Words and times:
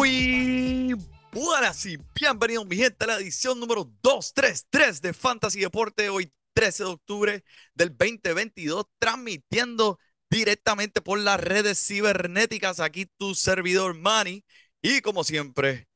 Muy 0.00 0.96
buenas 1.30 1.84
y 1.84 1.98
bienvenidos 2.18 2.64
mi 2.64 2.76
gente 2.76 3.04
a 3.04 3.08
la 3.08 3.16
edición 3.16 3.60
número 3.60 3.84
233 4.02 5.02
de 5.02 5.12
Fantasy 5.12 5.60
Deporte, 5.60 6.08
hoy 6.08 6.32
13 6.54 6.84
de 6.84 6.88
octubre 6.88 7.44
del 7.74 7.90
2022, 7.90 8.86
transmitiendo 8.98 9.98
directamente 10.30 11.02
por 11.02 11.18
las 11.18 11.38
redes 11.38 11.86
cibernéticas, 11.86 12.80
aquí 12.80 13.10
tu 13.18 13.34
servidor 13.34 13.92
Manny, 13.94 14.42
y 14.80 15.02
como 15.02 15.22
siempre, 15.22 15.86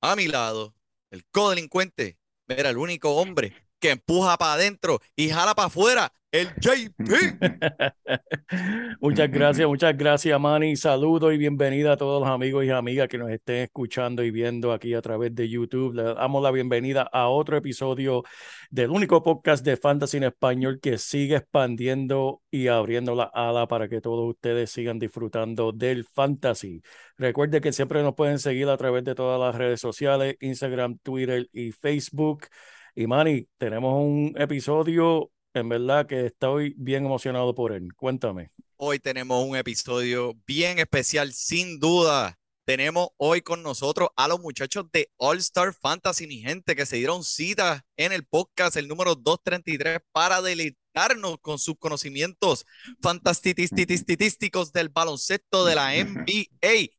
a 0.00 0.14
mi 0.14 0.28
lado, 0.28 0.76
el 1.10 1.26
codelincuente, 1.32 2.20
era 2.46 2.70
el 2.70 2.78
único 2.78 3.16
hombre 3.16 3.56
que 3.80 3.90
empuja 3.90 4.38
para 4.38 4.52
adentro 4.52 5.00
y 5.16 5.30
jala 5.30 5.56
para 5.56 5.66
afuera, 5.66 6.12
el 6.32 6.48
JP. 6.56 6.98
Muchas 9.00 9.30
gracias, 9.30 9.68
muchas 9.68 9.96
gracias, 9.96 10.40
Manny. 10.40 10.76
Saludos 10.76 11.34
y 11.34 11.36
bienvenida 11.36 11.92
a 11.92 11.96
todos 11.98 12.22
los 12.22 12.30
amigos 12.30 12.64
y 12.64 12.70
amigas 12.70 13.06
que 13.08 13.18
nos 13.18 13.30
estén 13.30 13.64
escuchando 13.64 14.24
y 14.24 14.30
viendo 14.30 14.72
aquí 14.72 14.94
a 14.94 15.02
través 15.02 15.34
de 15.34 15.48
YouTube. 15.48 15.94
Le 15.94 16.02
damos 16.02 16.42
la 16.42 16.50
bienvenida 16.50 17.02
a 17.02 17.28
otro 17.28 17.58
episodio 17.58 18.22
del 18.70 18.90
único 18.90 19.22
podcast 19.22 19.62
de 19.62 19.76
Fantasy 19.76 20.16
en 20.16 20.24
español 20.24 20.80
que 20.80 20.96
sigue 20.96 21.36
expandiendo 21.36 22.40
y 22.50 22.68
abriendo 22.68 23.14
la 23.14 23.24
ala 23.24 23.68
para 23.68 23.88
que 23.88 24.00
todos 24.00 24.30
ustedes 24.30 24.70
sigan 24.70 24.98
disfrutando 24.98 25.72
del 25.72 26.04
fantasy. 26.04 26.82
Recuerde 27.18 27.60
que 27.60 27.72
siempre 27.72 28.02
nos 28.02 28.14
pueden 28.14 28.38
seguir 28.38 28.68
a 28.70 28.76
través 28.78 29.04
de 29.04 29.14
todas 29.14 29.38
las 29.38 29.54
redes 29.54 29.80
sociales, 29.80 30.36
Instagram, 30.40 30.96
Twitter 31.02 31.46
y 31.52 31.72
Facebook. 31.72 32.46
Y 32.94 33.06
Manny, 33.06 33.48
tenemos 33.58 34.02
un 34.02 34.34
episodio 34.38 35.30
en 35.54 35.68
verdad 35.68 36.06
que 36.06 36.26
estoy 36.26 36.74
bien 36.76 37.04
emocionado 37.04 37.54
por 37.54 37.72
él. 37.72 37.88
Cuéntame. 37.94 38.50
Hoy 38.76 38.98
tenemos 38.98 39.46
un 39.46 39.56
episodio 39.56 40.34
bien 40.46 40.78
especial, 40.78 41.32
sin 41.32 41.78
duda. 41.78 42.38
Tenemos 42.64 43.08
hoy 43.16 43.42
con 43.42 43.62
nosotros 43.62 44.10
a 44.16 44.28
los 44.28 44.40
muchachos 44.40 44.86
de 44.92 45.10
All 45.16 45.38
Star 45.38 45.74
Fantasy, 45.74 46.26
mi 46.26 46.38
gente, 46.38 46.76
que 46.76 46.86
se 46.86 46.96
dieron 46.96 47.24
cita 47.24 47.84
en 47.96 48.12
el 48.12 48.24
podcast, 48.24 48.76
el 48.76 48.88
número 48.88 49.14
233, 49.14 49.98
para 50.12 50.40
deleitarnos 50.40 51.38
con 51.40 51.58
sus 51.58 51.76
conocimientos 51.78 52.64
fantastísticos 53.00 54.72
del 54.72 54.88
baloncesto 54.90 55.64
de 55.64 55.74
la 55.74 55.92
NBA. 55.92 56.92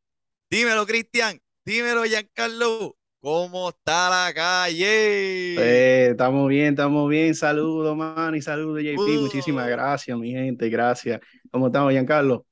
Dímelo, 0.50 0.86
Cristian. 0.86 1.42
Dímelo, 1.66 2.04
Giancarlo. 2.04 2.98
¿Cómo 3.24 3.70
está 3.70 4.10
la 4.10 4.34
calle? 4.34 5.56
Eh, 5.56 6.10
estamos 6.10 6.46
bien, 6.50 6.74
estamos 6.74 7.10
bien. 7.10 7.34
Saludos, 7.34 7.96
man, 7.96 8.36
y 8.36 8.42
saludos, 8.42 8.84
JP. 8.84 9.00
Uh. 9.00 9.22
Muchísimas 9.22 9.70
gracias, 9.70 10.18
mi 10.18 10.32
gente. 10.32 10.68
Gracias. 10.68 11.22
¿Cómo 11.50 11.68
estamos, 11.68 11.94
Giancarlo? 11.94 12.46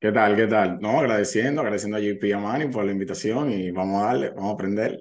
¿Qué 0.00 0.10
tal? 0.10 0.34
¿Qué 0.34 0.48
tal? 0.48 0.80
No, 0.80 0.98
agradeciendo, 0.98 1.60
agradeciendo 1.60 1.98
a 1.98 2.00
JP 2.00 2.24
y 2.24 2.32
a 2.32 2.38
Manny 2.38 2.66
por 2.66 2.84
la 2.84 2.90
invitación 2.90 3.52
y 3.52 3.70
vamos 3.70 4.02
a 4.02 4.06
darle, 4.06 4.30
vamos 4.30 4.50
a 4.50 4.54
aprender. 4.54 5.00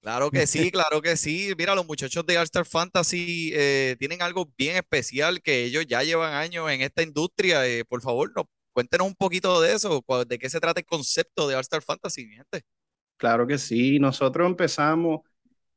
Claro 0.00 0.30
que 0.30 0.46
sí, 0.46 0.70
claro 0.72 1.02
que 1.02 1.18
sí. 1.18 1.52
Mira, 1.58 1.74
los 1.74 1.86
muchachos 1.86 2.24
de 2.24 2.38
All 2.38 2.44
Star 2.44 2.64
Fantasy 2.64 3.52
eh, 3.54 3.96
tienen 3.98 4.22
algo 4.22 4.50
bien 4.56 4.76
especial 4.76 5.42
que 5.42 5.64
ellos 5.64 5.84
ya 5.86 6.02
llevan 6.02 6.32
años 6.32 6.70
en 6.70 6.80
esta 6.80 7.02
industria. 7.02 7.66
Eh, 7.66 7.84
por 7.84 8.00
favor, 8.00 8.32
no, 8.34 8.48
cuéntenos 8.72 9.08
un 9.08 9.14
poquito 9.14 9.60
de 9.60 9.74
eso, 9.74 10.02
de 10.26 10.38
qué 10.38 10.48
se 10.48 10.58
trata 10.58 10.80
el 10.80 10.86
concepto 10.86 11.46
de 11.46 11.54
All 11.54 11.60
Star 11.60 11.82
Fantasy, 11.82 12.24
mi 12.24 12.36
gente. 12.36 12.62
Claro 13.18 13.46
que 13.48 13.58
sí. 13.58 14.00
Nosotros 14.00 14.48
empezamos, 14.48 15.22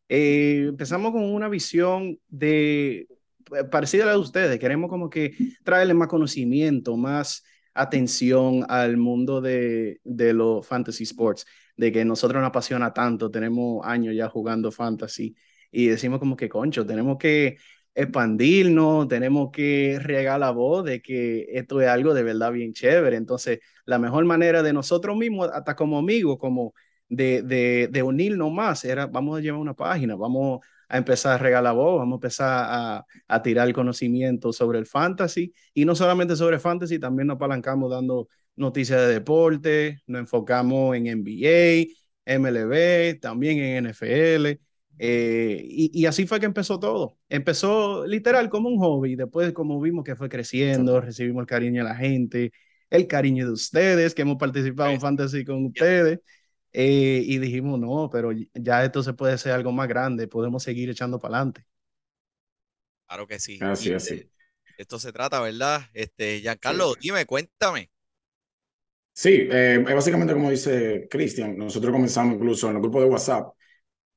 eh, 0.10 0.66
empezamos 0.70 1.12
con 1.14 1.24
una 1.24 1.50
visión 1.50 2.20
de 2.30 3.08
eh, 3.56 3.66
parecida 3.72 4.04
a 4.04 4.08
la 4.08 4.14
de 4.14 4.20
ustedes. 4.20 4.60
Queremos 4.60 4.90
como 4.90 5.10
que 5.10 5.34
traerle 5.64 5.94
más 5.96 6.10
conocimiento, 6.10 6.98
más 6.98 7.44
atención 7.76 8.66
al 8.70 8.98
mundo 8.98 9.42
de, 9.42 10.02
de 10.06 10.34
los 10.34 10.68
fantasy 10.68 11.04
sports, 11.06 11.46
de 11.78 11.92
que 11.92 12.06
nosotros 12.06 12.42
nos 12.42 12.50
apasiona 12.50 12.94
tanto. 12.94 13.32
Tenemos 13.32 13.86
años 13.86 14.16
ya 14.16 14.30
jugando 14.30 14.72
fantasy 14.72 15.36
y 15.72 15.88
decimos 15.88 16.20
como 16.20 16.38
que, 16.38 16.50
concho, 16.50 16.86
tenemos 16.86 17.18
que 17.20 17.58
expandirnos, 17.96 19.08
tenemos 19.10 19.52
que 19.52 20.00
regar 20.02 20.40
la 20.40 20.52
voz 20.52 20.86
de 20.86 21.02
que 21.02 21.48
esto 21.52 21.82
es 21.82 21.88
algo 21.90 22.14
de 22.14 22.24
verdad 22.24 22.52
bien 22.52 22.74
chévere. 22.74 23.18
Entonces, 23.18 23.60
la 23.86 24.00
mejor 24.00 24.26
manera 24.26 24.64
de 24.64 24.74
nosotros 24.74 25.18
mismos, 25.18 25.50
hasta 25.54 25.76
como 25.76 25.98
amigos, 26.00 26.38
como 26.40 26.74
de, 27.12 27.42
de, 27.44 27.90
de 27.92 28.04
unirnos 28.04 28.52
más, 28.52 28.86
era 28.86 29.08
vamos 29.08 29.38
a 29.38 29.42
llevar 29.42 29.60
una 29.62 29.74
página, 29.76 30.16
vamos 30.16 30.62
a 30.90 30.98
empezar 30.98 31.34
a 31.34 31.38
regar 31.38 31.64
la 31.64 31.72
voz, 31.74 32.00
vamos 32.00 32.16
a 32.16 32.18
empezar 32.18 32.66
a, 32.70 33.06
a 33.28 33.42
tirar 33.44 33.72
conocimiento 33.74 34.54
sobre 34.54 34.80
el 34.80 34.86
fantasy 34.86 35.54
y 35.74 35.86
no 35.86 35.96
solamente 35.96 36.36
sobre 36.36 36.60
fantasy, 36.60 37.00
también 37.00 37.28
nos 37.28 37.36
apalancamos 37.36 37.92
dando 37.92 38.28
noticias 38.56 39.00
de 39.02 39.08
deporte, 39.14 40.02
nos 40.08 40.22
enfocamos 40.22 40.96
en 40.96 41.08
NBA, 41.08 41.94
MLB, 42.26 43.20
también 43.22 43.60
en 43.60 43.78
NFL. 43.88 44.60
eh, 45.00 45.62
y, 45.64 45.92
y 46.02 46.06
así 46.06 46.28
fue 46.28 46.40
que 46.40 46.46
empezó 46.46 46.80
todo. 46.80 47.18
Empezó 47.30 48.06
literal 48.06 48.50
como 48.50 48.70
un 48.70 48.78
hobby, 48.80 49.16
después 49.16 49.52
como 49.54 49.80
vimos 49.82 50.04
que 50.04 50.16
fue 50.16 50.30
creciendo, 50.30 51.02
recibimos 51.02 51.42
el 51.42 51.48
cariño 51.48 51.84
de 51.84 51.90
la 51.90 51.96
gente, 51.96 52.52
el 52.90 53.08
cariño 53.08 53.46
de 53.46 53.52
ustedes, 53.54 54.14
que 54.14 54.22
hemos 54.24 54.38
participado 54.38 54.92
en 54.92 55.00
Pues, 55.00 55.02
Fantasy 55.02 55.44
con 55.46 55.66
ustedes. 55.66 56.20
Eh, 56.74 57.24
y 57.26 57.38
dijimos, 57.40 57.80
no, 57.80 58.10
pero 58.12 58.32
ya 58.54 58.84
esto 58.86 59.04
se 59.04 59.14
puede 59.14 59.34
hacer 59.34 59.52
algo 59.54 59.72
más 59.72 59.88
grande, 59.88 60.28
podemos 60.28 60.64
seguir 60.64 60.90
echando 60.90 61.20
para 61.20 61.38
adelante. 61.38 61.66
Claro 63.08 63.28
que 63.28 63.40
sí. 63.40 63.68
Así, 63.70 63.94
Y, 63.94 63.94
así. 63.94 64.16
eh, 64.16 64.30
esto 64.78 65.00
se 65.00 65.12
trata, 65.14 65.42
¿verdad? 65.42 65.82
Este, 65.94 66.40
Giancarlo, 66.42 66.96
dime, 66.96 67.26
cuéntame. 67.26 67.92
Sí, 69.14 69.30
eh, 69.52 69.84
es 69.88 69.94
básicamente 69.96 70.34
como 70.34 70.50
dice 70.50 71.08
Cristian, 71.10 71.58
nosotros 71.58 71.92
comenzamos 71.92 72.36
incluso 72.36 72.70
en 72.70 72.76
el 72.78 72.82
grupo 72.82 73.02
de 73.02 73.08
WhatsApp, 73.10 73.54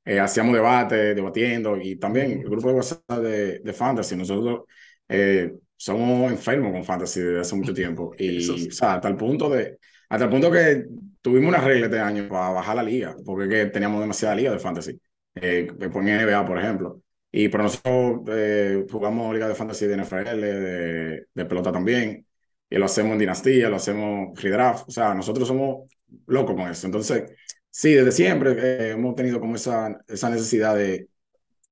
eh, 0.04 0.20
hacíamos 0.20 0.54
debate, 0.54 1.14
debatiendo 1.14 1.76
y 1.78 1.97
también 1.97 2.32
el 2.43 2.50
grupo 2.50 2.69
de 2.70 2.75
WhatsApp 2.76 3.03
de, 3.20 3.60
de 3.60 3.72
Fantasy, 3.75 4.16
nosotros 4.16 4.64
eh, 5.09 5.54
somos 5.76 6.31
enfermos 6.32 6.72
con 6.72 6.84
Fantasy 6.84 7.20
desde 7.20 7.41
hace 7.41 7.56
mucho 7.56 7.75
tiempo 7.75 8.14
y 8.19 8.50
sí. 8.56 8.69
o 8.69 8.72
sea, 8.72 8.94
hasta 8.97 9.09
el 9.09 9.16
punto 9.16 9.50
de, 9.50 9.78
hasta 10.09 10.25
el 10.25 10.31
punto 10.31 10.50
que 10.50 10.84
tuvimos 11.20 11.48
una 11.48 11.60
regla 11.60 11.87
este 11.87 12.00
año 12.00 12.28
para 12.28 12.50
bajar 12.50 12.76
la 12.76 12.82
liga, 12.82 13.16
porque 13.25 13.48
que 13.48 13.66
teníamos 13.66 14.00
demasiada 14.00 14.34
liga 14.34 14.53
de 14.53 14.59
Fantasy, 14.59 15.00
eh, 15.37 15.69
por 15.93 16.02
NBA, 16.02 16.46
por 16.46 16.58
ejemplo. 16.58 17.00
Y 17.37 17.49
pero 17.49 17.64
nosotros 17.64 18.23
eh, 18.29 18.84
jugamos 18.88 19.34
liga 19.34 19.49
de 19.49 19.56
fantasy 19.56 19.87
de 19.87 19.96
NFL, 19.96 20.40
de, 20.40 21.26
de 21.34 21.44
pelota 21.46 21.73
también, 21.73 22.25
y 22.70 22.76
lo 22.76 22.84
hacemos 22.84 23.12
en 23.14 23.19
dinastía, 23.19 23.69
lo 23.69 23.76
hacemos 23.76 24.40
redraft, 24.40 24.88
o 24.88 24.93
sea, 24.93 25.14
nosotros 25.14 25.49
somos 25.49 25.88
locos 26.26 26.55
con 26.55 26.70
eso. 26.70 26.87
Entonces, 26.87 27.25
sí, 27.70 27.93
desde 27.93 28.12
siempre 28.12 28.52
eh, 28.52 28.90
hemos 28.93 29.17
tenido 29.17 29.40
como 29.40 29.56
esa, 29.56 30.00
esa 30.06 30.31
necesidad 30.31 30.76
de, 30.76 31.08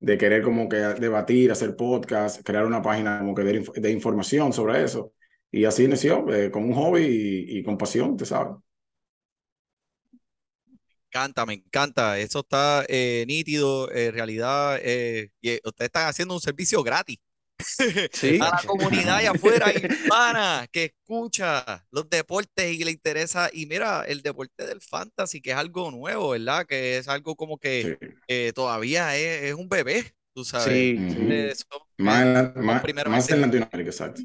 de 0.00 0.18
querer 0.18 0.42
como 0.42 0.68
que 0.68 0.76
debatir, 0.76 1.52
hacer 1.52 1.76
podcast, 1.76 2.42
crear 2.42 2.66
una 2.66 2.82
página 2.82 3.20
como 3.20 3.34
que 3.34 3.44
de, 3.44 3.64
de 3.76 3.90
información 3.92 4.52
sobre 4.52 4.82
eso. 4.82 5.12
Y 5.52 5.64
así 5.66 5.86
nació, 5.88 6.32
eh, 6.34 6.50
con 6.50 6.64
un 6.64 6.74
hobby 6.74 7.02
y, 7.48 7.58
y 7.58 7.62
con 7.62 7.78
pasión, 7.78 8.16
te 8.16 8.24
sabes. 8.26 8.56
encanta, 11.10 11.46
me 11.46 11.54
encanta. 11.54 12.18
Eso 12.18 12.40
está 12.40 12.84
eh, 12.88 13.24
nítido, 13.26 13.90
en 13.92 14.12
realidad. 14.14 14.78
eh, 14.82 15.30
y, 15.40 15.50
eh, 15.50 15.60
ustedes 15.64 15.88
están 15.88 16.08
haciendo 16.08 16.34
un 16.34 16.40
servicio 16.40 16.82
gratis. 16.82 17.18
Sí. 18.12 18.38
a 18.40 18.50
la 18.50 18.62
comunidad 18.66 19.16
allá 19.18 19.30
afuera 19.32 19.72
hispana 19.72 20.66
que 20.72 20.84
escucha 20.86 21.86
los 21.90 22.08
deportes 22.10 22.72
y 22.72 22.84
le 22.84 22.90
interesa. 22.90 23.50
Y 23.52 23.66
mira, 23.66 24.04
el 24.04 24.22
deporte 24.22 24.66
del 24.66 24.80
fantasy, 24.80 25.40
que 25.40 25.50
es 25.52 25.56
algo 25.56 25.90
nuevo, 25.90 26.30
¿verdad? 26.30 26.66
Que 26.66 26.98
es 26.98 27.08
algo 27.08 27.36
como 27.36 27.58
que 27.58 27.88
Sí. 28.00 28.06
eh, 28.28 28.52
todavía 28.54 29.16
es, 29.16 29.44
es 29.44 29.54
un 29.54 29.68
bebé, 29.68 30.14
tú 30.34 30.44
sabes. 30.44 30.66
Sí, 30.72 30.96
Más, 31.98 32.22
en 32.22 32.34
la- 32.34 32.52
más, 32.56 32.82
más 33.06 33.30
en 33.30 33.40
Latinoamérica, 33.42 33.90
exacto. 33.90 34.22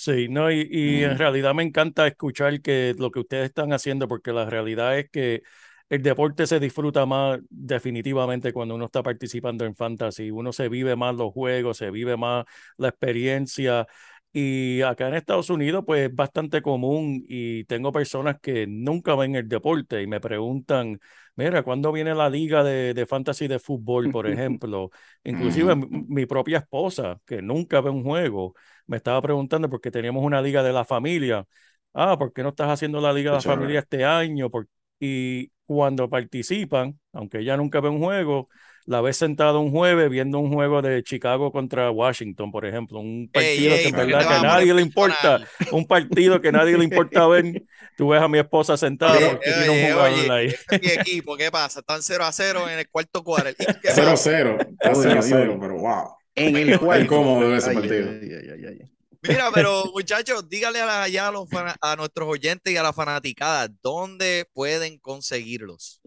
Sí, 0.00 0.28
no, 0.28 0.50
y, 0.52 0.68
y 0.70 1.02
en 1.02 1.16
Ujú. 1.16 1.18
realidad 1.18 1.54
me 1.54 1.64
encanta 1.64 2.06
escuchar 2.06 2.60
que 2.62 2.94
lo 2.96 3.10
que 3.10 3.18
ustedes 3.18 3.46
están 3.46 3.72
haciendo, 3.72 4.06
porque 4.06 4.32
la 4.32 4.48
realidad 4.48 4.96
es 4.96 5.10
que 5.10 5.42
el 5.88 6.02
deporte 6.04 6.46
se 6.46 6.60
disfruta 6.60 7.04
más 7.04 7.40
definitivamente 7.50 8.52
cuando 8.52 8.76
uno 8.76 8.84
está 8.84 9.02
participando 9.02 9.64
en 9.64 9.74
fantasy. 9.74 10.30
Uno 10.30 10.52
se 10.52 10.68
vive 10.68 10.94
más 10.94 11.16
los 11.16 11.32
juegos, 11.32 11.78
se 11.78 11.90
vive 11.90 12.16
más 12.16 12.44
la 12.76 12.88
experiencia. 12.90 13.88
Y 14.32 14.82
acá 14.82 15.08
en 15.08 15.14
Estados 15.14 15.50
Unidos, 15.50 15.82
pues 15.84 16.08
es 16.10 16.14
bastante 16.14 16.62
común 16.62 17.24
y 17.28 17.64
tengo 17.64 17.90
personas 17.90 18.38
que 18.40 18.66
nunca 18.68 19.16
ven 19.16 19.34
el 19.34 19.48
deporte 19.48 20.00
y 20.02 20.06
me 20.06 20.20
preguntan, 20.20 21.00
mira, 21.34 21.62
¿cuándo 21.64 21.90
viene 21.90 22.14
la 22.14 22.30
liga 22.30 22.62
de, 22.62 22.94
de 22.94 23.06
fantasy 23.06 23.48
de 23.48 23.58
fútbol, 23.58 24.10
por 24.10 24.26
ejemplo? 24.28 24.90
Inclusive 25.24 25.74
mi, 25.74 25.86
mi 26.08 26.26
propia 26.26 26.58
esposa, 26.58 27.20
que 27.26 27.42
nunca 27.42 27.80
ve 27.80 27.90
un 27.90 28.04
juego, 28.04 28.54
me 28.88 28.98
estaba 28.98 29.22
preguntando 29.22 29.70
porque 29.70 29.92
teníamos 29.92 30.24
una 30.24 30.42
liga 30.42 30.62
de 30.64 30.72
la 30.74 30.84
familia. 30.86 31.46
Ah, 31.94 32.18
¿por 32.18 32.32
qué 32.32 32.42
no 32.42 32.50
estás 32.50 32.68
haciendo 32.70 33.00
la 33.00 33.12
liga 33.12 33.30
Qué 33.30 33.36
de 33.36 33.38
la 33.38 33.42
familia 33.44 33.80
chévere. 33.80 33.80
este 33.80 34.04
año? 34.04 34.50
Por- 34.50 34.68
Y 35.00 35.50
cuando 35.66 36.10
participan, 36.10 36.98
aunque 37.12 37.40
ella 37.40 37.56
nunca 37.56 37.80
ve 37.80 37.88
un 37.88 38.00
juego, 38.00 38.48
la 38.86 39.00
ves 39.02 39.16
sentada 39.18 39.58
un 39.58 39.70
jueves 39.70 40.10
viendo 40.10 40.38
un 40.40 40.52
juego 40.52 40.82
de 40.82 41.02
Chicago 41.04 41.52
contra 41.52 41.90
Washington, 41.90 42.50
por 42.50 42.66
ejemplo, 42.66 43.00
un 43.00 43.30
Ey, 43.32 43.32
partido 43.32 43.80
que 43.80 43.88
ey, 43.88 43.90
en 43.90 43.94
¿por 43.94 44.06
qué 44.06 44.14
verdad 44.14 44.26
que 44.26 44.34
a 44.34 44.40
nadie 44.40 44.72
le 44.74 44.82
importa, 44.82 45.40
un 45.70 45.86
partido 45.86 46.40
que 46.40 46.48
a 46.48 46.52
nadie 46.52 46.78
le 46.78 46.84
importa 46.84 47.26
ver. 47.28 47.62
Tú 47.96 48.08
ves 48.08 48.22
a 48.22 48.28
mi 48.28 48.38
esposa 48.38 48.76
sentada 48.76 49.20
porque 49.20 49.52
tiene 49.52 49.70
un 49.70 49.80
jugador 49.80 50.30
oye, 50.30 50.30
ahí. 50.30 50.54
este 50.54 50.76
es 50.76 50.80
mi 50.80 50.88
equipo, 50.90 51.36
¿qué 51.36 51.50
pasa? 51.50 51.80
Están 51.80 52.02
0 52.02 52.24
a 52.24 52.32
0 52.32 52.68
en 52.68 52.78
el 52.78 52.88
cuarto 52.90 53.22
cuarto. 53.24 53.62
¿Y 53.62 53.66
qué 53.80 53.94
Cero 53.94 54.12
a 54.12 54.16
pasa? 54.16 54.16
cero, 54.16 54.56
está 54.70 54.94
Uy, 54.94 54.94
cero 54.94 55.18
a 55.20 55.22
uy, 55.22 55.32
cero, 55.32 55.56
uy. 55.56 55.60
pero 55.60 55.78
wow. 55.78 56.17
En 56.38 56.56
el 56.56 56.70
incómodo 56.70 57.50
de 57.50 57.56
ese 57.58 57.72
partido. 57.72 58.10
ay, 58.10 58.18
ay, 58.22 58.50
ay, 58.50 58.64
ay, 58.66 58.78
ay. 58.82 58.92
Mira, 59.28 59.50
pero 59.52 59.84
muchachos, 59.92 60.48
dígale 60.48 60.80
a, 60.80 60.86
la- 60.86 61.02
allá 61.02 61.28
a, 61.28 61.32
los 61.32 61.48
a 61.80 61.96
nuestros 61.96 62.28
oyentes 62.28 62.72
y 62.72 62.76
a 62.76 62.82
la 62.82 62.92
fanaticada, 62.92 63.68
¿dónde 63.82 64.46
pueden 64.52 64.98
conseguirlos? 64.98 66.00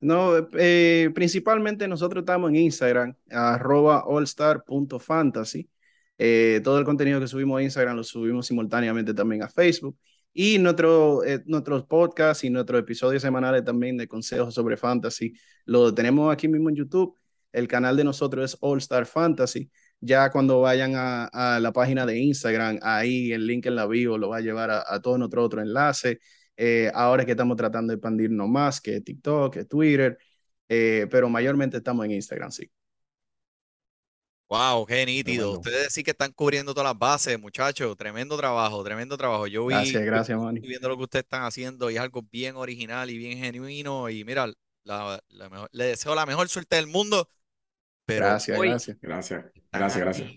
No, 0.00 0.32
eh, 0.58 1.10
principalmente 1.14 1.86
nosotros 1.88 2.22
estamos 2.22 2.50
en 2.50 2.56
Instagram, 2.56 3.14
arroba 3.30 4.04
allstar.fantasy. 4.06 5.68
Eh, 6.18 6.60
todo 6.64 6.78
el 6.78 6.84
contenido 6.84 7.20
que 7.20 7.28
subimos 7.28 7.58
a 7.58 7.62
Instagram 7.62 7.96
lo 7.96 8.04
subimos 8.04 8.46
simultáneamente 8.46 9.14
también 9.14 9.42
a 9.42 9.48
Facebook. 9.48 9.96
Y 10.32 10.58
nuestro, 10.58 11.24
eh, 11.24 11.42
nuestros 11.46 11.84
podcasts 11.84 12.44
y 12.44 12.50
nuestros 12.50 12.80
episodios 12.80 13.22
semanales 13.22 13.64
también 13.64 13.96
de 13.96 14.06
consejos 14.06 14.52
sobre 14.52 14.76
fantasy 14.76 15.32
lo 15.64 15.94
tenemos 15.94 16.30
aquí 16.32 16.46
mismo 16.46 16.68
en 16.68 16.76
YouTube. 16.76 17.16
El 17.56 17.68
canal 17.68 17.96
de 17.96 18.04
nosotros 18.04 18.44
es 18.52 18.58
All 18.60 18.78
Star 18.78 19.06
Fantasy. 19.06 19.70
Ya 20.00 20.30
cuando 20.30 20.60
vayan 20.60 20.94
a, 20.94 21.24
a 21.26 21.58
la 21.58 21.72
página 21.72 22.04
de 22.04 22.18
Instagram, 22.18 22.78
ahí 22.82 23.32
el 23.32 23.46
link 23.46 23.64
en 23.66 23.76
la 23.76 23.86
bio 23.86 24.18
lo 24.18 24.28
va 24.28 24.36
a 24.38 24.40
llevar 24.40 24.70
a, 24.70 24.84
a 24.86 25.00
todo 25.00 25.16
nuestro 25.18 25.42
otro 25.42 25.62
enlace. 25.62 26.18
Eh, 26.56 26.90
ahora 26.94 27.22
es 27.22 27.26
que 27.26 27.32
estamos 27.32 27.56
tratando 27.56 27.92
de 27.92 27.96
expandirnos 27.96 28.48
más 28.48 28.80
que 28.80 29.00
TikTok, 29.00 29.54
que 29.54 29.64
Twitter, 29.64 30.18
eh, 30.68 31.06
pero 31.10 31.28
mayormente 31.30 31.78
estamos 31.78 32.04
en 32.04 32.12
Instagram, 32.12 32.50
sí. 32.50 32.70
Wow, 34.48 34.86
qué 34.86 35.04
nítido. 35.06 35.46
bueno. 35.48 35.60
Ustedes 35.60 35.92
sí 35.92 36.04
que 36.04 36.12
están 36.12 36.32
cubriendo 36.32 36.72
todas 36.72 36.90
las 36.90 36.98
bases, 36.98 37.40
muchachos. 37.40 37.96
Tremendo 37.96 38.36
trabajo, 38.36 38.84
tremendo 38.84 39.16
trabajo. 39.16 39.46
Yo 39.48 39.66
vi, 39.66 39.74
Gracias, 39.74 40.04
gracias, 40.04 40.38
Manny. 40.38 40.60
viendo 40.60 40.88
lo 40.88 40.96
que 40.96 41.02
ustedes 41.02 41.24
están 41.24 41.42
haciendo 41.42 41.90
y 41.90 41.94
es 41.96 42.00
algo 42.00 42.22
bien 42.30 42.54
original 42.54 43.10
y 43.10 43.18
bien 43.18 43.38
genuino. 43.38 44.08
Y 44.08 44.24
mira, 44.24 44.46
la, 44.84 45.20
la 45.28 45.48
mejor- 45.48 45.68
le 45.72 45.84
deseo 45.84 46.14
la 46.14 46.26
mejor 46.26 46.48
suerte 46.48 46.76
del 46.76 46.86
mundo. 46.86 47.28
Pero 48.06 48.26
Gracias, 48.26 48.58
hoy 48.58 48.68
gracias. 48.68 48.96
Gracias, 49.02 49.44
gracias, 49.72 50.00
gracias. 50.00 50.30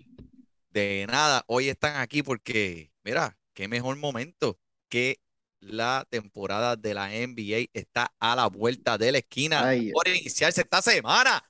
De 0.72 1.06
nada, 1.08 1.44
hoy 1.48 1.70
están 1.70 1.98
aquí 1.98 2.22
porque, 2.24 2.92
mira, 3.04 3.38
qué 3.54 3.68
mejor 3.68 3.96
momento 3.98 4.60
que 4.88 5.20
la 5.62 6.06
temporada 6.10 6.76
de 6.76 6.94
la 6.94 7.14
NBA 7.14 7.70
está 7.74 8.14
a 8.20 8.36
la 8.36 8.48
vuelta 8.48 8.98
de 8.98 9.12
la 9.12 9.18
esquina 9.20 9.68
Ay, 9.68 9.92
por 9.92 10.08
iniciarse 10.08 10.62
esta 10.62 10.82
semana. 10.82 11.44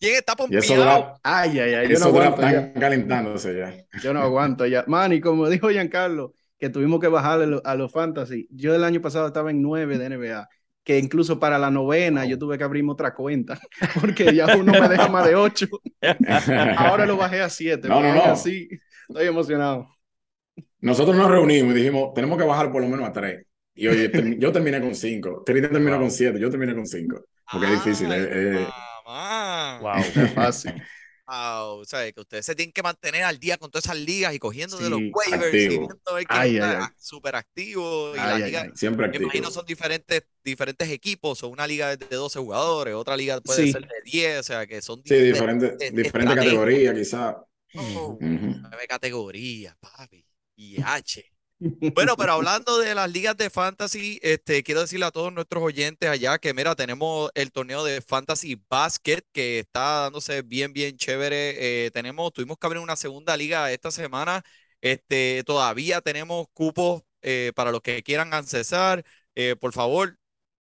¿Quién 0.00 0.14
está 0.16 0.32
eso 0.32 0.36
pompeado? 0.36 0.76
dura, 0.76 1.14
ay, 1.22 1.58
ay, 1.58 1.74
ay, 1.74 1.88
yo 1.88 1.98
no 1.98 2.06
aguanto 2.06 2.42
ya. 2.42 2.72
calentándose 2.72 3.56
ya. 3.56 4.00
Yo 4.00 4.12
no 4.14 4.20
aguanto 4.20 4.66
ya. 4.66 4.84
Manny, 4.86 5.20
como 5.20 5.48
dijo 5.48 5.70
Giancarlo, 5.70 6.34
que 6.58 6.68
tuvimos 6.70 7.00
que 7.00 7.08
bajarle 7.08 7.46
lo- 7.46 7.62
a 7.64 7.74
los 7.74 7.92
fantasy. 7.92 8.46
Yo 8.50 8.74
el 8.74 8.84
año 8.84 9.00
pasado 9.00 9.26
estaba 9.26 9.50
en 9.50 9.60
9 9.60 9.98
de 9.98 10.06
NBA, 10.10 10.48
que 10.88 10.98
incluso 10.98 11.38
para 11.38 11.58
la 11.58 11.70
novena 11.70 12.24
yo 12.24 12.38
tuve 12.38 12.56
que 12.56 12.64
abrirme 12.64 12.92
otra 12.92 13.14
cuenta, 13.14 13.60
porque 14.00 14.34
ya 14.34 14.56
uno 14.56 14.72
me 14.72 14.88
deja 14.88 15.06
más 15.08 15.26
de 15.26 15.34
8. 15.34 15.68
Ahora 16.78 17.04
lo 17.04 17.18
bajé 17.18 17.42
a 17.42 17.50
7. 17.50 17.86
No, 17.86 18.00
no, 18.00 18.14
no. 18.14 18.24
Así, 18.24 18.70
estoy 19.06 19.26
emocionado. 19.26 19.86
Nosotros 20.80 21.14
nos 21.14 21.30
reunimos 21.30 21.74
y 21.74 21.76
dijimos, 21.76 22.14
tenemos 22.14 22.38
que 22.38 22.44
bajar 22.44 22.72
por 22.72 22.80
lo 22.80 22.88
menos 22.88 23.06
a 23.06 23.12
tres. 23.12 23.44
Y 23.74 23.86
oye, 23.86 24.10
yo 24.38 24.50
terminé 24.50 24.80
con 24.80 24.94
cinco. 24.94 25.42
Trita 25.44 25.68
terminó 25.68 25.98
Wow. 25.98 26.00
con 26.00 26.10
siete. 26.10 26.40
Yo 26.40 26.48
terminé 26.48 26.74
con 26.74 26.86
cinco. 26.86 27.22
Porque 27.52 27.66
es 27.66 27.72
difícil. 27.72 28.10
Eh, 28.10 28.62
eh. 28.62 28.66
mamá. 29.04 29.78
Wow. 29.82 30.28
Fácil. 30.34 30.72
Wow, 31.30 31.80
o 31.80 31.84
sea, 31.84 32.10
que 32.10 32.20
ustedes 32.20 32.46
se 32.46 32.54
tienen 32.54 32.72
que 32.72 32.82
mantener 32.82 33.22
al 33.24 33.38
día 33.38 33.58
con 33.58 33.70
todas 33.70 33.84
esas 33.84 33.98
ligas 33.98 34.34
y 34.34 34.38
cogiendo 34.38 34.78
de 34.78 34.88
los 34.88 34.98
waivers 35.12 35.60
y 35.60 35.66
activo. 35.66 35.80
viendo 35.82 36.00
a 36.06 36.14
ver 36.14 36.26
Ay, 36.30 36.54
está 36.56 36.94
súper 36.98 37.36
activo. 37.36 38.16
Y 38.16 38.18
Ay, 38.18 38.26
la 38.26 38.34
ay, 38.36 38.42
liga, 38.44 38.62
ay. 38.62 38.70
Siempre 38.74 39.02
me 39.02 39.06
activo. 39.08 39.24
imagino 39.24 39.50
son 39.50 39.66
diferentes, 39.66 40.22
diferentes 40.42 40.88
equipos. 40.88 41.38
Son 41.38 41.50
una 41.52 41.66
liga 41.66 41.94
de 41.96 42.06
12 42.16 42.38
jugadores, 42.38 42.94
otra 42.94 43.14
liga 43.14 43.40
puede 43.42 43.64
Sí. 43.66 43.72
ser 43.72 43.82
de 43.82 43.88
10, 44.04 44.40
o 44.40 44.42
sea, 44.42 44.66
que 44.66 44.80
son 44.80 45.02
Sí, 45.04 45.14
diferentes 45.16 45.76
diferente, 45.78 45.90
diferente 46.02 46.34
estrategias. 46.34 46.44
categoría, 46.46 46.94
quizás. 46.94 47.36
Oh, 47.74 48.18
nueve 48.20 48.86
categorías, 48.88 49.76
papi. 49.80 50.24
Y 50.56 50.80
H. 50.80 51.30
Bueno, 51.94 52.16
pero 52.16 52.32
hablando 52.34 52.78
de 52.78 52.94
las 52.94 53.10
ligas 53.10 53.36
de 53.36 53.50
fantasy, 53.50 54.20
este, 54.22 54.62
quiero 54.62 54.82
decirle 54.82 55.06
a 55.06 55.10
todos 55.10 55.32
nuestros 55.32 55.62
oyentes 55.62 56.08
allá 56.08 56.38
que, 56.38 56.54
mira, 56.54 56.76
tenemos 56.76 57.30
el 57.34 57.50
torneo 57.50 57.82
de 57.84 58.00
Fantasy 58.00 58.62
Basket 58.68 59.22
que 59.32 59.58
está 59.60 60.02
dándose 60.02 60.42
bien, 60.42 60.72
bien 60.72 60.96
chévere. 60.96 61.86
Eh, 61.86 61.90
tenemos, 61.90 62.32
tuvimos 62.32 62.58
que 62.58 62.66
abrir 62.66 62.80
una 62.82 62.94
segunda 62.96 63.36
liga 63.36 63.72
esta 63.72 63.90
semana. 63.90 64.42
Este, 64.80 65.42
todavía 65.44 66.00
tenemos 66.00 66.46
cupos 66.52 67.02
eh, 67.22 67.52
para 67.56 67.72
los 67.72 67.80
que 67.82 68.02
quieran 68.04 68.32
accesar. 68.34 69.04
Eh, 69.34 69.56
por 69.56 69.72
favor, 69.72 70.16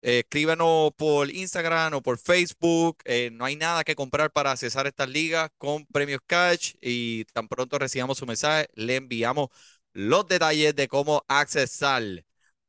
escríbanos 0.02 0.92
por 0.96 1.30
Instagram 1.30 1.94
o 1.94 2.02
por 2.02 2.18
Facebook. 2.18 2.98
No 3.32 3.44
hay 3.44 3.56
nada 3.56 3.82
que 3.84 3.94
comprar 3.96 4.30
para 4.30 4.52
accesar 4.52 4.86
estas 4.86 5.08
ligas 5.08 5.50
con 5.58 5.86
premios 5.86 6.20
cash 6.26 6.74
y 6.80 7.24
tan 7.26 7.48
pronto 7.48 7.78
recibamos 7.78 8.18
su 8.18 8.26
mensaje, 8.26 8.68
le 8.74 8.96
enviamos 8.96 9.48
los 9.94 10.28
detalles 10.28 10.76
de 10.76 10.88
cómo 10.88 11.24
accesar. 11.28 12.02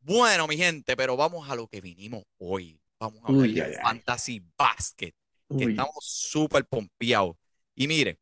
Bueno, 0.01 0.47
mi 0.47 0.57
gente, 0.57 0.97
pero 0.97 1.17
vamos 1.17 1.49
a 1.49 1.55
lo 1.55 1.67
que 1.67 1.81
vinimos 1.81 2.23
hoy. 2.39 2.79
Vamos 2.99 3.23
a 3.25 3.29
hablar 3.29 3.49
Uy, 3.49 3.53
de. 3.53 3.77
Fantasy 3.81 4.43
Basket, 4.57 5.13
que 5.57 5.65
estamos 5.65 5.95
súper 6.01 6.65
pompeados. 6.67 7.35
Y 7.75 7.87
miren, 7.87 8.17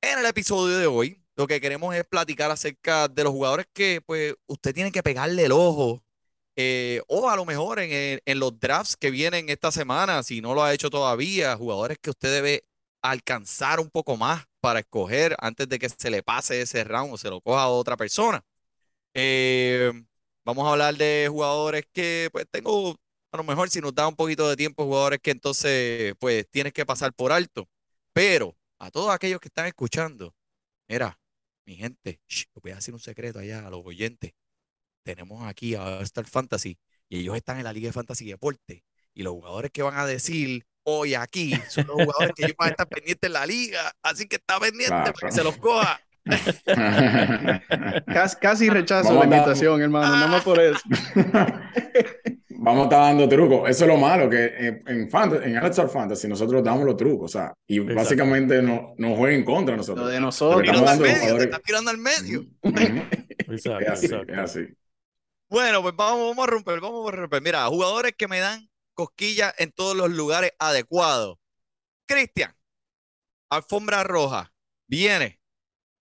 en 0.00 0.18
el 0.20 0.26
episodio 0.26 0.78
de 0.78 0.86
hoy, 0.86 1.22
lo 1.36 1.46
que 1.46 1.60
queremos 1.60 1.94
es 1.94 2.04
platicar 2.06 2.50
acerca 2.50 3.08
de 3.08 3.24
los 3.24 3.32
jugadores 3.32 3.66
que, 3.72 4.00
pues, 4.04 4.34
usted 4.46 4.74
tiene 4.74 4.92
que 4.92 5.02
pegarle 5.02 5.44
el 5.46 5.52
ojo. 5.52 6.02
eh, 6.56 7.02
o 7.08 7.30
a 7.30 7.36
lo 7.36 7.44
mejor 7.46 7.78
en, 7.80 7.92
el- 7.92 8.22
en 8.26 8.40
los 8.40 8.58
drafts 8.60 8.96
que 8.96 9.10
vienen 9.12 9.48
esta 9.48 9.72
semana, 9.72 10.22
si 10.24 10.40
no 10.40 10.54
lo 10.54 10.62
ha 10.64 10.74
hecho 10.74 10.90
todavía, 10.90 11.56
jugadores 11.56 11.98
que 12.00 12.10
usted 12.10 12.32
debe 12.32 12.64
alcanzar 13.02 13.80
un 13.80 13.90
poco 13.90 14.16
más 14.16 14.46
para 14.60 14.80
escoger 14.80 15.36
antes 15.40 15.68
de 15.68 15.78
que 15.78 15.88
se 15.88 16.10
le 16.10 16.22
pase 16.22 16.60
ese 16.62 16.84
round 16.84 17.14
o 17.14 17.18
se 17.18 17.30
lo 17.30 17.40
coja 17.40 17.62
a 17.62 17.68
otra 17.68 17.96
persona. 17.96 18.44
Eh, 19.14 19.92
vamos 20.44 20.66
a 20.66 20.72
hablar 20.72 20.96
de 20.96 21.28
jugadores 21.30 21.84
que, 21.92 22.28
pues, 22.32 22.46
tengo, 22.50 22.96
a 23.32 23.36
lo 23.36 23.44
mejor 23.44 23.70
si 23.70 23.80
nos 23.80 23.94
da 23.94 24.08
un 24.08 24.16
poquito 24.16 24.48
de 24.48 24.56
tiempo, 24.56 24.84
jugadores 24.84 25.20
que 25.22 25.30
entonces, 25.32 26.14
pues, 26.18 26.48
tienes 26.50 26.72
que 26.72 26.86
pasar 26.86 27.12
por 27.14 27.32
alto. 27.32 27.68
Pero 28.12 28.56
a 28.78 28.90
todos 28.90 29.10
aquellos 29.10 29.40
que 29.40 29.48
están 29.48 29.66
escuchando, 29.66 30.34
mira, 30.88 31.18
mi 31.66 31.76
gente, 31.76 32.20
shh, 32.28 32.46
voy 32.62 32.72
a 32.72 32.76
decir 32.76 32.94
un 32.94 33.00
secreto 33.00 33.38
allá 33.38 33.66
a 33.66 33.70
los 33.70 33.84
oyentes. 33.84 34.32
Tenemos 35.02 35.46
aquí 35.46 35.74
a 35.74 36.00
Star 36.02 36.26
Fantasy 36.26 36.78
y 37.08 37.20
ellos 37.20 37.36
están 37.36 37.58
en 37.58 37.64
la 37.64 37.72
Liga 37.72 37.88
de 37.88 37.92
Fantasy 37.92 38.26
Deporte. 38.26 38.84
Y 39.14 39.22
los 39.22 39.34
jugadores 39.34 39.70
que 39.72 39.82
van 39.82 39.98
a 39.98 40.06
decir 40.06 40.66
hoy 40.90 41.14
aquí 41.14 41.54
son 41.68 41.86
los 41.86 41.96
jugadores 41.96 42.32
que 42.34 42.44
ellos 42.44 42.56
van 42.58 42.68
a 42.68 42.70
estar 42.70 42.88
pendientes 42.88 43.28
en 43.28 43.32
la 43.34 43.46
liga. 43.46 43.92
Así 44.02 44.26
que 44.26 44.36
está 44.36 44.58
pendiente 44.58 44.86
Claro, 44.88 45.12
para 45.12 45.28
que 45.28 45.32
se 45.34 45.44
los 45.44 45.56
coja. 45.58 46.00
Casi, 48.06 48.36
casi 48.36 48.68
rechazo 48.68 49.08
Vamos 49.08 49.26
la 49.28 49.36
invitación, 49.36 49.80
hermano, 49.80 50.12
nada 50.14 50.26
más 50.26 50.42
por 50.44 50.60
eso. 50.60 50.78
vamos 52.50 52.80
a 52.80 52.84
estar 52.84 53.00
dando 53.00 53.28
trucos. 53.28 53.70
Eso 53.70 53.84
es 53.84 53.88
lo 53.88 53.96
malo, 53.96 54.28
que 54.28 54.44
en, 54.58 54.82
en, 54.86 55.10
Fant- 55.10 55.40
en 55.42 55.88
Fantasy 55.90 56.28
nosotros 56.28 56.62
damos 56.62 56.84
los 56.84 56.96
trucos, 56.96 57.34
o 57.34 57.38
sea, 57.38 57.54
y 57.66 57.78
Exacto. 57.78 57.94
básicamente 57.94 58.60
no, 58.62 58.94
no 58.98 59.16
jueguen 59.16 59.44
contra 59.44 59.72
Lo 59.74 59.78
nosotros. 59.78 60.10
de 60.10 60.20
nosotros. 60.20 60.62
Estamos 60.64 60.82
Tirando 60.82 61.04
al 61.06 61.14
dando 61.14 61.36
medio, 61.38 61.50
te 61.50 61.62
tirando 61.64 61.90
al 61.90 61.98
medio. 61.98 62.44
Exacto, 63.50 63.78
Es 63.80 63.88
así, 63.88 64.06
exacto. 64.06 64.32
es 64.32 64.38
así. 64.38 64.60
Bueno, 65.48 65.80
pues 65.80 65.94
vamos, 65.96 66.28
vamos 66.28 66.46
a 66.46 66.50
romper, 66.50 66.80
vamos 66.80 67.08
a 67.10 67.16
romper. 67.16 67.40
Mira, 67.40 67.64
jugadores 67.66 68.12
que 68.18 68.28
me 68.28 68.38
dan 68.38 68.67
cosquillas 68.98 69.54
en 69.58 69.70
todos 69.70 69.96
los 69.96 70.10
lugares 70.10 70.50
adecuados. 70.58 71.38
Cristian, 72.04 72.52
alfombra 73.48 74.02
roja, 74.02 74.52
viene, 74.88 75.38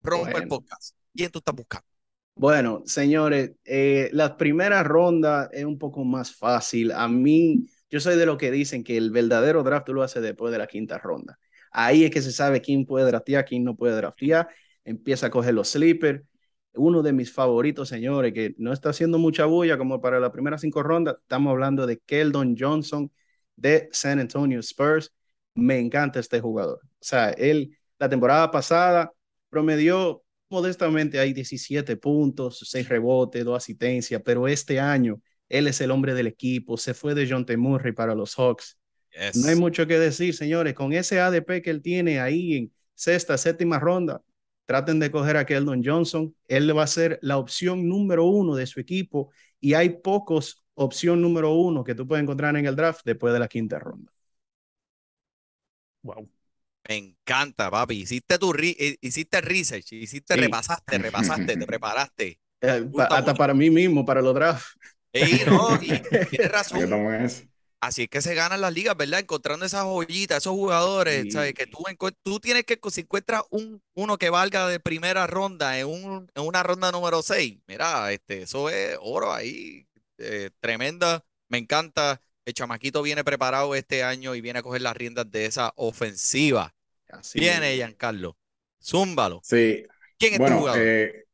rompe 0.01 0.39
el 0.39 0.49
podcast. 0.49 0.97
¿Quién 1.15 1.31
tú 1.31 1.41
estás 1.41 1.55
buscando? 1.55 1.87
Bueno, 2.35 2.83
señores, 2.87 3.51
eh, 3.67 4.09
la 4.15 4.39
primera 4.39 4.83
ronda 4.83 5.51
es 5.53 5.67
un 5.67 5.79
poco 5.79 6.03
más 6.03 6.35
fácil. 6.35 6.93
A 6.93 7.09
mí, 7.09 7.69
yo 7.91 8.01
soy 8.01 8.17
de 8.17 8.25
los 8.25 8.39
que 8.39 8.51
dicen 8.51 8.83
que 8.83 8.97
el 8.97 9.11
verdadero 9.11 9.63
draft 9.63 9.85
tú 9.85 9.93
lo 9.93 10.03
haces 10.03 10.23
después 10.23 10.51
de 10.51 10.57
la 10.57 10.67
quinta 10.67 10.97
ronda. 10.97 11.39
Ahí 11.71 12.05
es 12.07 12.11
que 12.11 12.23
se 12.23 12.33
sabe 12.33 12.63
quién 12.63 12.87
puede 12.87 13.05
draftear, 13.05 13.45
quién 13.45 13.65
no 13.65 13.77
puede 13.77 13.97
draftear. 13.97 14.49
Empieza 14.85 15.27
a 15.27 15.31
coger 15.31 15.53
los 15.53 15.69
sleepers. 15.69 16.23
Uno 16.75 17.03
de 17.03 17.13
mis 17.13 17.33
favoritos, 17.33 17.89
señores, 17.89 18.33
que 18.33 18.55
no 18.59 18.73
está 18.73 18.91
haciendo 18.91 19.19
mucha 19.19 19.47
bulla 19.47 19.79
como 19.79 20.01
para 20.01 20.21
las 20.21 20.31
primeras 20.31 20.61
cinco 20.61 20.83
rondas. 20.83 21.17
Estamos 21.21 21.51
hablando 21.51 21.87
de 21.87 21.99
Keldon 21.99 22.57
Johnson 22.59 23.11
de 23.57 23.89
San 23.93 24.21
Antonio 24.21 24.61
Spurs. 24.61 25.13
Me 25.55 25.79
encanta 25.79 26.21
este 26.21 26.41
jugador. 26.41 26.81
O 26.85 26.89
sea, 27.01 27.31
él 27.31 27.77
la 27.99 28.09
temporada 28.09 28.51
pasada 28.51 29.13
promedió 29.49 30.23
modestamente 30.51 31.19
hay 31.19 31.33
17 31.33 31.97
puntos, 31.97 32.61
6 32.65 32.89
rebotes, 32.89 33.45
2 33.45 33.57
asistencias, 33.57 34.23
pero 34.25 34.49
este 34.49 34.81
año 34.81 35.21
él 35.49 35.67
es 35.67 35.81
el 35.81 35.91
hombre 35.91 36.15
del 36.15 36.27
equipo, 36.27 36.77
se 36.77 36.95
fue 36.95 37.15
de 37.15 37.27
John 37.29 37.47
T. 37.47 37.57
Murray 37.57 37.93
para 37.93 38.15
los 38.15 38.35
Hawks. 38.35 38.79
Yes. 39.13 39.37
No 39.37 39.49
hay 39.49 39.57
mucho 39.57 39.87
que 39.87 39.99
decir, 39.99 40.35
señores, 40.35 40.75
con 40.75 40.93
ese 40.93 41.21
ADP 41.21 41.63
que 41.63 41.71
él 41.71 41.83
tiene 41.83 42.21
ahí 42.21 42.57
en 42.57 42.73
sexta, 42.95 43.39
séptima 43.39 43.79
ronda, 43.79 44.23
traten 44.69 45.01
de 45.01 45.11
coger 45.11 45.39
a 45.39 45.47
Keldon 45.47 45.83
Johnson, 45.85 46.37
él 46.49 46.77
va 46.79 46.85
a 46.85 46.89
ser 46.89 47.19
la 47.23 47.39
opción 47.39 47.89
número 47.89 48.27
uno 48.27 48.55
de 48.57 48.67
su 48.69 48.81
equipo 48.81 49.33
y 49.61 49.75
hay 49.75 49.91
pocos 49.91 50.65
opción 50.75 51.23
número 51.23 51.55
uno 51.55 51.85
que 51.85 51.97
tú 51.97 52.07
puedes 52.09 52.23
encontrar 52.25 52.57
en 52.57 52.67
el 52.67 52.77
draft 52.77 53.03
después 53.07 53.33
de 53.35 53.41
la 53.41 53.49
quinta 53.49 53.81
ronda. 53.81 54.13
Wow. 56.03 56.29
Me 56.89 56.97
encanta, 56.97 57.71
papi. 57.71 58.03
Hiciste 58.03 58.39
tu 58.39 58.53
re- 58.53 58.77
eh, 58.79 58.97
hiciste 59.03 59.41
research, 59.41 59.93
hiciste, 59.93 60.37
Sí. 60.37 60.41
repasaste, 60.41 60.99
repasaste, 60.99 61.57
te 61.57 61.67
preparaste. 61.67 62.41
Eh, 62.61 62.91
pa- 62.95 63.05
hasta 63.07 63.35
mucho. 63.35 63.37
para 63.37 63.55
mí 63.55 63.71
mismo, 63.71 64.05
para 64.05 64.21
los 64.23 64.35
drafts. 64.35 64.77
Ey, 65.13 65.43
no, 65.47 65.77
y 65.83 66.03
tienes 66.31 66.53
razón. 66.53 66.81
eso. 67.25 67.45
Así 67.81 68.03
es 68.05 68.09
que 68.09 68.21
se 68.23 68.35
ganan 68.35 68.61
las 68.61 68.73
ligas, 68.73 68.97
¿verdad? 68.97 69.21
Encontrando 69.21 69.65
esas 69.65 69.85
joyitas, 69.85 70.39
esos 70.39 70.53
jugadores, 70.53 71.27
Sí. 71.27 71.31
¿sabes? 71.31 71.55
Que 71.55 71.67
tú, 71.69 71.79
tú 72.23 72.41
tienes 72.41 72.65
que, 72.65 72.79
si 72.91 73.03
encuentras 73.03 73.43
un, 73.51 73.81
uno 73.95 74.19
que 74.19 74.31
valga 74.31 74.67
de 74.67 74.81
primera 74.81 75.29
ronda 75.29 75.79
en, 75.79 75.87
un, 75.87 76.29
en 76.35 76.43
una 76.45 76.65
ronda 76.65 76.91
número 76.91 77.23
6, 77.23 77.61
mira, 77.69 78.11
este, 78.13 78.43
eso 78.43 78.69
es 78.69 78.99
oro 79.01 79.33
ahí, 79.33 79.87
eh, 80.19 80.51
tremenda, 80.61 81.25
me 81.49 81.59
encanta. 81.59 82.21
El 82.45 82.55
chamaquito 82.55 83.03
viene 83.03 83.23
preparado 83.25 83.75
este 83.75 84.03
año 84.03 84.35
y 84.35 84.41
viene 84.41 84.61
a 84.61 84.63
coger 84.63 84.81
las 84.83 84.97
riendas 84.97 85.31
de 85.31 85.45
esa 85.47 85.73
ofensiva. 85.77 86.75
Así 87.09 87.39
Viene. 87.39 87.75
Giancarlo. 87.77 88.39
Zúmbalo. 88.83 89.45
Sí, 89.45 89.85
¿Quién 90.19 90.35
es 90.35 90.45
tu 90.45 90.45
bueno, 90.45 90.57
jugador? 90.57 90.81
eh, 90.81 91.25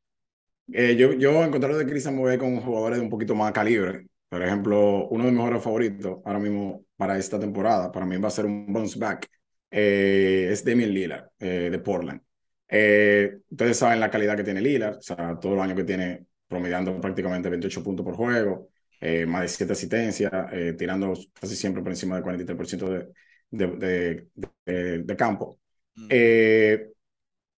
eh, 0.72 0.96
yo, 0.96 1.12
yo 1.14 1.30
en 1.44 1.50
de 1.52 1.86
Cristian 1.86 2.16
me 2.16 2.22
voy 2.22 2.38
con 2.38 2.60
jugadores 2.60 2.98
de 2.98 3.04
un 3.04 3.10
poquito 3.10 3.34
más 3.34 3.52
calibre. 3.52 4.06
Por 4.34 4.42
ejemplo, 4.42 5.06
uno 5.10 5.26
de 5.26 5.30
mis 5.30 5.38
mejores 5.38 5.62
favoritos 5.62 6.18
ahora 6.24 6.40
mismo 6.40 6.86
para 6.96 7.16
esta 7.16 7.38
temporada, 7.38 7.92
para 7.92 8.04
mí 8.04 8.16
va 8.16 8.26
a 8.26 8.30
ser 8.32 8.46
un 8.46 8.66
bounce 8.72 8.98
back, 8.98 9.28
eh, 9.70 10.48
es 10.50 10.64
Damian 10.64 10.90
Lillard 10.90 11.28
eh, 11.38 11.68
de 11.70 11.78
Portland. 11.78 12.20
Eh, 12.68 13.38
ustedes 13.48 13.76
saben 13.78 14.00
la 14.00 14.10
calidad 14.10 14.36
que 14.36 14.42
tiene 14.42 14.60
Lillard, 14.60 14.96
o 14.96 15.02
sea, 15.02 15.38
todos 15.38 15.54
los 15.54 15.64
años 15.64 15.76
que 15.76 15.84
tiene 15.84 16.26
promediando 16.48 17.00
prácticamente 17.00 17.48
28 17.48 17.84
puntos 17.84 18.04
por 18.04 18.16
juego, 18.16 18.70
eh, 19.00 19.24
más 19.24 19.42
de 19.42 19.48
7 19.48 19.72
asistencias, 19.72 20.32
eh, 20.50 20.74
tirando 20.76 21.14
casi 21.32 21.54
siempre 21.54 21.80
por 21.80 21.92
encima 21.92 22.16
del 22.16 22.24
43% 22.24 22.90
de, 22.90 23.06
de, 23.50 23.66
de, 23.68 24.28
de, 24.66 24.98
de 25.04 25.16
campo. 25.16 25.60
Mm. 25.94 26.06
Eh, 26.10 26.88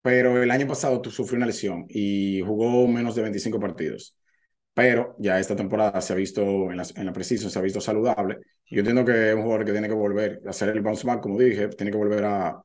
pero 0.01 0.43
el 0.43 0.51
año 0.51 0.67
pasado 0.67 1.01
sufrió 1.09 1.37
una 1.37 1.45
lesión 1.45 1.85
y 1.87 2.41
jugó 2.41 2.85
menos 2.85 3.15
de 3.15 3.21
25 3.21 3.61
partidos. 3.61 4.17
Pero 4.75 5.15
ya 5.19 5.39
esta 5.39 5.55
temporada 5.55 6.01
se 6.01 6.11
ha 6.11 6.17
visto 6.17 6.43
en 6.69 6.75
la, 6.75 6.85
en 6.95 7.05
la 7.05 7.23
se 7.23 7.59
ha 7.59 7.61
visto 7.61 7.79
saludable. 7.79 8.39
Yo 8.69 8.79
entiendo 8.79 9.05
que 9.05 9.29
es 9.29 9.35
un 9.35 9.43
jugador 9.43 9.65
que 9.65 9.71
tiene 9.71 9.87
que 9.87 9.93
volver 9.93 10.41
a 10.45 10.49
hacer 10.49 10.69
el 10.69 10.81
bounce 10.81 11.07
back, 11.07 11.21
como 11.21 11.39
dije, 11.39 11.69
tiene 11.69 11.91
que 11.91 11.97
volver 11.97 12.25
a, 12.25 12.61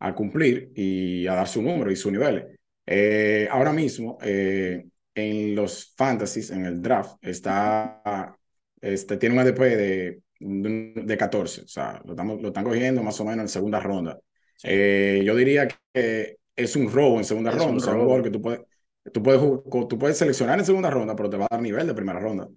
a 0.00 0.14
cumplir 0.14 0.72
y 0.74 1.24
a 1.28 1.34
dar 1.36 1.46
su 1.46 1.62
número 1.62 1.90
y 1.92 1.96
su 1.96 2.10
nivel. 2.10 2.58
Eh, 2.84 3.46
ahora 3.48 3.72
mismo, 3.72 4.18
eh, 4.22 4.84
en 5.14 5.54
los 5.54 5.94
fantasies, 5.96 6.50
en 6.50 6.66
el 6.66 6.82
draft, 6.82 7.16
está, 7.22 8.36
este, 8.80 9.16
tiene 9.16 9.36
un 9.36 9.40
ADP 9.42 9.60
de, 9.60 10.22
de 10.40 11.16
14, 11.16 11.62
o 11.62 11.68
sea, 11.68 12.02
lo, 12.04 12.14
estamos, 12.14 12.42
lo 12.42 12.48
están 12.48 12.64
cogiendo 12.64 13.04
más 13.04 13.20
o 13.20 13.24
menos 13.24 13.42
en 13.42 13.48
segunda 13.48 13.78
ronda. 13.78 14.18
Eh, 14.64 15.22
yo 15.24 15.36
diría 15.36 15.68
que 15.68 16.38
es 16.56 16.74
un 16.74 16.90
robo 16.90 17.18
en 17.18 17.24
segunda 17.24 17.50
Es 17.50 17.56
ronda, 17.56 17.72
un 17.72 17.76
o 17.76 17.80
sea, 17.80 17.94
un 17.94 18.00
jugador 18.00 18.24
que 18.24 18.30
tú 18.30 18.42
puedes, 18.42 18.62
tú 19.10 19.22
puedes, 19.22 19.40
tú 19.88 19.98
puedes 19.98 20.18
seleccionar 20.18 20.58
en 20.58 20.64
segunda 20.64 20.90
ronda, 20.90 21.16
pero 21.16 21.30
te 21.30 21.36
va 21.36 21.46
a 21.46 21.48
dar 21.50 21.62
nivel 21.62 21.86
de 21.86 21.94
primera 21.94 22.20
ronda. 22.20 22.48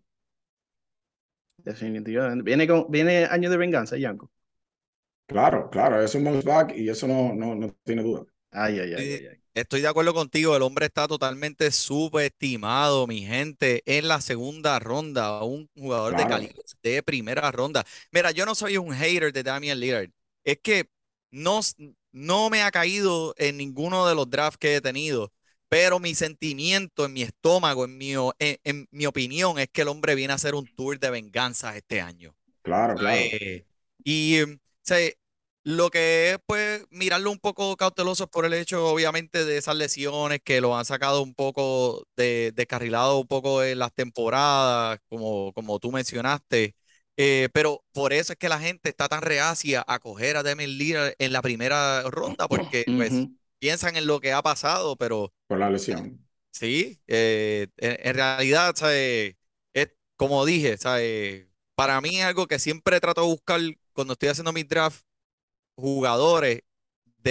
Definitivamente. 1.58 2.44
Viene, 2.44 2.68
con, 2.68 2.86
viene 2.90 3.26
año 3.26 3.50
de 3.50 3.58
venganza, 3.58 3.98
Yanko. 3.98 4.30
Claro, 5.26 5.70
claro, 5.72 6.02
es 6.02 6.14
un 6.14 6.24
bounce 6.24 6.48
back 6.48 6.74
y 6.76 6.88
eso 6.90 7.08
no, 7.08 7.34
no, 7.34 7.56
no 7.56 7.76
tiene 7.84 8.04
duda. 8.04 8.26
Ay, 8.52 8.80
ay, 8.80 8.94
ay, 8.94 9.14
ay, 9.14 9.28
ay. 9.32 9.42
Estoy 9.56 9.80
de 9.80 9.88
acuerdo 9.88 10.14
contigo, 10.14 10.56
el 10.56 10.62
hombre 10.64 10.86
está 10.88 11.08
totalmente 11.08 11.72
subestimado, 11.72 13.08
mi 13.08 13.22
gente, 13.26 13.82
en 13.86 14.10
la 14.10 14.20
segunda 14.20 14.80
ronda, 14.80 15.42
un 15.44 15.70
jugador 15.78 16.18
de 16.18 16.28
calibre 16.28 16.62
de 16.84 17.02
primera 17.02 17.52
ronda. 17.52 17.86
Mira, 18.12 18.32
yo 18.32 18.46
no 18.46 18.54
soy 18.54 18.76
un 18.76 18.94
hater 18.94 19.32
de 19.32 19.44
Damian 19.44 19.80
Lillard, 19.80 20.10
es 20.44 20.60
que 20.62 20.90
no, 21.32 21.62
no 22.12 22.50
me 22.50 22.64
ha 22.64 22.72
caído 22.72 23.34
en 23.38 23.56
ninguno 23.56 24.06
de 24.06 24.16
los 24.16 24.30
drafts 24.30 24.58
que 24.58 24.76
he 24.76 24.82
tenido, 24.82 25.32
pero 25.76 26.00
mi 26.00 26.16
sentimiento 26.16 27.04
en 27.04 27.12
mi 27.12 27.22
estómago, 27.22 27.84
en 27.84 27.98
mi, 27.98 28.14
en, 28.14 28.58
en 28.64 28.88
mi 28.92 29.06
opinión, 29.08 29.60
es 29.60 29.68
que 29.68 29.82
el 29.82 29.90
hombre 29.90 30.16
viene 30.16 30.32
a 30.32 30.38
hacer 30.38 30.56
un 30.56 30.74
tour 30.74 30.98
de 30.98 31.10
venganza 31.10 31.76
este 31.76 32.00
año. 32.00 32.34
Claro, 32.62 32.96
claro. 32.96 33.18
Eh, 33.18 33.66
y 34.06 34.42
o 34.42 34.48
sea, 34.84 35.12
lo 35.66 35.90
que 35.90 36.32
es 36.32 36.38
pues 36.46 36.86
mirarlo 36.92 37.30
un 37.30 37.40
poco 37.40 37.76
cauteloso 37.76 38.24
es 38.24 38.30
por 38.30 38.46
el 38.46 38.54
hecho 38.54 38.88
obviamente 38.88 39.44
de 39.44 39.58
esas 39.58 39.76
lesiones 39.76 40.40
que 40.42 40.62
lo 40.62 40.78
han 40.78 40.86
sacado 40.86 41.22
un 41.22 41.34
poco 41.34 42.08
de 42.16 42.54
descarrilado 42.56 43.20
un 43.20 43.28
poco 43.28 43.62
en 43.62 43.80
las 43.80 43.94
temporadas, 43.94 45.00
como, 45.10 45.52
como 45.52 45.78
tú 45.80 45.92
mencionaste. 45.92 46.74
Eh, 47.18 47.50
pero 47.52 47.84
por 47.92 48.14
eso 48.14 48.32
es 48.32 48.40
que 48.40 48.48
la 48.48 48.60
gente 48.60 48.88
está 48.88 49.10
tan 49.10 49.22
reacia 49.22 49.84
a 49.86 50.00
coger 50.00 50.38
a 50.38 50.44
Damian 50.44 50.70
Lillard 50.70 51.16
en 51.20 51.34
la 51.34 51.42
primera 51.42 52.04
ronda, 52.04 52.48
porque 52.48 52.86
pues 52.96 53.12
Ujú. 53.12 53.36
Piensan 53.66 53.96
en 53.98 54.06
lo 54.08 54.20
que 54.22 54.32
ha 54.32 54.44
pasado, 54.44 54.96
pero 54.96 55.34
Por 55.48 55.60
la 55.60 55.70
lesión. 55.72 56.26
Sí, 56.52 57.02
eh, 57.08 57.68
en, 57.78 57.98
en 58.08 58.16
realidad, 58.16 58.74
¿sabe? 58.76 59.38
Es, 59.74 59.90
como 60.16 60.46
dije, 60.46 60.78
¿sabe? 60.78 61.50
Para 61.76 62.00
mí 62.02 62.18
es 62.20 62.26
algo 62.26 62.48
que 62.48 62.60
siempre 62.60 63.02
trato 63.02 63.22
de 63.22 63.28
buscar 63.28 63.60
cuando 63.94 64.14
estoy 64.14 64.30
haciendo 64.30 64.54
mis 64.54 64.68
draft, 64.68 65.04
jugadores 65.76 66.64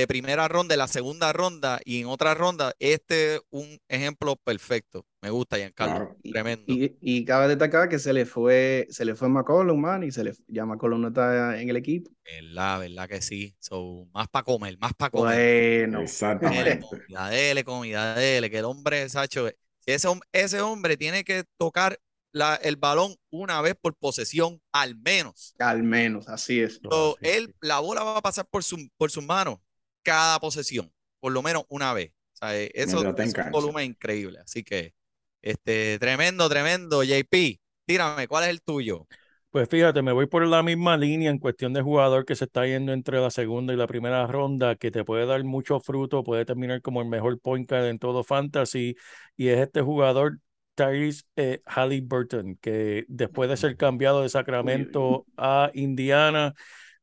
de 0.00 0.06
primera 0.06 0.48
ronda, 0.48 0.72
de 0.74 0.76
la 0.78 0.88
segunda 0.88 1.32
ronda 1.32 1.80
y 1.84 2.00
en 2.00 2.06
otra 2.06 2.34
ronda. 2.34 2.74
Este 2.78 3.36
es 3.36 3.40
un 3.50 3.78
ejemplo 3.88 4.36
perfecto. 4.36 5.06
Me 5.22 5.30
gusta, 5.30 5.56
Giancarlo. 5.56 6.00
Claro. 6.00 6.16
Tremendo. 6.32 6.64
Y, 6.66 6.96
y 7.00 7.24
cabe 7.24 7.48
destacar 7.48 7.88
que 7.88 7.98
se 7.98 8.12
le 8.12 8.26
fue, 8.26 8.86
se 8.90 9.04
le 9.04 9.14
fue 9.14 9.28
McCollum, 9.28 9.80
man, 9.80 10.02
y 10.02 10.10
se 10.12 10.24
le, 10.24 10.32
ya 10.48 10.66
McCollum 10.66 11.00
no 11.00 11.08
está 11.08 11.60
en 11.60 11.68
el 11.70 11.76
equipo. 11.76 12.10
¿Verdad? 12.24 12.80
¿Verdad 12.80 13.08
que 13.08 13.22
sí? 13.22 13.54
So, 13.60 14.06
más 14.12 14.28
para 14.28 14.44
comer, 14.44 14.78
más 14.78 14.94
para 14.94 15.10
comer. 15.10 15.44
Bueno, 15.82 16.00
Exactamente. 16.02 16.80
comida, 16.80 17.28
dele 17.28 17.64
comida, 17.64 18.14
dele, 18.14 18.50
que 18.50 18.58
el 18.58 18.64
hombre, 18.64 19.08
Sacho, 19.08 19.48
ese, 19.86 20.08
ese 20.32 20.60
hombre 20.60 20.96
tiene 20.96 21.24
que 21.24 21.44
tocar 21.58 21.98
la, 22.32 22.56
el 22.56 22.76
balón 22.76 23.14
una 23.30 23.60
vez 23.60 23.74
por 23.80 23.94
posesión, 23.96 24.60
al 24.72 24.96
menos. 24.96 25.56
al 25.58 25.82
menos, 25.82 26.28
así 26.28 26.60
es. 26.60 26.80
So, 26.82 27.16
Así 27.20 27.26
es. 27.28 27.36
él, 27.36 27.54
la 27.60 27.80
bola 27.80 28.02
va 28.04 28.18
a 28.18 28.22
pasar 28.22 28.46
por, 28.46 28.62
su, 28.64 28.88
por 28.96 29.10
sus 29.10 29.24
manos 29.24 29.58
cada 30.04 30.38
posesión, 30.38 30.92
por 31.20 31.32
lo 31.32 31.42
menos 31.42 31.64
una 31.68 31.92
vez. 31.92 32.12
O 32.34 32.36
sea, 32.36 32.56
eh, 32.56 32.70
eso 32.74 32.98
es 32.98 33.04
un 33.04 33.14
cancha. 33.14 33.50
volumen 33.50 33.86
increíble. 33.86 34.38
Así 34.38 34.62
que, 34.62 34.94
este, 35.42 35.98
tremendo, 35.98 36.48
tremendo. 36.48 37.02
JP, 37.02 37.60
tírame, 37.86 38.28
¿cuál 38.28 38.44
es 38.44 38.50
el 38.50 38.62
tuyo? 38.62 39.06
Pues 39.50 39.68
fíjate, 39.68 40.02
me 40.02 40.10
voy 40.10 40.26
por 40.26 40.44
la 40.46 40.64
misma 40.64 40.96
línea 40.96 41.30
en 41.30 41.38
cuestión 41.38 41.72
de 41.72 41.80
jugador 41.80 42.24
que 42.24 42.34
se 42.34 42.46
está 42.46 42.66
yendo 42.66 42.92
entre 42.92 43.20
la 43.20 43.30
segunda 43.30 43.72
y 43.72 43.76
la 43.76 43.86
primera 43.86 44.26
ronda, 44.26 44.74
que 44.74 44.90
te 44.90 45.04
puede 45.04 45.26
dar 45.26 45.44
mucho 45.44 45.78
fruto, 45.78 46.24
puede 46.24 46.44
terminar 46.44 46.82
como 46.82 47.00
el 47.02 47.08
mejor 47.08 47.38
point 47.40 47.70
guard 47.70 47.86
en 47.86 48.00
todo 48.00 48.24
fantasy, 48.24 48.96
y 49.36 49.48
es 49.48 49.60
este 49.60 49.80
jugador 49.80 50.40
Tyrese 50.74 51.22
eh, 51.36 51.62
Halliburton, 51.66 52.56
que 52.56 53.04
después 53.06 53.48
de 53.48 53.56
ser 53.56 53.76
cambiado 53.76 54.22
de. 54.22 54.28
Sacramento 54.28 55.24
a 55.36 55.70
Indiana, 55.74 56.54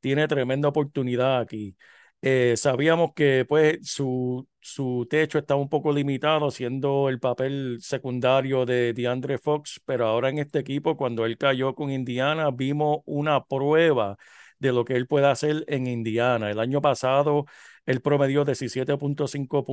tiene 0.02 0.28
tremenda 0.28 0.68
oportunidad 0.68 1.40
aquí. 1.40 1.78
Eh, 2.24 2.54
sabíamos 2.56 3.14
que 3.16 3.46
pues 3.50 3.80
su, 3.82 4.48
su 4.60 5.08
techo 5.10 5.40
estaba 5.40 5.60
un 5.60 5.70
poco 5.70 5.92
limitado, 5.92 6.52
siendo 6.52 7.10
el 7.10 7.20
papel 7.20 7.80
secundario 7.82 8.66
de 8.66 8.94
DeAndre 8.94 9.40
Fox, 9.40 9.82
pero 9.86 10.06
ahora 10.06 10.30
en 10.30 10.38
este 10.38 10.60
equipo, 10.60 10.96
cuando 10.96 11.26
él 11.26 11.38
cayó 11.38 11.74
con 11.74 11.90
Indiana, 11.90 12.52
vimos 12.52 13.00
una 13.06 13.44
prueba 13.44 14.18
de 14.60 14.72
lo 14.72 14.86
que 14.86 14.96
él 14.96 15.08
puede 15.08 15.28
hacer 15.28 15.66
en 15.68 15.88
Indiana. 15.88 16.52
El 16.52 16.60
año 16.60 16.80
pasado, 16.80 17.46
él 17.88 18.02
promedió 18.02 18.46
17.5 18.46 19.66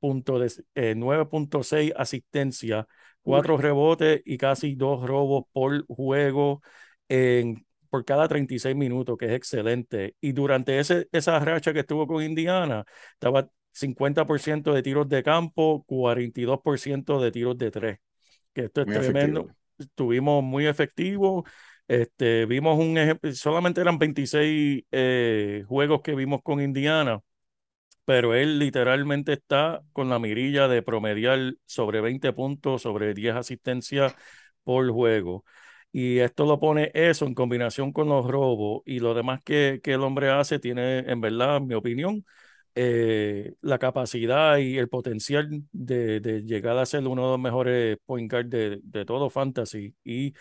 puntos 0.00 0.62
eh, 0.74 0.94
9.6 0.96 1.92
asistencia, 1.96 2.86
Uy, 3.24 3.42
4 3.42 3.58
rebotes 3.58 4.22
y 4.24 4.38
casi 4.38 4.74
2 4.74 5.06
robos 5.06 5.44
por 5.52 5.86
juego 5.86 6.62
en, 7.08 7.66
por 7.94 8.04
cada 8.04 8.26
36 8.26 8.74
minutos, 8.74 9.16
que 9.16 9.26
es 9.26 9.32
excelente. 9.32 10.16
Y 10.20 10.32
durante 10.32 10.80
ese, 10.80 11.06
esa 11.12 11.38
racha 11.38 11.72
que 11.72 11.80
estuvo 11.80 12.08
con 12.08 12.24
Indiana, 12.24 12.84
estaba 13.12 13.48
50% 13.72 14.72
de 14.74 14.82
tiros 14.82 15.08
de 15.08 15.22
campo, 15.22 15.84
42% 15.86 17.20
de 17.20 17.30
tiros 17.30 17.56
de 17.56 17.70
tres, 17.70 17.98
que 18.52 18.62
esto 18.66 18.82
es 18.82 18.86
Muy 18.86 18.96
tremendo. 18.96 19.46
efectivo. 19.46 19.56
Estuvimos 19.78 20.42
muy 20.42 20.66
efectivos. 20.66 21.44
Este, 21.88 22.46
vimos 22.46 22.78
un 22.80 22.98
ejemplo, 22.98 23.32
solamente 23.34 23.80
eran 23.80 23.98
26 23.98 24.84
eh, 24.90 25.64
juegos 25.68 26.02
que 26.02 26.16
vimos 26.16 26.42
con 26.42 26.60
Indiana, 26.60 27.20
pero 28.04 28.34
él 28.34 28.58
literalmente 28.58 29.32
está 29.32 29.82
con 29.92 30.10
la 30.10 30.18
mirilla 30.18 30.68
de 30.68 30.82
promediar 30.82 31.54
sobre 31.66 32.00
20 32.00 32.32
puntos, 32.32 32.82
sobre 32.82 33.14
10 33.14 33.34
asistencias 33.36 34.14
por 34.64 34.90
juego. 34.90 35.44
Y 35.94 36.18
esto 36.20 36.44
lo 36.46 36.58
pone 36.60 36.90
eso 36.94 37.26
en 37.26 37.34
combinación 37.34 37.92
con 37.92 38.08
los 38.08 38.26
robos 38.26 38.82
y 38.86 38.98
lo 39.00 39.14
demás 39.14 39.42
que, 39.44 39.80
que 39.82 39.94
el 39.94 40.02
hombre 40.02 40.30
hace, 40.30 40.58
tiene, 40.58 41.00
en 41.00 41.20
verdad, 41.22 41.58
en 41.58 41.68
mi 41.68 41.74
opinión, 41.74 42.26
eh, 42.74 43.54
la 43.60 43.78
capacidad 43.78 44.58
y 44.58 44.76
el 44.78 44.88
potencial 44.88 45.48
de, 45.72 46.18
de 46.20 46.42
llegar 46.42 46.76
a 46.78 46.86
ser 46.86 47.06
uno 47.06 47.22
de 47.26 47.28
los 47.32 47.40
mejores 47.40 47.98
point 48.06 48.30
guard 48.30 48.46
de, 48.46 48.80
de 48.82 49.04
todo 49.04 49.30
fantasy. 49.30 49.94
Y 50.04 50.34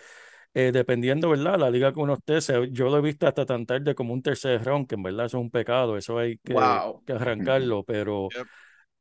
eh, 0.54 0.72
dependiendo, 0.74 1.30
¿verdad? 1.30 1.60
La 1.60 1.70
liga 1.72 1.94
que 1.94 2.00
uno 2.00 2.14
esté, 2.16 2.42
se- 2.42 2.70
yo 2.72 2.90
lo 2.90 2.98
he 3.00 3.02
visto 3.02 3.28
hasta 3.28 3.46
tan 3.46 3.66
tarde 3.66 3.96
como 3.96 4.14
un 4.14 4.22
tercer 4.24 4.64
round, 4.64 4.88
que 4.88 4.96
en 4.96 5.04
verdad 5.04 5.26
eso 5.28 5.38
es 5.38 5.44
un 5.44 5.52
pecado, 5.52 5.98
eso 5.98 6.18
hay 6.20 6.38
que, 6.40 6.84
Wow. 6.84 7.04
que 7.06 7.14
arrancarlo, 7.14 7.84
pero 7.84 8.36
Yep. 8.36 8.48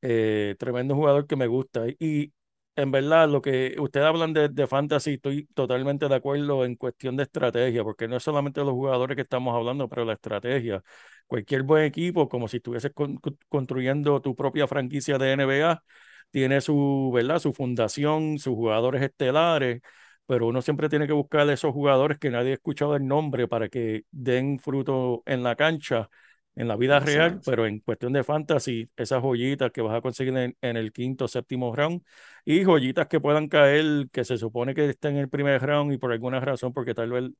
eh, 0.02 0.56
tremendo 0.59 0.94
jugador 0.94 1.26
que 1.26 1.37
me 1.37 1.47
gusta. 1.47 1.85
Y 1.99 2.32
en 2.76 2.91
verdad, 2.91 3.29
lo 3.29 3.43
que 3.43 3.76
ustedes 3.79 4.07
hablan 4.07 4.33
de, 4.33 4.49
de 4.49 4.67
fantasy, 4.67 5.14
estoy 5.14 5.45
totalmente 5.55 6.09
de 6.09 6.14
acuerdo 6.14 6.64
en 6.64 6.76
cuestión 6.76 7.17
de 7.17 7.25
estrategia, 7.25 7.85
porque 7.85 8.09
no 8.09 8.17
es 8.17 8.23
solamente 8.23 8.61
los 8.62 8.71
jugadores 8.73 9.14
que 9.17 9.23
estamos 9.23 9.55
hablando, 9.55 9.88
pero 9.88 10.05
la 10.05 10.14
estrategia. 10.14 10.83
Cualquier 11.26 11.62
buen 11.62 11.85
equipo, 11.85 12.29
como 12.29 12.49
si 12.49 12.59
estuvieses 12.59 12.93
con- 12.95 13.17
con- 13.17 13.38
construyendo 13.49 14.21
tu 14.23 14.35
propia 14.37 14.67
franquicia 14.67 15.19
de 15.19 15.33
NBA, 15.33 15.83
tiene 16.31 16.61
su, 16.61 17.11
¿verdad? 17.14 17.38
Su 17.41 17.52
fundación, 17.52 18.38
sus 18.38 18.55
jugadores 18.55 19.02
estelares, 19.02 19.83
pero 20.26 20.47
uno 20.47 20.62
siempre 20.62 20.88
tiene 20.88 21.07
que 21.07 21.12
buscar 21.12 21.49
esos 21.50 21.73
jugadores 21.73 22.19
que 22.19 22.31
nadie 22.31 22.50
ha 22.52 22.55
escuchado 22.55 22.97
el 22.97 23.07
nombre 23.07 23.49
para 23.49 23.69
que 23.69 24.05
den 24.11 24.59
fruto 24.59 25.23
en 25.26 25.43
la 25.43 25.57
cancha 25.57 26.09
en 26.54 26.68
la 26.68 26.76
vida 26.76 27.00
real, 27.00 27.40
pero 27.44 27.66
en 27.66 27.80
cuestión 27.80 28.12
de 28.12 28.25
fantasy, 28.25 28.90
esas 28.97 29.23
joyitas 29.23 29.71
que 29.73 29.80
vas 29.82 29.97
a 29.97 30.00
conseguir 30.02 30.37
en, 30.37 30.56
en 30.61 30.76
el 30.76 30.92
quinto, 30.92 31.28
séptimo 31.28 31.75
round 31.75 32.02
y 32.44 32.64
joyitas 32.64 33.06
que 33.09 33.21
puedan 33.21 33.49
caer, 33.49 34.09
que 34.12 34.25
se 34.25 34.37
supone 34.38 34.75
que 34.75 34.88
estén 34.90 35.14
en 35.16 35.21
el 35.23 35.28
primer 35.30 35.62
round 35.62 35.92
y 35.92 35.99
por 35.99 36.12
alguna 36.12 36.40
razón, 36.40 36.73
porque 36.73 36.94
tal 36.94 37.11
vez 37.11 37.30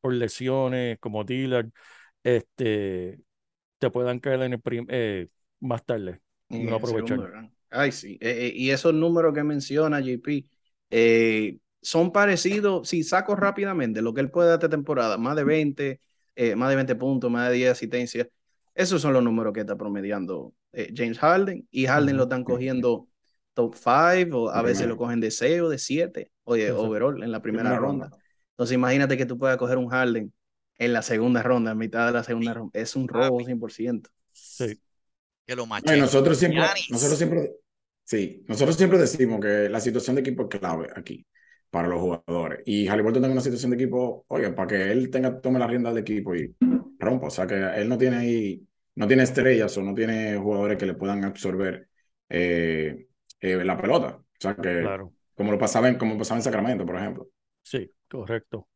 por 0.00 0.14
lesiones 0.14 0.98
como 1.00 1.24
Dillard, 1.24 1.68
este, 2.24 3.20
te 3.78 3.90
puedan 3.90 4.20
caer 4.20 4.42
en 4.42 4.54
el 4.54 4.60
prim- 4.60 4.86
eh, 4.90 5.28
más 5.60 5.84
tarde 5.84 6.20
y 6.50 6.72
segundo 6.82 7.22
aprovechar. 7.22 7.24
Ay, 7.70 7.92
sí. 7.92 8.18
Eh, 8.20 8.48
eh, 8.48 8.52
y 8.54 8.70
esos 8.70 8.92
números 8.94 9.32
que 9.34 9.42
menciona 9.44 10.00
JP 10.00 10.46
eh, 10.90 11.58
son 11.80 12.12
parecidos, 12.12 12.88
si 12.88 13.02
saco 13.02 13.34
rápidamente 13.34 14.02
lo 14.02 14.12
que 14.14 14.20
él 14.20 14.30
puede 14.30 14.48
dar 14.48 14.56
esta 14.58 14.68
temporada, 14.68 15.16
más 15.18 15.36
de 15.36 15.44
20, 15.44 16.00
eh, 16.36 16.54
más 16.56 16.68
de 16.70 16.76
20 16.76 16.94
puntos, 16.96 17.30
más 17.30 17.48
de 17.50 17.56
10 17.56 17.72
asistencias, 17.72 18.28
esos 18.74 19.02
son 19.02 19.12
los 19.14 19.22
números 19.22 19.52
que 19.52 19.60
está 19.60 19.76
promediando 19.76 20.54
eh, 20.72 20.92
James 20.96 21.18
Harden 21.18 21.66
y 21.70 21.86
Harden 21.86 22.16
lo 22.16 22.24
están 22.24 22.44
cogiendo 22.44 23.08
top 23.54 23.74
5 23.76 24.44
o 24.44 24.50
a 24.50 24.62
veces 24.62 24.88
lo 24.88 24.96
cogen 24.96 25.20
de 25.20 25.30
6 25.30 25.60
o 25.60 25.68
de 25.68 25.78
7 25.78 26.32
o 26.44 26.54
de 26.54 26.72
Exacto. 26.72 26.72
overall 26.72 27.22
en 27.22 27.32
la 27.32 27.42
primera 27.42 27.72
primera 27.72 27.78
ronda. 27.78 28.08
ronda. 28.08 28.18
Entonces 28.52 28.74
imagínate 28.74 29.16
que 29.16 29.26
tú 29.26 29.38
puedas 29.38 29.56
coger 29.58 29.78
un 29.78 29.88
Harden 29.88 30.32
en 30.78 30.92
la 30.92 31.02
segunda 31.02 31.42
ronda, 31.42 31.72
en 31.72 31.78
mitad 31.78 32.06
de 32.06 32.12
la 32.12 32.24
segunda 32.24 32.54
Sí, 32.54 32.54
ronda. 32.54 32.78
Es 32.78 32.96
un 32.96 33.08
robo 33.08 33.42
papi, 33.42 33.44
100%. 33.44 34.10
Sí, 34.32 34.80
que 35.46 35.56
lo 35.56 35.66
No, 35.80 35.96
machete. 35.96 35.96
nosotros 35.96 36.38
siempre, 36.38 36.62
Giannis. 36.62 36.86
nosotros 36.88 37.18
siempre, 37.18 37.52
sí, 38.04 38.44
nosotros 38.48 38.76
siempre 38.76 38.98
decimos 38.98 39.40
que 39.40 39.68
la 39.68 39.80
situación 39.80 40.14
de 40.16 40.20
equipo 40.22 40.44
es 40.50 40.60
clave 40.60 40.88
aquí 40.94 41.26
para 41.70 41.88
los 41.88 42.00
jugadores. 42.00 42.60
Y 42.66 42.86
Halliburton 42.86 43.22
tiene 43.22 43.32
una 43.32 43.40
situación 43.42 43.70
de 43.72 43.76
equipo, 43.76 44.24
oye, 44.28 44.50
para 44.52 44.68
que 44.68 44.92
él 44.92 45.10
tenga, 45.10 45.40
tome 45.40 45.58
la 45.58 45.66
rienda 45.66 45.90
del 45.90 45.98
equipo 46.02 46.34
y 46.36 46.54
rompa. 46.98 47.26
O 47.28 47.30
sea, 47.30 47.46
que 47.46 47.54
él 47.56 47.88
no 47.88 47.98
tiene 47.98 48.16
ahí, 48.16 48.68
no 48.94 49.06
tiene 49.06 49.22
estrellas 49.22 49.76
o 49.76 49.82
no 49.82 49.94
tiene 49.94 50.36
jugadores 50.36 50.78
que 50.78 50.86
le 50.86 50.94
puedan 50.94 51.24
absorber 51.24 51.88
eh, 52.28 53.06
eh, 53.40 53.64
la 53.64 53.80
pelota. 53.80 54.16
O 54.16 54.24
sea, 54.38 54.54
que 54.54 54.80
claro. 54.80 55.12
como 55.34 55.52
lo 55.52 55.58
pasaba 55.58 55.88
en, 55.88 55.96
como 55.96 56.18
pasaba 56.18 56.38
en 56.38 56.44
Sacramento, 56.44 56.84
por 56.84 56.96
ejemplo. 56.96 57.28
Sí, 57.62 57.90
correcto. 58.08 58.68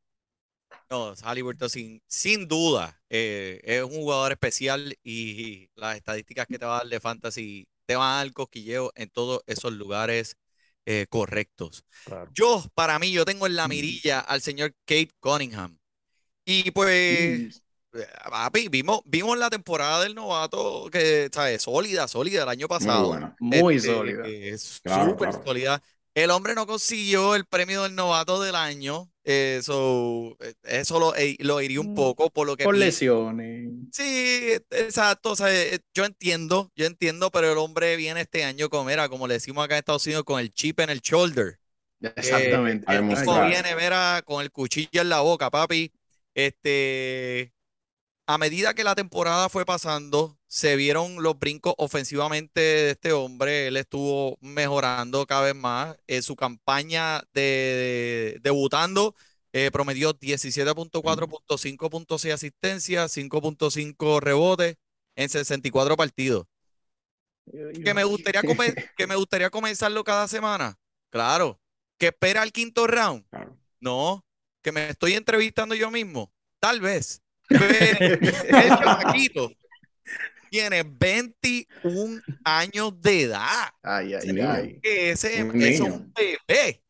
No, 0.90 1.14
Halliburton 1.22 1.68
sin, 1.68 2.02
sin 2.07 2.46
duda 2.46 3.00
eh, 3.09 3.61
es 3.64 3.83
un 3.83 3.90
jugador 3.90 4.33
especial 4.33 4.96
y 5.02 5.68
las 5.74 5.96
estadísticas 5.96 6.46
que 6.46 6.59
te 6.59 6.64
va 6.64 6.76
a 6.76 6.79
dar 6.79 6.88
de 6.88 7.00
fantasy 7.00 7.68
te 7.87 7.96
van 7.96 8.12
a 8.12 8.16
dar 8.16 8.33
cosquilleo 8.33 8.92
en 8.94 9.09
todos 9.11 9.42
esos 9.46 9.72
lugares 9.72 10.37
eh, 10.85 11.07
correctos. 11.09 11.85
Claro. 12.05 12.31
Yo, 12.35 12.64
para 12.74 12.98
mí, 12.98 13.12
yo 13.12 13.24
tengo 13.24 13.46
en 13.46 13.57
la 13.57 13.68
mirilla 13.68 14.20
al 14.20 14.40
señor 14.40 14.74
Kate 14.85 15.11
Cunningham. 15.20 15.79
Y 16.44 16.70
pues, 16.70 17.62
papi, 18.31 18.68
vimos, 18.68 19.01
vimos 19.05 19.38
la 19.38 19.51
temporada 19.51 20.03
del 20.03 20.14
novato 20.14 20.88
que, 20.90 21.29
¿sabes? 21.33 21.62
Sólida, 21.62 22.09
sólida 22.09 22.42
el 22.42 22.49
año 22.49 22.68
Muy 22.79 22.94
pasado. 22.94 23.09
buena. 23.09 23.37
muy 23.38 23.79
Este, 23.81 23.81
sólida. 23.81 24.22
que 24.22 24.51
es 24.51 24.83
Claro, 24.83 25.16
súper 25.16 25.18
claro. 25.18 25.42
sólida. 25.44 25.83
El 26.14 26.31
hombre 26.31 26.55
no 26.55 26.66
consiguió 26.66 27.35
el 27.35 27.46
premio 27.46 27.83
del 27.83 27.94
novato 27.94 28.40
del 28.40 28.55
año. 28.55 29.11
eh, 29.25 29.61
so, 29.62 30.37
eh, 30.40 30.55
eso 30.64 30.99
lo, 31.01 31.14
eh, 31.16 31.37
lo 31.40 31.61
iría 31.61 31.81
un 31.81 31.88
Mm, 31.88 31.90
poco 31.90 32.31
por 32.31 32.46
lo 32.46 32.57
que 32.57 32.68
Por 32.68 32.77
pienso. 32.77 33.03
lesiones. 33.05 33.72
Sí, 33.92 34.53
exacto. 34.70 35.33
O 35.33 35.37
sea, 35.37 35.53
eh, 35.55 35.81
yo 35.94 36.05
entiendo, 36.05 36.70
yo 36.77 36.87
entiendo, 36.87 37.31
pero 37.31 37.53
el 37.53 37.59
hombre 37.59 37.96
viene 37.96 38.22
este 38.22 38.44
año 38.44 38.68
con, 38.68 38.87
mira, 38.87 39.09
como 39.09 39.27
le 39.29 39.35
decimos 39.35 39.64
acá 39.64 39.75
en 39.77 39.79
Estados 39.81 40.07
Unidos, 40.07 40.25
con 40.25 40.40
el 40.40 40.53
chip 40.53 40.81
en 40.81 40.90
el 40.90 41.01
shoulder. 41.01 41.59
Eh, 42.03 42.09
Exactamente. 42.16 42.87
El 42.88 43.05
tipo 43.07 43.40
viene, 43.42 43.75
mira, 43.77 44.22
con 44.25 44.42
el 44.42 44.51
cuchillo 44.51 45.01
en 45.03 45.09
la 45.09 45.20
boca, 45.20 45.51
papi. 45.51 45.92
Este, 46.35 47.53
a 48.27 48.39
medida 48.39 48.75
que 48.75 48.85
la 48.85 48.95
temporada 48.95 49.49
fue 49.49 49.65
pasando, 49.65 50.39
se 50.49 50.77
vieron 50.77 51.23
los 51.23 51.39
brincos 51.39 51.75
ofensivamente 51.79 52.61
de 52.61 52.91
este 52.93 53.12
hombre. 53.12 53.69
Él 53.69 53.77
estuvo 53.77 54.37
mejorando 54.41 55.27
cada 55.27 55.43
vez 55.43 55.55
más. 55.55 55.97
En 56.07 56.23
su 56.23 56.37
campaña 56.37 57.23
de, 57.35 57.43
de- 58.35 58.41
debutando, 58.43 59.15
eh, 59.53 59.71
promedió 59.71 60.12
17.4 60.19 61.29
puntos, 61.29 61.61
5.6 61.61 62.33
asistencias, 62.33 63.12
5.5 63.12 64.21
rebotes 64.21 64.77
en 65.17 65.29
64 65.29 65.97
partidos. 65.97 66.47
Que 67.85 67.95
me 67.95 68.05
gustaría 68.05 68.43
que 68.97 69.07
me 69.07 69.17
gustaría 69.17 69.51
comenzarlo 69.51 70.05
cada 70.05 70.29
semana. 70.29 70.79
Claro. 71.11 71.61
Que 71.99 72.09
espera 72.09 72.43
el 72.43 72.53
quinto 72.53 72.87
round. 72.87 73.25
No. 73.81 74.25
Que 74.62 74.73
me 74.73 74.89
estoy 74.89 75.15
entrevistando 75.15 75.75
yo 75.75 75.91
mismo. 75.91 76.33
Tal 76.61 76.81
vez. 76.81 77.23
Pero 77.48 78.18
el 78.59 78.68
chamaquito 78.68 79.50
tiene 80.50 80.82
21 80.85 82.22
años 82.44 83.00
de 83.00 83.22
edad. 83.22 83.68
Ay, 83.82 84.14
ay, 84.14 84.40
ay. 84.40 84.80
Que 84.80 85.11
ese, 85.11 85.38
es 85.38 85.80
un 85.80 86.12
bebé. 86.14 86.82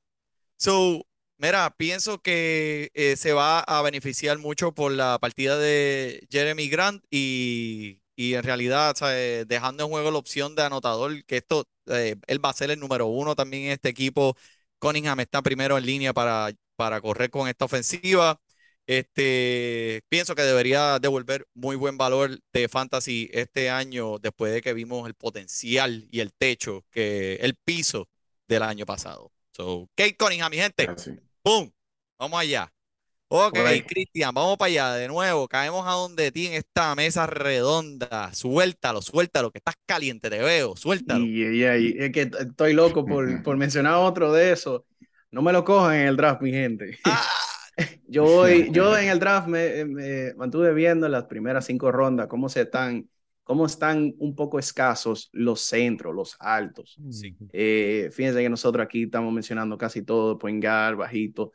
So, 0.56 1.04
mira, 1.38 1.74
pienso 1.76 2.20
que 2.20 2.90
eh, 2.94 3.16
se 3.16 3.32
va 3.32 3.60
a 3.60 3.82
beneficiar 3.82 4.38
mucho 4.38 4.72
por 4.72 4.92
la 4.92 5.18
partida 5.18 5.58
de 5.58 6.26
Jeremy 6.30 6.68
Grant 6.68 7.04
y, 7.10 8.00
y 8.14 8.34
en 8.34 8.42
realidad, 8.42 8.94
¿sabes? 8.96 9.46
dejando 9.46 9.84
en 9.84 9.90
juego 9.90 10.10
la 10.10 10.18
opción 10.18 10.54
de 10.54 10.62
anotador, 10.62 11.24
que 11.24 11.36
esto, 11.36 11.68
eh, 11.86 12.16
él 12.26 12.44
va 12.44 12.50
a 12.50 12.54
ser 12.54 12.70
el 12.70 12.80
número 12.80 13.06
uno 13.06 13.34
también 13.34 13.64
en 13.64 13.72
este 13.72 13.88
equipo. 13.88 14.36
Cunningham 14.78 15.20
está 15.20 15.42
primero 15.42 15.76
en 15.78 15.86
línea 15.86 16.12
para, 16.12 16.50
para 16.76 17.00
correr 17.00 17.30
con 17.30 17.48
esta 17.48 17.64
ofensiva. 17.64 18.40
Este, 18.87 20.03
pienso 20.09 20.35
que 20.35 20.42
debería 20.42 20.99
devolver 21.01 21.46
muy 21.55 21.75
buen 21.77 21.99
valor 21.99 22.38
de 22.53 22.68
fantasy 22.68 23.29
este 23.33 23.68
año 23.70 24.18
después 24.18 24.53
de 24.53 24.62
que 24.62 24.75
vimos 24.75 25.07
el 25.09 25.14
potencial 25.14 26.07
y 26.11 26.20
el 26.20 26.33
techo, 26.33 26.85
que 26.90 27.35
el 27.37 27.57
piso 27.57 28.09
del 28.49 28.62
año 28.62 28.87
pasado. 28.87 29.33
So, 29.53 29.88
Kate 29.96 30.16
Cunningham, 30.16 30.51
mi 30.51 30.59
gente. 30.59 30.87
Así. 30.88 31.12
¡Pum! 31.42 31.70
Vamos 32.18 32.40
allá. 32.40 32.72
Ok. 33.29 33.59
Cristian, 33.88 34.33
vamos 34.33 34.57
para 34.57 34.68
allá 34.68 34.92
de 34.94 35.09
nuevo. 35.09 35.49
Caemos 35.49 35.85
a 35.87 35.92
donde 35.92 36.31
ti 36.31 36.46
en 36.46 36.53
esta 36.53 36.94
mesa 36.94 37.27
redonda. 37.27 38.33
Suéltalo, 38.33 39.03
suéltalo, 39.03 39.51
que 39.51 39.59
estás 39.59 39.75
caliente, 39.85 40.31
te 40.31 40.38
veo. 40.38 40.77
Suéltalo. 40.77 41.25
Y, 41.25 41.42
y- 41.42 41.64
y- 41.64 41.94
es 41.99 42.12
que 42.12 42.31
estoy 42.38 42.72
loco 42.72 43.05
por, 43.05 43.42
por 43.42 43.57
mencionar 43.57 43.94
otro 43.94 44.33
de 44.33 44.53
esos. 44.53 44.83
No 45.33 45.42
me 45.42 45.53
lo 45.53 45.64
cojan 45.64 45.96
en 45.96 46.07
el 46.07 46.16
draft, 46.16 46.40
mi 46.42 46.53
gente. 46.53 46.99
Ah, 47.05 47.27
Yo 48.06 48.24
voy, 48.24 48.68
yo 48.72 48.96
en 48.96 49.08
el 49.08 49.18
draft 49.18 49.48
me, 49.48 49.84
me 49.84 50.34
mantuve 50.34 50.72
viendo 50.72 51.08
las 51.08 51.24
primeras 51.24 51.66
cinco 51.66 51.92
rondas 51.92 52.26
cómo 52.26 52.48
se 52.48 52.62
están, 52.62 53.08
cómo 53.42 53.66
están 53.66 54.14
un 54.18 54.34
poco 54.34 54.58
escasos 54.58 55.28
los 55.32 55.60
centros, 55.60 56.14
los 56.14 56.36
altos. 56.40 56.98
sí. 57.10 57.36
Eh, 57.52 58.10
fíjense 58.12 58.42
que 58.42 58.48
nosotros 58.48 58.84
aquí 58.84 59.04
estamos 59.04 59.32
mencionando 59.32 59.76
casi 59.76 60.02
todo, 60.02 60.38
point 60.38 60.62
guard, 60.62 60.96
bajito. 60.96 61.52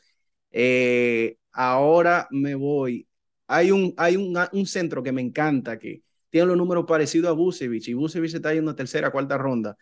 Eh, 0.52 1.38
ahora 1.52 2.28
me 2.32 2.56
voy. 2.56 3.08
Hay 3.48 3.72
un, 3.72 3.94
hay 3.98 4.16
un, 4.16 4.38
un 4.52 4.66
centro 4.66 5.04
que 5.04 5.12
me 5.12 5.22
encanta 5.22 5.78
que 5.78 6.04
tiene 6.30 6.48
los 6.48 6.58
números 6.58 6.86
parecidos 6.88 7.30
a 7.30 7.34
Busevich 7.34 7.90
y 7.90 7.94
Busevich 7.94 8.34
está 8.34 8.54
yendo 8.54 8.74
tercera, 8.74 9.12
cuarta 9.12 9.38
ronda. 9.38 9.78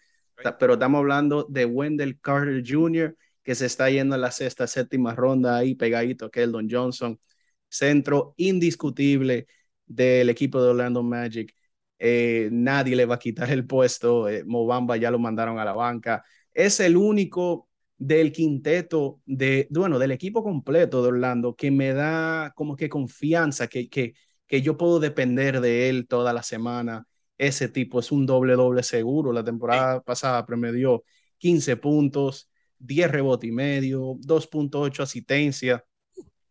Pero 0.57 0.73
estamos 0.73 0.99
hablando 0.99 1.45
de 1.49 1.65
Wendell 1.65 2.19
Carter 2.19 2.63
Jr., 2.65 3.15
que 3.49 3.55
se 3.55 3.65
está 3.65 3.89
yendo 3.89 4.13
a 4.13 4.19
la 4.19 4.29
sexta, 4.29 4.67
séptima 4.67 5.15
ronda 5.15 5.57
ahí 5.57 5.73
pegadito 5.73 6.25
a 6.27 6.29
Keldon 6.29 6.67
Johnson. 6.69 7.19
Centro 7.67 8.35
indiscutible 8.37 9.47
del 9.87 10.29
equipo 10.29 10.61
de 10.61 10.69
Orlando 10.69 11.01
Magic. 11.01 11.55
Eh, 11.97 12.49
nadie 12.51 12.95
le 12.95 13.07
va 13.07 13.15
a 13.15 13.19
quitar 13.19 13.49
el 13.49 13.65
puesto. 13.65 14.29
Eh, 14.29 14.43
Mobamba 14.45 14.97
ya 14.97 15.09
lo 15.09 15.17
mandaron 15.17 15.57
a 15.57 15.65
la 15.65 15.73
banca. 15.73 16.23
Es 16.53 16.79
el 16.79 16.95
único 16.95 17.69
del 17.97 18.31
quinteto, 18.31 19.19
de, 19.25 19.67
bueno, 19.71 19.97
del 19.97 20.11
equipo 20.11 20.43
completo 20.43 21.01
de 21.01 21.07
Orlando 21.07 21.55
que 21.55 21.71
me 21.71 21.93
da 21.93 22.53
como 22.55 22.75
que 22.75 22.87
confianza, 22.87 23.65
que, 23.67 23.89
que, 23.89 24.13
que 24.45 24.61
yo 24.61 24.77
puedo 24.77 24.99
depender 24.99 25.59
de 25.59 25.89
él 25.89 26.07
toda 26.07 26.33
la 26.33 26.43
semana. 26.43 27.07
Ese 27.39 27.67
tipo 27.67 27.99
es 27.99 28.11
un 28.11 28.27
doble 28.27 28.53
doble 28.53 28.83
seguro. 28.83 29.33
La 29.33 29.43
temporada 29.43 30.01
pasada 30.03 30.45
promedió 30.45 31.03
15 31.39 31.77
puntos, 31.77 32.48
10 32.79 33.11
rebotes 33.11 33.49
y 33.49 33.51
medio, 33.53 34.15
2.8 34.19 35.03
asistencia, 35.03 35.85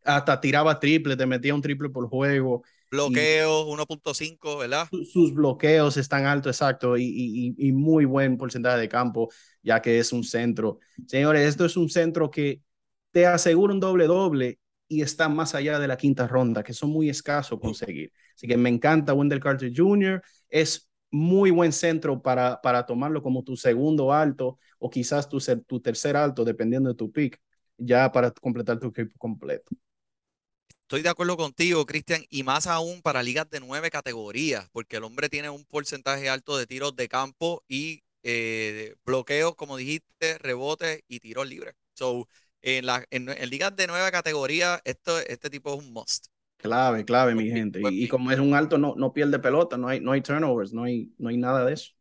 hasta 0.05 0.41
tiraba 0.41 0.81
triple, 0.81 1.17
te 1.17 1.27
metía 1.27 1.55
un 1.55 1.62
triple 1.62 1.91
por 1.91 2.09
juego 2.09 2.62
Bloqueo 2.91 3.64
1.5, 3.67 4.59
¿verdad? 4.59 4.88
su- 4.91 5.05
sus 5.05 5.35
bloqueos 5.35 5.97
están 5.97 6.25
altos, 6.27 6.57
exacto, 6.57 6.97
y, 6.97 7.05
y- 7.05 7.55
y 7.69 7.73
muy 7.73 8.05
buen 8.05 8.37
porcentaje 8.38 8.79
de 8.81 8.88
campo, 8.88 9.29
ya 9.62 9.83
que 9.83 9.99
es 9.99 10.12
un 10.12 10.25
centro. 10.25 10.79
Señores, 11.07 11.47
esto 11.49 11.64
es 11.67 11.77
un 11.77 11.88
centro 11.91 12.31
que 12.31 12.62
te 13.11 13.27
asegura 13.27 13.75
un 13.75 13.81
doble-doble 13.81 14.59
y 14.88 15.03
está 15.03 15.29
más 15.29 15.55
allá 15.55 15.79
de 15.79 15.88
la 15.88 15.97
quinta 15.99 16.27
ronda, 16.27 16.62
que 16.62 16.73
son 16.73 16.91
muy 16.91 17.11
escasos 17.11 17.61
conseguir. 17.61 18.12
Así 18.35 18.47
que 18.47 18.57
me 18.57 18.71
encanta 18.71 19.12
Wendell 19.14 19.41
Carter 19.41 19.71
Jr., 19.75 20.23
es 20.49 20.88
muy 21.11 21.51
buen 21.51 21.73
centro 21.73 22.23
para, 22.23 22.61
para 22.61 22.87
tomarlo 22.87 23.23
como 23.23 23.42
tu 23.44 23.57
segundo 23.57 24.12
alto 24.12 24.59
o 24.79 24.90
quizás 24.90 25.29
tu, 25.29 25.38
tu 25.66 25.81
tercer 25.81 26.16
alto, 26.16 26.44
dependiendo 26.44 26.90
de 26.90 26.97
tu 26.97 27.11
pick, 27.12 27.40
ya 27.79 28.11
para 28.12 28.31
completar 28.33 28.79
tu 28.79 28.88
equipo 28.88 29.16
completo. 29.18 29.71
Estoy 30.83 31.03
de 31.03 31.11
acuerdo 31.11 31.37
contigo, 31.37 31.85
Cristian, 31.87 32.25
y 32.31 32.42
más 32.44 32.66
aún 32.66 33.03
para 33.03 33.23
ligas 33.23 33.49
de 33.51 33.61
nueve 33.61 33.90
categorías, 33.90 34.68
porque 34.73 34.97
el 34.97 35.05
hombre 35.05 35.29
tiene 35.29 35.51
un 35.51 35.64
porcentaje 35.66 36.29
alto 36.31 36.57
de 36.57 36.66
tiros 36.66 36.97
de 36.97 37.09
campo 37.09 37.62
y 37.68 38.03
eh, 38.23 38.94
bloqueos, 39.05 39.55
como 39.55 39.77
dijiste, 39.77 40.38
rebotes 40.38 41.03
y 41.07 41.21
tiros 41.21 41.47
libres. 41.47 41.75
So, 41.94 42.27
en, 42.62 42.87
la, 42.87 43.05
en, 43.11 43.29
en 43.29 43.51
ligas 43.51 43.77
de 43.77 43.87
nueve 43.87 44.11
categorías, 44.11 44.81
esto, 44.85 45.18
este 45.21 45.51
tipo 45.51 45.75
es 45.75 45.79
un 45.87 45.92
must. 45.92 46.29
Clave, 46.59 47.05
clave, 47.05 47.35
mi 47.35 47.44
pick, 47.44 47.53
gente. 47.53 47.81
buen 47.81 47.94
Y, 47.94 48.09
como 48.09 48.31
es 48.31 48.38
un 48.38 48.55
alto, 48.55 48.79
no, 48.79 48.94
no 48.97 49.12
pierde 49.12 49.38
pelota, 49.38 49.77
no 49.77 49.88
hay, 49.88 50.01
no 50.01 50.12
hay 50.12 50.21
turnovers, 50.23 50.73
no 50.73 50.85
hay, 50.85 51.12
no 51.18 51.29
hay 51.29 51.37
nada 51.37 51.64
de 51.64 51.75
eso. 51.75 51.92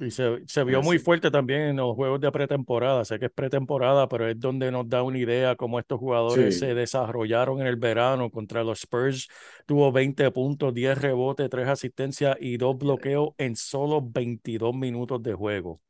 Y 0.00 0.10
se, 0.10 0.42
se 0.46 0.64
vio 0.64 0.82
muy 0.82 0.98
fuerte 0.98 1.30
también 1.30 1.60
en 1.62 1.76
los 1.76 1.94
juegos 1.94 2.20
de 2.20 2.32
pretemporada. 2.32 3.04
Sé 3.04 3.18
que 3.20 3.26
es 3.26 3.32
pretemporada, 3.32 4.08
pero 4.08 4.28
es 4.28 4.38
donde 4.38 4.72
nos 4.72 4.88
da 4.88 5.02
una 5.02 5.18
idea 5.18 5.54
cómo 5.54 5.78
estos 5.78 6.00
jugadores 6.00 6.54
Sí. 6.54 6.60
se 6.60 6.74
desarrollaron 6.74 7.60
en 7.60 7.68
el 7.68 7.76
verano 7.76 8.30
contra 8.30 8.64
los 8.64 8.80
Spurs. 8.80 9.28
Tuvo 9.64 9.92
20 9.92 10.30
puntos, 10.32 10.74
10 10.74 10.98
rebotes, 10.98 11.48
3 11.48 11.68
asistencias 11.68 12.36
y 12.40 12.56
2 12.56 12.76
bloqueos 12.78 13.30
en 13.38 13.54
solo 13.54 14.02
22 14.02 14.74
minutos 14.74 15.22
de 15.22 15.34
juego. 15.34 15.80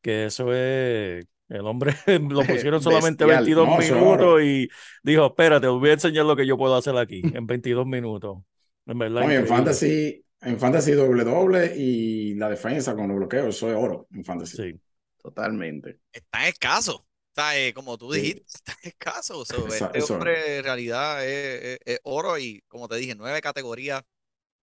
Que 0.00 0.26
eso 0.26 0.52
es... 0.52 1.26
El 1.54 1.66
hombre 1.66 1.94
lo 2.30 2.42
pusieron 2.44 2.82
solamente 2.82 3.24
Bestial. 3.24 3.44
22 3.44 3.66
No, 3.68 3.80
eso 3.80 3.94
es 3.96 4.00
minutos 4.02 4.42
y 4.42 4.68
dijo, 5.02 5.26
espérate, 5.26 5.66
voy 5.68 5.90
a 5.90 5.92
enseñar 5.94 6.24
lo 6.26 6.36
que 6.36 6.46
yo 6.46 6.56
puedo 6.58 6.74
hacer 6.76 6.96
aquí 6.96 7.22
en 7.32 7.46
22 7.46 7.86
minutos. 7.86 8.38
En 8.86 8.98
verdad, 8.98 9.22
No, 9.22 9.30
en 9.30 9.46
fantasy, 9.46 10.24
en 10.42 10.58
fantasy 10.58 10.92
doble 10.92 11.24
doble 11.24 11.74
y 11.76 12.34
la 12.34 12.48
defensa 12.50 12.94
con 12.94 13.08
los 13.08 13.16
bloqueos, 13.16 13.54
eso 13.56 13.70
es 13.70 13.76
oro 13.76 14.06
en 14.12 14.24
fantasy. 14.24 14.56
Sí. 14.56 14.80
Totalmente. 15.22 16.00
Está 16.12 16.46
escaso. 16.48 16.96
O 16.96 17.34
sea, 17.34 17.58
eh, 17.58 17.72
como 17.72 17.96
tú 17.96 18.12
Sí. 18.12 18.20
dijiste, 18.20 18.42
está 18.54 18.74
escaso. 18.82 19.44
So, 19.44 19.66
Esa- 19.68 19.90
este 19.94 20.12
hombre 20.12 20.58
en 20.58 20.64
realidad 20.64 21.24
es, 21.26 21.62
es- 21.64 21.78
es 21.84 22.00
oro 22.04 22.38
y, 22.38 22.60
como 22.68 22.88
te 22.88 22.96
dije, 22.96 23.14
nueve 23.14 23.40
categorías, 23.40 24.02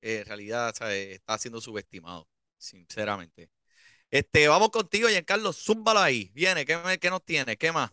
eh, 0.01 0.19
en 0.19 0.25
realidad, 0.25 0.73
¿sabes? 0.77 1.15
está 1.15 1.38
siendo 1.38 1.60
subestimado, 1.62 2.27
sinceramente. 2.58 3.49
Este, 4.12 4.47
vamos 4.47 4.69
contigo, 4.69 5.08
Giancarlo, 5.08 5.54
zúmbalo 5.54 6.00
ahí. 6.02 6.30
Viene, 6.34 6.65
¿qué, 6.65 6.78
qué 7.00 7.10
nos 7.10 7.24
tiene? 7.24 7.56
¿Qué 7.58 7.71
más? 7.71 7.89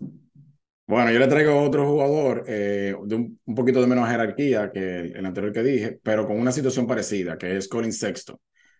Bueno, 0.87 1.13
yo 1.13 1.19
le 1.19 1.27
traigo 1.29 1.61
otro 1.63 1.87
jugador 1.87 2.45
eh, 2.49 2.95
de 3.05 3.15
un, 3.15 3.39
un 3.45 3.55
poquito 3.55 3.81
de 3.81 3.87
menos 3.87 4.09
jerarquía 4.09 4.71
que 4.73 5.01
el, 5.01 5.17
el 5.17 5.27
anterior 5.27 5.53
que 5.53 5.63
dije, 5.63 6.01
pero 6.03 6.27
con 6.27 6.39
una 6.41 6.51
situación 6.51 6.87
parecida, 6.87 7.37
que 7.37 7.57
es 7.57 7.69
Colin 7.69 7.93
Sexton. 7.93 8.37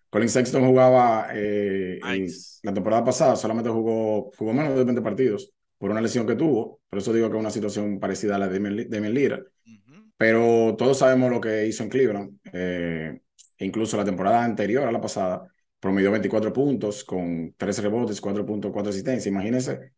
Colin 0.09 0.29
Sexton 0.31 0.65
jugaba 0.67 1.29
eh, 1.35 2.01
Nice. 2.03 2.61
la 2.63 2.73
temporada 2.73 3.05
pasada, 3.05 3.37
solamente 3.37 3.69
jugó, 3.71 4.33
jugó 4.39 4.55
menos 4.55 4.75
de 4.75 4.85
20 4.85 5.03
partidos 5.03 5.53
por 5.77 5.91
una 5.91 6.01
lesión 6.01 6.27
que 6.27 6.35
tuvo, 6.35 6.81
por 6.89 6.99
eso 6.99 7.13
digo 7.13 7.29
que 7.31 7.37
es 7.37 7.41
una 7.41 7.51
situación 7.51 8.01
parecida 8.01 8.37
a 8.37 8.39
la 8.39 8.49
de 8.49 8.55
Damian 8.55 8.75
Li- 8.77 8.85
Damian 8.87 9.13
Lillard. 9.15 9.43
Ujú. 9.67 10.11
pero 10.17 10.75
todos 10.79 10.99
sabemos 10.99 11.31
lo 11.31 11.41
que 11.41 11.67
hizo 11.67 11.83
en 11.85 11.91
Cleveland. 11.91 12.39
eh, 12.53 13.21
incluso 13.59 13.97
la 13.99 14.05
temporada 14.05 14.43
anterior 14.45 14.89
a 14.89 14.93
la 14.93 15.01
pasada, 15.01 15.47
promedió 15.81 16.11
24 16.11 16.53
puntos 16.53 17.05
con 17.05 17.55
13 17.57 17.83
rebotes, 17.83 18.21
4.4 18.21 18.91
asistencias. 18.91 19.27
Imagínense, 19.27 19.93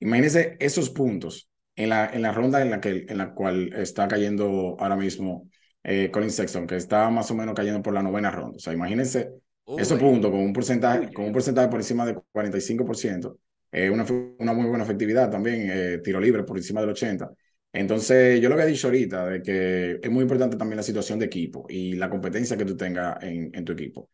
imagínense 0.00 0.56
esos 0.60 0.90
puntos 0.90 1.48
en 1.74 1.90
la, 1.90 2.06
en 2.12 2.22
la 2.22 2.32
ronda 2.32 2.62
en 2.62 2.70
la, 2.70 2.80
que, 2.80 3.06
en 3.08 3.18
la 3.18 3.34
cual 3.34 3.72
está 3.74 4.08
cayendo 4.08 4.76
ahora 4.78 4.96
mismo 4.96 5.48
eh, 5.82 6.10
Colin 6.10 6.30
Sexton, 6.30 6.66
que 6.66 6.76
está 6.76 7.10
más 7.10 7.30
o 7.30 7.34
menos 7.34 7.54
cayendo 7.54 7.82
por 7.82 7.94
la 7.94 8.02
novena 8.02 8.30
ronda. 8.30 8.56
O 8.56 8.58
sea, 8.60 8.72
imagínense 8.72 9.30
esos 9.74 9.98
Uy, 9.98 10.00
puntos 10.00 10.30
con 10.30 10.40
un 10.40 10.52
porcentaje, 10.52 11.12
con 11.12 11.26
un 11.26 11.32
porcentaje 11.32 11.68
por 11.68 11.80
encima 11.80 12.06
de 12.06 12.16
45%, 12.32 13.38
eh, 13.70 13.90
una, 13.90 14.06
una 14.38 14.52
muy 14.52 14.66
buena 14.66 14.84
efectividad 14.84 15.30
también, 15.30 15.68
eh, 15.70 15.98
tiro 16.02 16.20
libre 16.20 16.44
por 16.44 16.56
encima 16.56 16.80
del 16.80 16.90
80%. 16.90 17.36
Entonces, 17.72 18.40
yo 18.40 18.48
lo 18.48 18.56
que 18.56 18.62
he 18.62 18.66
dicho 18.66 18.86
ahorita, 18.86 19.26
de 19.26 19.42
que 19.42 20.00
es 20.02 20.10
muy 20.10 20.22
importante 20.22 20.56
también 20.56 20.78
la 20.78 20.82
situación 20.82 21.18
de 21.18 21.26
equipo 21.26 21.66
y 21.68 21.94
la 21.94 22.08
competencia 22.08 22.56
que 22.56 22.64
tú 22.64 22.74
tengas 22.74 23.22
en, 23.22 23.50
en 23.54 23.64
tu 23.66 23.72
equipo. 23.72 24.08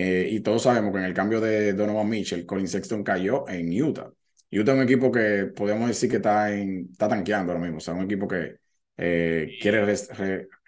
Eh, 0.00 0.28
y 0.30 0.40
todos 0.40 0.62
sabemos 0.62 0.92
que 0.92 0.98
en 0.98 1.04
el 1.06 1.14
cambio 1.14 1.40
de 1.40 1.72
Donovan 1.72 2.08
Mitchell, 2.08 2.46
Colin 2.46 2.68
Sexton 2.68 3.02
cayó 3.02 3.48
en 3.48 3.70
Utah. 3.82 4.12
Utah 4.52 4.72
es 4.72 4.78
un 4.78 4.84
equipo 4.84 5.10
que 5.10 5.46
podemos 5.46 5.88
decir 5.88 6.08
que 6.08 6.16
está, 6.18 6.54
en, 6.54 6.88
está 6.92 7.08
tanqueando 7.08 7.52
ahora 7.52 7.64
mismo, 7.64 7.78
o 7.78 7.80
sea, 7.80 7.94
un 7.94 8.04
equipo 8.04 8.28
que 8.28 8.58
eh, 8.96 9.56
quiere 9.60 9.84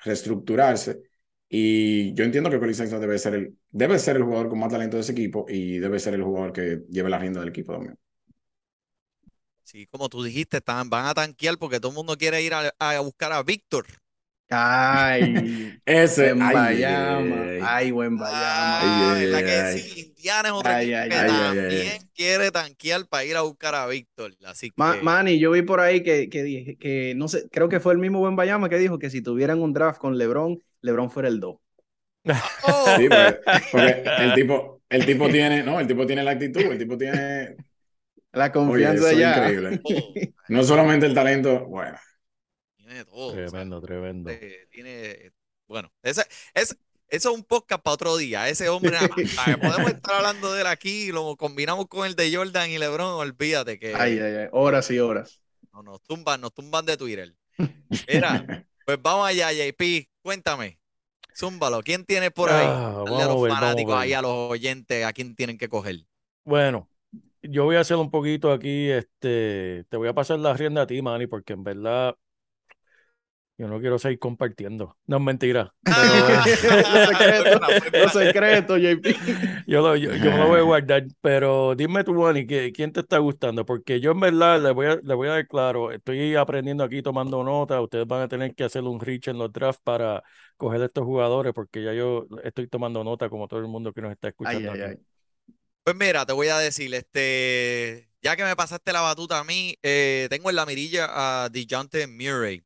reestructurarse. 0.05 1.01
Y 1.49 2.12
yo 2.14 2.25
entiendo 2.25 2.51
que 2.51 2.59
Colin 2.59 2.75
Sexton 2.75 3.01
debe 3.01 3.19
ser, 3.21 3.35
el, 3.35 3.57
debe 3.71 3.99
ser 4.01 4.16
el 4.16 4.25
jugador 4.25 4.49
con 4.49 4.59
más 4.59 4.71
talento 4.73 4.97
de 4.97 5.03
ese 5.03 5.12
equipo 5.12 5.47
y 5.49 5.79
debe 5.79 6.01
ser 6.01 6.14
el 6.14 6.23
jugador 6.25 6.53
que 6.53 6.83
lleve 6.88 7.11
la 7.11 7.19
rienda 7.19 7.38
del 7.40 7.51
equipo 7.51 7.73
también. 7.73 7.97
sí, 9.62 9.87
como 9.87 10.09
tú 10.09 10.23
dijiste, 10.23 10.59
están, 10.59 10.90
van 10.90 11.07
a 11.07 11.14
tanquear 11.14 11.57
porque 11.59 11.81
todo 11.81 11.90
el 11.93 11.97
mundo 11.97 12.16
quiere 12.16 12.43
ir 12.43 12.55
a, 12.55 12.75
a 12.79 13.01
buscar 13.01 13.33
a 13.33 13.43
Víctor. 13.43 13.87
Ay, 14.51 15.81
Ese, 15.87 16.35
buen 16.35 16.39
ay, 16.41 16.55
Bayama. 16.55 17.37
ay, 17.37 17.49
ay. 17.61 17.61
Ay, 17.63 17.91
buen 17.93 18.17
Bayama. 18.19 19.13
Ay, 19.15 19.27
la 19.27 19.39
ay, 19.39 19.45
que 19.45 19.65
ay. 19.65 19.79
sí, 19.81 20.01
Indiana 20.09 20.49
es 20.49 20.55
ay, 20.65 20.87
que 20.89 20.95
ay, 20.95 21.11
ay, 21.15 21.39
ay, 21.39 21.59
también 21.59 21.99
ay. 21.99 22.11
quiere 22.15 22.51
tanquear 22.51 23.07
para 23.09 23.25
ir 23.25 23.37
a 23.37 23.43
buscar 23.43 23.75
a 23.75 23.87
Víctor. 23.87 24.37
Así 24.45 24.71
que, 24.73 24.77
Ma- 24.77 24.97
Manny, 25.03 25.39
yo 25.39 25.51
vi 25.51 25.63
por 25.63 25.81
ahí 25.81 26.03
que, 26.03 26.29
que, 26.29 26.43
dije- 26.43 26.77
que 26.79 27.15
no 27.17 27.29
sé, 27.29 27.49
creo 27.51 27.69
que 27.69 27.81
fue 27.81 27.93
el 27.93 27.99
mismo 27.99 28.19
buen 28.21 28.37
Bayama 28.37 28.69
que 28.69 28.79
dijo 28.79 28.99
que 28.99 29.11
si 29.11 29.23
tuvieran 29.23 29.61
un 29.61 29.73
draft 29.73 29.99
con 30.01 30.17
LeBron, 30.19 30.59
LeBron 30.81 31.11
fuera 31.11 31.29
el 31.29 31.41
2. 31.41 31.57
¡Oh! 32.63 32.97
Sí, 32.97 33.09
porque, 33.09 33.41
porque 33.71 34.13
el 34.17 34.33
tipo, 34.35 34.83
el 34.89 35.05
tipo 35.07 35.31
tiene, 35.31 35.63
no, 35.63 35.81
el 35.81 35.87
tipo 35.87 36.07
tiene 36.07 36.23
la 36.25 36.33
actitud, 36.33 36.61
el 36.73 36.79
tipo 36.79 36.97
tiene, 36.99 37.59
La 38.33 38.51
oye, 38.65 38.95
confianza 38.95 38.97
eso 38.97 39.19
es 39.19 39.19
ya. 39.19 39.37
increíble. 39.37 39.79
todo. 39.83 40.21
No 40.49 40.63
solamente 40.65 41.07
el 41.07 41.15
talento, 41.15 41.67
bueno, 41.67 41.99
Tiene 42.90 43.05
todo. 43.05 43.29
o 43.29 43.33
sea, 43.33 43.46
Tremendo, 43.46 43.81
tremendo. 43.81 44.31
eh, 44.31 44.66
tiene, 44.70 45.33
bueno, 45.68 45.92
ese, 46.03 46.22
es, 46.55 46.76
eso 47.09 47.31
es 47.31 47.37
un 47.37 47.44
podcast 47.44 47.83
para 47.83 47.94
otro 47.94 48.16
día. 48.16 48.48
Ese 48.48 48.68
hombre, 48.68 48.98
podemos 49.62 49.90
estar 49.90 50.16
hablando 50.16 50.53
de 50.53 50.62
él 50.62 50.66
aquí, 50.66 51.12
lo 51.12 51.37
combinamos 51.37 51.87
con 51.87 52.07
el 52.07 52.16
de 52.16 52.35
Jordan 52.35 52.70
y 52.70 52.79
LeBron, 52.79 53.12
olvídate 53.14 53.79
que 53.79 53.94
Ay, 53.94 54.18
ay, 54.18 54.35
ay, 54.35 54.48
horas 54.53 54.90
y 54.90 54.98
horas. 54.98 55.40
no, 55.72 55.83
no, 55.83 55.92
nos 55.92 56.03
tumban, 56.03 56.40
nos 56.40 56.53
tumban 56.53 56.85
de 56.85 56.96
Twitter. 56.96 57.35
Mira, 58.09 58.44
pues 58.85 58.98
vamos 59.03 59.26
allá, 59.29 59.53
JP, 59.53 60.09
cuéntame. 60.22 60.79
Zúmbalo, 61.35 61.83
¿quién 61.83 62.05
tiene 62.05 62.31
por 62.31 62.50
ahí? 62.50 62.66
Ah, 62.68 63.03
Dale 63.07 63.22
a 63.22 63.26
los 63.29 63.40
ver, 63.42 63.53
fanáticos 63.53 63.94
ahí, 63.94 64.12
a 64.12 64.20
los 64.22 64.33
oyentes, 64.50 65.05
a 65.05 65.12
quién 65.12 65.35
tienen 65.37 65.57
que 65.59 65.68
coger. 65.68 65.96
Bueno, 66.44 66.88
yo 67.42 67.64
voy 67.64 67.76
a 67.76 67.81
hacer 67.81 67.96
un 67.96 68.11
poquito 68.11 68.53
aquí, 68.53 68.90
este, 68.90 69.85
te 69.88 69.96
voy 69.96 70.09
a 70.09 70.14
pasar 70.14 70.38
la 70.40 70.55
rienda 70.55 70.83
a 70.83 70.87
ti, 70.87 71.00
Manny, 71.00 71.26
porque 71.26 71.53
en 71.55 71.64
verdad 71.64 72.16
yo 73.61 73.68
no 73.68 73.79
quiero 73.79 73.99
seguir 73.99 74.18
compartiendo. 74.18 74.96
No 75.07 75.18
es 75.18 75.23
mentira. 75.23 75.75
Ah, 75.87 76.44
Los 76.94 77.09
secretos, 77.09 77.61
Pues 77.66 77.92
los 77.92 78.12
secretos, 78.12 78.81
JP. 78.81 79.14
Yo, 79.66 79.83
lo, 79.83 79.96
yo, 79.96 80.14
yo 80.16 80.31
lo 80.37 80.49
voy 80.49 80.59
a 80.61 80.62
guardar, 80.62 81.05
pero 81.20 81.75
dime 81.75 82.03
tú, 82.05 82.14
¿qué- 82.49 82.73
¿quién 82.75 82.92
te 82.92 83.01
está 83.01 83.18
gustando? 83.18 83.64
Porque 83.66 84.01
yo 84.01 84.12
en 84.12 84.20
verdad 84.20 84.61
le 84.62 84.70
voy 84.73 84.87
a, 84.87 84.96
le 85.03 85.14
voy 85.14 85.29
a 85.29 85.33
dar 85.33 85.46
claro, 85.46 85.92
estoy 85.92 86.35
aprendiendo 86.37 86.85
aquí 86.85 87.03
tomando 87.03 87.44
nota, 87.44 87.81
ustedes 87.81 88.07
van 88.07 88.23
a 88.23 88.29
tener 88.29 88.55
que 88.55 88.64
hacer 88.64 88.83
un 88.83 88.99
reach 89.01 89.29
en 89.29 89.38
los 89.38 89.53
drafts 89.53 89.83
para 89.83 90.23
coger 90.57 90.81
estos 90.83 91.05
jugadores, 91.05 91.53
porque 91.53 91.83
ya 91.83 91.92
yo 91.92 92.27
estoy 92.42 92.66
tomando 92.68 93.05
nota 93.05 93.29
como 93.29 93.46
todo 93.46 93.61
el 93.61 93.68
mundo 93.68 93.92
que 93.92 94.01
nos 94.03 94.12
está 94.12 94.29
Ay, 94.42 94.57
escuchando 94.59 94.73
ay, 94.73 94.81
aquí. 94.81 94.83
ay. 94.83 94.96
Pues 95.85 95.96
mira, 95.96 96.27
te 96.27 96.33
voy 96.33 96.49
a 96.49 96.59
decir, 96.59 96.94
este, 96.94 98.11
ya 98.23 98.37
que 98.37 98.44
me 98.44 98.57
pasaste 98.57 98.92
la 98.92 99.01
batuta 99.03 99.38
a 99.40 99.44
mí, 99.44 99.77
eh, 99.83 100.29
tengo 100.31 100.51
en 100.51 100.57
la 100.57 100.66
mirilla 100.66 101.44
a 101.44 101.49
DeJounte 101.51 102.07
Murray. 102.07 102.64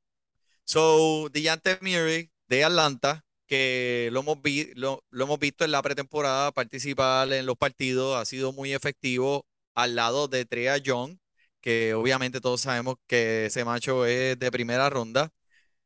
So, 0.65 1.29
DeJounte 1.31 1.79
Murray 1.83 2.31
de 2.49 2.65
Atlanta, 2.65 3.25
que 3.47 4.09
lo 4.13 4.21
hemos, 4.21 4.41
vi- 4.43 4.73
lo, 4.75 5.05
lo 5.11 5.25
hemos 5.25 5.39
visto 5.39 5.65
en 5.65 5.71
la 5.73 5.83
pretemporada 5.83 6.53
participar 6.53 7.33
en 7.33 7.47
los 7.47 7.57
partidos, 7.57 8.17
ha 8.17 8.25
sido 8.25 8.53
muy 8.53 8.73
efectivo 8.73 9.47
al 9.75 9.95
lado 9.95 10.29
de 10.29 10.45
Trea 10.47 10.79
Young, 10.79 11.19
que 11.61 11.95
obviamente 11.95 12.41
todos 12.41 12.63
sabemos 12.63 12.97
que 13.07 13.47
ese 13.47 13.65
macho 13.65 14.07
es 14.07 14.39
de 14.39 14.51
primera 14.51 14.89
ronda. 14.91 15.31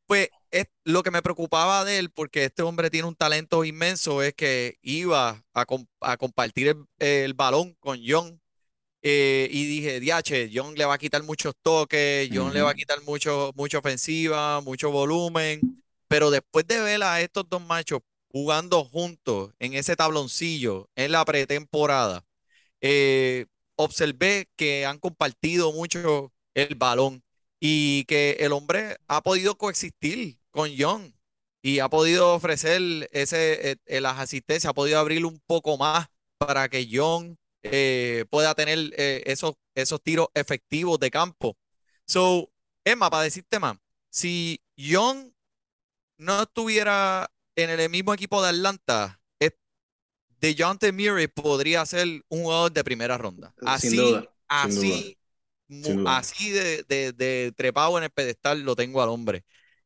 Pues 0.05 0.29
es, 0.51 0.67
lo 0.85 1.03
que 1.03 1.11
me 1.11 1.21
preocupaba 1.21 1.85
de 1.85 1.99
él, 1.99 2.11
porque 2.11 2.45
este 2.45 2.63
hombre 2.63 2.89
tiene 2.89 3.07
un 3.07 3.15
talento 3.15 3.65
inmenso, 3.65 4.23
es 4.23 4.33
que 4.33 4.77
iba 4.81 5.43
a, 5.53 5.65
a 6.01 6.17
compartir 6.17 6.69
el, 6.69 6.85
el 6.99 7.33
balón 7.33 7.75
con 7.79 7.99
John. 8.05 8.41
Eh, 9.01 9.47
y 9.51 9.65
dije, 9.65 9.99
diache, 9.99 10.49
John 10.53 10.75
le 10.75 10.85
va 10.85 10.95
a 10.95 10.97
quitar 10.97 11.23
muchos 11.23 11.53
toques, 11.61 12.29
John 12.33 12.53
le 12.53 12.61
va 12.61 12.71
a 12.71 12.73
quitar 12.75 13.01
mucho, 13.03 13.51
mucha 13.55 13.79
ofensiva, 13.79 14.61
mucho 14.61 14.91
volumen. 14.91 15.61
Pero 16.07 16.31
después 16.31 16.67
de 16.67 16.81
ver 16.81 17.03
a 17.03 17.21
estos 17.21 17.47
dos 17.49 17.61
machos 17.65 18.01
jugando 18.31 18.83
juntos 18.85 19.53
en 19.59 19.73
ese 19.73 19.95
tabloncillo 19.95 20.89
en 20.95 21.11
la 21.11 21.23
pretemporada, 21.25 22.25
eh, 22.81 23.45
observé 23.75 24.49
que 24.55 24.85
han 24.85 24.99
compartido 24.99 25.71
mucho 25.71 26.33
el 26.53 26.75
balón 26.75 27.23
y 27.59 28.05
que 28.05 28.37
el 28.39 28.53
hombre 28.53 28.97
ha 29.07 29.21
podido 29.21 29.57
coexistir 29.57 30.39
con 30.51 30.71
John 30.77 31.13
y 31.61 31.79
ha 31.79 31.89
podido 31.89 32.33
ofrecer 32.33 33.09
ese, 33.11 33.77
eh, 33.85 34.01
las 34.01 34.19
asistencias, 34.19 34.69
ha 34.69 34.73
podido 34.73 34.99
abrir 34.99 35.25
un 35.25 35.39
poco 35.45 35.77
más 35.77 36.07
para 36.37 36.69
que 36.69 36.87
John 36.91 37.37
eh, 37.63 38.25
pueda 38.29 38.55
tener 38.55 38.79
eh, 38.97 39.23
esos, 39.25 39.53
esos 39.75 40.01
tiros 40.03 40.27
efectivos 40.33 40.99
de 40.99 41.11
campo. 41.11 41.57
So, 42.05 42.51
Emma, 42.83 43.09
para 43.09 43.23
decirte 43.23 43.59
más, 43.59 43.77
si 44.09 44.61
John 44.77 45.33
no 46.17 46.43
estuviera 46.43 47.31
en 47.55 47.69
el 47.71 47.89
mismo 47.89 48.13
equipo 48.13 48.41
de 48.41 48.49
Atlanta, 48.49 49.21
DeJounte 50.39 50.91
Murray 50.91 51.27
podría 51.27 51.85
ser 51.85 52.07
un 52.29 52.43
jugador 52.43 52.71
de 52.71 52.83
primera 52.83 53.17
ronda. 53.17 53.53
Así, 53.65 53.97
duda. 53.97 54.33
Así, 54.47 55.17
duda. 55.93 56.17
así 56.17 56.49
de, 56.51 56.83
de- 56.83 57.11
de 57.13 57.53
trepado 57.55 57.97
en 57.97 58.05
el 58.05 58.09
pedestal 58.09 58.61
lo 58.61 58.75
tengo 58.75 59.01
al 59.01 59.09
hombre. 59.09 59.43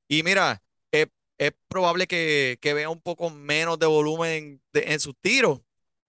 Y 0.07 0.23
mira, 0.23 0.63
es, 0.91 1.07
es 1.38 1.51
probable 1.67 2.07
que, 2.07 2.57
que 2.62 2.73
vea 2.73 2.89
un 2.89 3.01
poco 3.01 3.29
menos 3.31 3.79
de 3.79 3.88
volumen 3.88 4.62
de- 4.73 4.83
en 4.93 4.99
sus 4.99 5.15
tiros, 5.21 5.62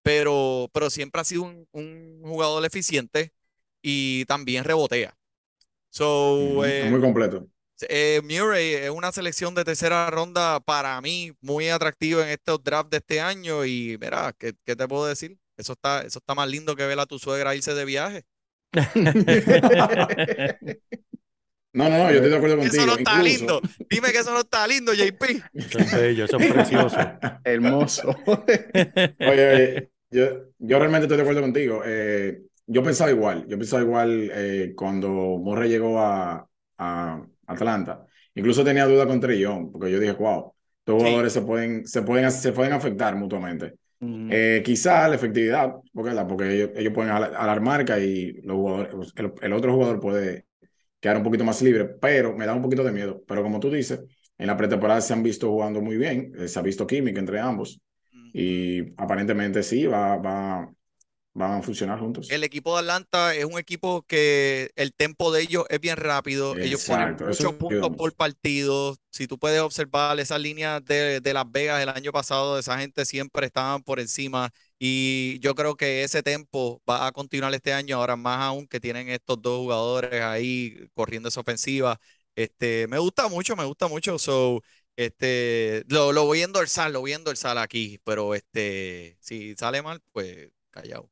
pero, 0.04 0.68
pero 0.72 0.90
siempre 0.90 1.20
ha 1.22 1.24
sido 1.24 1.42
un, 1.44 1.66
un 1.72 2.20
jugador 2.24 2.64
eficiente 2.66 3.32
y 3.82 4.24
también 4.26 4.64
rebotea. 4.64 5.16
So, 5.90 6.64
eh, 6.64 6.88
muy 6.90 7.00
completo. 7.00 7.46
eh, 7.88 8.20
Murray 8.24 8.74
es 8.74 8.90
una 8.90 9.10
selección 9.12 9.54
de 9.54 9.64
tercera 9.64 10.08
ronda 10.10 10.58
para 10.60 11.00
mí 11.00 11.32
muy 11.40 11.68
atractiva 11.70 12.22
en 12.24 12.28
estos 12.30 12.62
drafts 12.64 12.90
de 12.90 12.96
este 12.98 13.20
año 13.20 13.64
y 13.64 13.96
mira, 14.00 14.32
¿qué, 14.38 14.54
qué 14.64 14.74
te 14.76 14.86
puedo 14.88 15.06
decir? 15.06 15.36
Eso 15.56 15.72
está, 15.74 16.02
eso 16.02 16.18
está 16.20 16.34
más 16.34 16.48
lindo 16.48 16.74
que 16.76 16.84
ver 16.86 16.98
a 17.00 17.06
tu 17.06 17.18
suegra 17.18 17.54
irse 17.54 17.74
de 17.74 17.84
viaje. 17.84 18.24
No, 18.74 18.78
no, 21.74 21.88
no, 21.90 22.10
yo 22.10 22.16
estoy 22.16 22.30
de 22.30 22.36
acuerdo 22.36 22.56
contigo. 22.58 22.82
Eso 22.82 22.86
no 22.86 22.96
está 22.96 23.12
Incluso- 23.14 23.38
lindo. 23.38 23.60
Dime 23.90 24.12
que 24.12 24.18
eso 24.18 24.32
no 24.32 24.40
está 24.40 24.66
lindo, 24.66 24.92
JP. 24.94 25.22
Eso 25.54 25.78
es 25.78 25.92
bello, 25.92 26.24
eso 26.24 26.38
es 26.38 26.52
precioso. 26.52 26.96
Hermoso. 27.44 28.16
Oye, 28.26 29.14
oye, 29.20 29.90
yo, 30.14 30.26
yo 30.58 30.78
realmente 30.78 31.04
estoy 31.04 31.16
de 31.16 31.22
acuerdo 31.22 31.40
contigo. 31.42 31.82
Eh, 31.84 32.42
yo 32.66 32.82
pensaba 32.82 33.10
igual, 33.10 33.46
yo 33.48 33.58
pensaba 33.58 33.82
igual 33.82 34.30
eh, 34.32 34.72
cuando 34.76 35.08
Murray 35.08 35.68
llegó 35.68 36.00
a, 36.00 36.48
a 36.78 37.26
Atlanta. 37.46 38.06
Incluso 38.34 38.64
tenía 38.64 38.86
duda 38.86 39.06
con 39.06 39.20
Young, 39.20 39.70
porque 39.72 39.90
yo 39.92 40.00
dije, 40.00 40.12
wow, 40.12 40.52
estos 40.78 41.02
Sí. 41.02 41.06
jugadores 41.06 41.32
se 41.32 41.42
pueden, 41.42 41.86
se 41.86 42.02
pueden, 42.02 42.30
se 42.30 42.52
pueden 42.52 42.72
afectar 42.72 43.14
mutuamente. 43.16 43.74
Ujú. 44.00 44.28
Eh, 44.30 44.62
quizá 44.64 45.08
la 45.08 45.14
efectividad, 45.14 45.74
porque, 45.92 46.12
la- 46.12 46.26
porque 46.26 46.52
ellos, 46.54 46.70
ellos 46.76 46.92
pueden 46.92 47.12
al- 47.12 47.34
alarmar 47.34 47.60
marca 47.78 47.98
y 47.98 48.32
los 48.42 48.56
jugadores, 48.56 49.12
el, 49.16 49.32
el 49.40 49.52
otro 49.52 49.72
jugador 49.74 50.00
puede 50.00 50.46
quedar 51.00 51.16
un 51.18 51.22
poquito 51.22 51.44
más 51.44 51.60
libre, 51.62 51.84
pero 51.86 52.36
me 52.36 52.46
da 52.46 52.54
un 52.54 52.62
poquito 52.62 52.82
de 52.84 52.92
miedo. 52.92 53.22
Pero 53.26 53.42
como 53.42 53.60
tú 53.60 53.70
dices, 53.70 54.00
en 54.38 54.46
la 54.46 54.56
pretemporada 54.56 55.00
se 55.00 55.12
han 55.12 55.22
visto 55.22 55.48
jugando 55.50 55.80
muy 55.80 55.96
bien, 55.96 56.32
eh, 56.38 56.48
se 56.48 56.58
ha 56.58 56.62
visto 56.62 56.86
química 56.86 57.20
entre 57.20 57.38
ambos 57.40 57.80
y 58.34 58.80
aparentemente 58.98 59.62
sí, 59.62 59.86
va, 59.86 60.16
va, 60.16 60.70
van 61.34 61.52
a 61.52 61.62
funcionar 61.62 61.98
juntos. 62.00 62.28
El 62.28 62.42
equipo 62.42 62.74
de 62.74 62.80
Atlanta 62.80 63.34
es 63.34 63.44
un 63.44 63.58
equipo 63.58 64.02
que 64.02 64.70
el 64.76 64.94
tempo 64.94 65.30
de 65.30 65.42
ellos 65.42 65.64
es 65.68 65.78
bien 65.78 65.96
rápido. 65.96 66.56
Ellos 66.56 66.80
ponen 66.86 67.10
Exacto, 67.10 67.26
muchos 67.26 67.52
puntos 67.54 67.90
por 67.96 68.14
partido. 68.14 68.96
Si 69.10 69.26
tú 69.26 69.38
puedes 69.38 69.60
observar 69.60 70.18
esas 70.18 70.40
líneas 70.40 70.84
de, 70.84 71.20
de 71.20 71.34
Las 71.34 71.50
Vegas 71.50 71.82
el 71.82 71.90
año 71.90 72.12
pasado, 72.12 72.58
esa 72.58 72.78
gente 72.78 73.04
siempre 73.04 73.46
estaban 73.46 73.82
por 73.82 74.00
encima. 74.00 74.50
Y 74.78 75.38
yo 75.40 75.54
creo 75.54 75.76
que 75.76 76.02
ese 76.02 76.22
tempo 76.22 76.82
va 76.88 77.06
a 77.06 77.12
continuar 77.12 77.54
este 77.54 77.72
año, 77.74 77.96
ahora 77.96 78.16
más 78.16 78.40
aún 78.40 78.66
que 78.66 78.80
tienen 78.80 79.08
estos 79.10 79.40
dos 79.40 79.58
jugadores 79.60 80.22
ahí 80.22 80.88
corriendo 80.94 81.28
esa 81.28 81.40
ofensiva. 81.40 82.00
Este, 82.36 82.88
me 82.88 82.98
gusta 82.98 83.28
mucho, 83.28 83.54
me 83.54 83.64
gusta 83.64 83.86
mucho. 83.88 84.18
So, 84.18 84.62
este, 84.96 85.84
lo, 85.88 86.12
lo 86.12 86.24
voy 86.26 86.42
a 86.42 86.44
endorsar, 86.44 86.90
lo 86.90 87.00
voy 87.00 87.12
a 87.12 87.16
endorsar 87.16 87.58
aquí, 87.58 87.98
pero 88.04 88.34
este, 88.34 89.16
si 89.20 89.54
sale 89.56 89.82
mal, 89.82 90.00
pues 90.12 90.50
callado. 90.70 91.10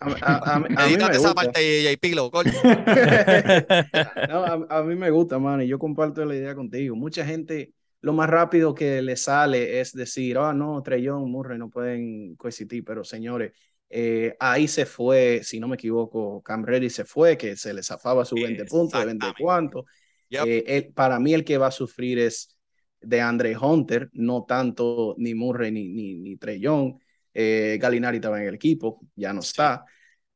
A, 0.00 0.06
a- 0.20 0.56
a 0.56 0.64
a 0.76 0.88
Edítate 0.88 1.12
me 1.12 1.16
esa 1.16 1.32
gusta. 1.32 1.34
parte, 1.34 1.82
JP, 1.82 2.14
lo. 2.14 2.30
No, 4.28 4.44
a, 4.68 4.82
mí 4.84 4.94
me 4.94 5.10
gusta, 5.10 5.38
mano, 5.38 5.62
y 5.62 5.68
yo 5.68 5.78
comparto 5.78 6.24
la 6.24 6.34
idea 6.36 6.54
contigo. 6.54 6.94
Mucha 6.96 7.24
gente, 7.26 7.72
lo 8.00 8.12
más 8.12 8.28
rápido 8.30 8.74
que 8.74 9.02
le 9.02 9.16
sale 9.16 9.80
es 9.80 9.92
decir, 9.92 10.38
ah, 10.38 10.52
no, 10.52 10.82
Trey 10.82 11.02
Young, 11.02 11.26
Murray 11.28 11.58
no 11.58 11.70
pueden 11.70 12.36
coexistir, 12.36 12.84
pero 12.84 13.04
señores, 13.04 13.52
eh, 13.90 14.36
ahí 14.40 14.68
se 14.68 14.86
fue, 14.86 15.40
si 15.44 15.60
no 15.60 15.68
me 15.68 15.74
equivoco, 15.76 16.42
Cam 16.42 16.64
Reddish 16.64 16.92
se 16.92 17.04
fue, 17.04 17.36
que 17.36 17.56
se 17.56 17.72
le 17.74 17.82
zafaba 17.82 18.24
sus 18.24 18.40
20 18.40 18.64
puntos, 18.64 19.04
20 19.04 19.26
Exactamente. 19.28 19.42
cuantos. 19.42 19.84
Yep. 20.28 20.42
Eh, 20.46 20.92
para 20.94 21.18
mí 21.20 21.34
el 21.34 21.44
que 21.44 21.58
va 21.58 21.68
a 21.68 21.70
sufrir 21.70 22.18
es 22.18 22.53
de 23.06 23.20
Andre 23.20 23.56
Hunter, 23.56 24.10
no 24.12 24.44
tanto 24.44 25.14
ni 25.18 25.34
Murray 25.34 25.70
ni, 25.72 25.88
ni, 25.88 26.14
ni 26.16 26.36
Trey 26.36 26.60
Young. 26.60 26.94
Eh, 27.32 27.78
Galinari 27.80 28.18
estaba 28.18 28.40
en 28.40 28.48
el 28.48 28.54
equipo, 28.54 29.00
ya 29.16 29.32
no 29.32 29.40
está. 29.40 29.84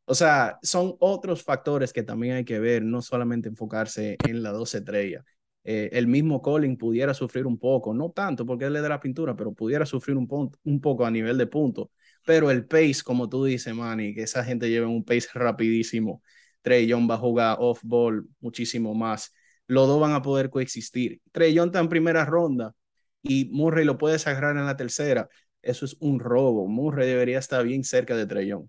O 0.04 0.14
sea, 0.14 0.58
son 0.62 0.96
otros 1.00 1.42
factores 1.42 1.92
que 1.92 2.02
también 2.02 2.36
hay 2.36 2.44
que 2.44 2.58
ver, 2.58 2.82
no 2.82 3.02
solamente 3.02 3.48
enfocarse 3.48 4.16
en 4.26 4.42
la 4.42 4.52
12 4.52 4.78
estrellas. 4.78 5.24
Eh, 5.64 5.90
el 5.92 6.06
mismo 6.06 6.40
Colin 6.40 6.78
pudiera 6.78 7.12
sufrir 7.12 7.46
un 7.46 7.58
poco, 7.58 7.92
no 7.92 8.10
tanto 8.10 8.46
porque 8.46 8.64
él 8.66 8.76
es 8.76 8.82
de 8.82 8.88
la 8.88 9.00
pintura, 9.00 9.36
pero 9.36 9.52
pudiera 9.52 9.84
sufrir 9.84 10.16
un, 10.16 10.26
un 10.64 10.80
poco 10.80 11.04
a 11.04 11.10
nivel 11.10 11.36
de 11.36 11.46
puntos. 11.46 11.88
Pero 12.24 12.50
el 12.50 12.66
pace, 12.66 13.02
como 13.04 13.28
tú 13.28 13.44
dices, 13.44 13.74
Manny, 13.74 14.14
que 14.14 14.22
esa 14.22 14.42
gente 14.44 14.70
lleva 14.70 14.88
un 14.88 15.04
pace 15.04 15.28
rapidísimo. 15.34 16.22
Trey 16.62 16.86
Young 16.86 17.10
va 17.10 17.14
a 17.16 17.18
jugar 17.18 17.56
off-ball 17.60 18.26
muchísimo 18.40 18.94
más. 18.94 19.32
Los 19.68 19.88
dos 19.88 20.00
van 20.00 20.12
a 20.14 20.22
poder 20.22 20.50
coexistir. 20.50 21.20
Trey 21.32 21.54
Young 21.54 21.68
está 21.68 21.80
en 21.80 21.88
primera 21.90 22.24
ronda 22.26 22.74
y 23.22 23.46
Murray 23.52 23.84
lo 23.86 23.98
puede 23.98 24.16
agarrar 24.16 24.56
en 24.56 24.66
la 24.66 24.76
tercera. 24.76 25.28
Eso 25.62 25.84
es 25.86 25.96
un 26.00 26.20
robo. 26.20 26.66
Murray 26.68 27.08
debería 27.08 27.38
estar 27.38 27.64
bien 27.64 27.84
cerca 27.84 28.16
de 28.16 28.26
Trey 28.26 28.48
Young. 28.48 28.66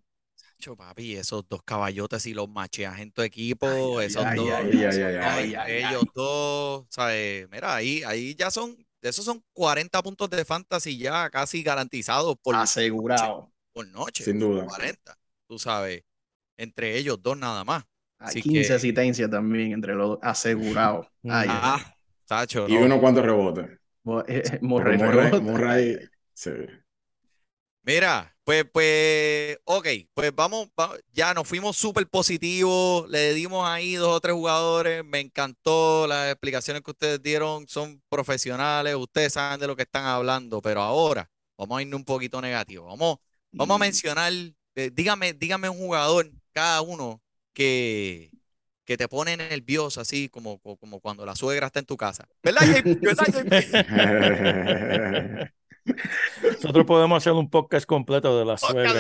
Papi, 0.77 1.15
esos 1.15 1.47
dos 1.47 1.63
caballotes 1.63 2.25
y 2.25 2.33
los 2.33 2.49
macheas 2.49 2.99
en 2.99 3.11
tu 3.13 3.21
equipo, 3.21 4.01
Ay, 4.01 4.05
esos 4.07 4.25
ay, 4.25 4.37
dos, 4.37 4.49
ay, 4.51 4.71
ay, 4.71 4.83
esos 4.83 5.03
ay, 5.05 5.13
dos, 5.15 5.25
ay, 5.25 5.53
entre 5.53 5.77
ay, 5.77 5.83
ellos 5.85 6.03
dos, 6.13 6.85
¿sabes? 6.89 7.47
Mira, 7.49 7.75
ahí, 7.75 8.03
ahí 8.03 8.35
ya 8.35 8.51
son, 8.51 8.75
esos 9.01 9.23
son 9.23 9.43
40 9.53 10.01
puntos 10.03 10.29
de 10.29 10.43
fantasy 10.43 10.97
ya 10.97 11.29
casi 11.29 11.63
garantizados 11.63 12.35
por, 12.41 12.55
Asegurado. 12.55 13.51
por 13.71 13.87
noche, 13.87 14.23
Sin 14.23 14.39
duda. 14.39 14.65
40, 14.67 15.17
tú 15.47 15.57
sabes, 15.59 16.03
entre 16.57 16.97
ellos 16.97 17.21
dos 17.21 17.37
nada 17.37 17.63
más. 17.63 17.85
Hay 18.19 18.27
Así 18.27 18.41
15 18.41 18.67
que- 18.67 18.73
asistencias 18.73 19.29
también 19.29 19.71
entre 19.71 19.95
los 19.95 20.09
dos, 20.09 20.19
asegurado. 20.21 21.07
Mm. 21.23 21.31
Ah, 21.31 21.95
Tacho, 22.27 22.67
Y 22.69 22.75
no. 22.75 22.81
uno 22.85 22.99
cuántos 23.01 23.23
rebotes. 23.25 23.67
Mo- 24.03 24.23
eh. 24.27 24.59
Murray, 24.61 25.97
sí. 26.33 26.51
Mira, 27.83 28.35
pues, 28.43 28.65
pues, 28.71 29.57
ok, 29.63 29.87
pues 30.13 30.35
vamos, 30.35 30.67
va- 30.79 30.95
ya 31.11 31.33
nos 31.33 31.47
fuimos 31.47 31.75
súper 31.77 32.07
positivos, 32.07 33.09
le 33.09 33.33
dimos 33.33 33.67
ahí 33.67 33.95
dos 33.95 34.15
o 34.17 34.19
tres 34.19 34.33
jugadores, 34.35 35.03
me 35.05 35.19
encantó 35.19 36.05
las 36.07 36.29
explicaciones 36.31 36.83
que 36.83 36.91
ustedes 36.91 37.21
dieron, 37.21 37.67
son 37.67 38.01
profesionales, 38.09 38.95
ustedes 38.95 39.33
saben 39.33 39.59
de 39.59 39.67
lo 39.67 39.75
que 39.75 39.83
están 39.83 40.05
hablando, 40.05 40.61
pero 40.61 40.81
ahora 40.81 41.29
vamos 41.57 41.79
a 41.79 41.81
irnos 41.81 41.97
un 41.99 42.05
poquito 42.05 42.41
negativo, 42.41 42.85
vamos, 42.85 43.17
vamos 43.51 43.75
a 43.75 43.79
mencionar, 43.79 44.31
eh, 44.75 44.91
dígame, 44.93 45.33
dígame 45.33 45.69
un 45.69 45.77
jugador, 45.77 46.29
cada 46.53 46.81
uno, 46.81 47.21
que, 47.59 48.31
que 48.85 48.95
te 48.95 49.09
pone 49.09 49.35
nervioso, 49.35 49.99
así 49.99 50.29
como, 50.29 50.59
como, 50.59 51.01
cuando 51.01 51.25
la 51.25 51.35
suegra 51.35 51.67
está 51.67 51.79
en 51.79 51.85
tu 51.85 51.97
casa. 51.97 52.25
¿Verdad, 52.41 52.61
JP? 52.65 53.01
¿Verdad, 53.01 53.25
JP? 53.27 53.51
Nosotros 56.53 56.85
podemos 56.85 57.17
hacer 57.17 57.33
un 57.33 57.49
podcast 57.49 57.85
completo 57.85 58.39
de 58.39 58.45
la 58.45 58.57
suegra. 58.57 58.93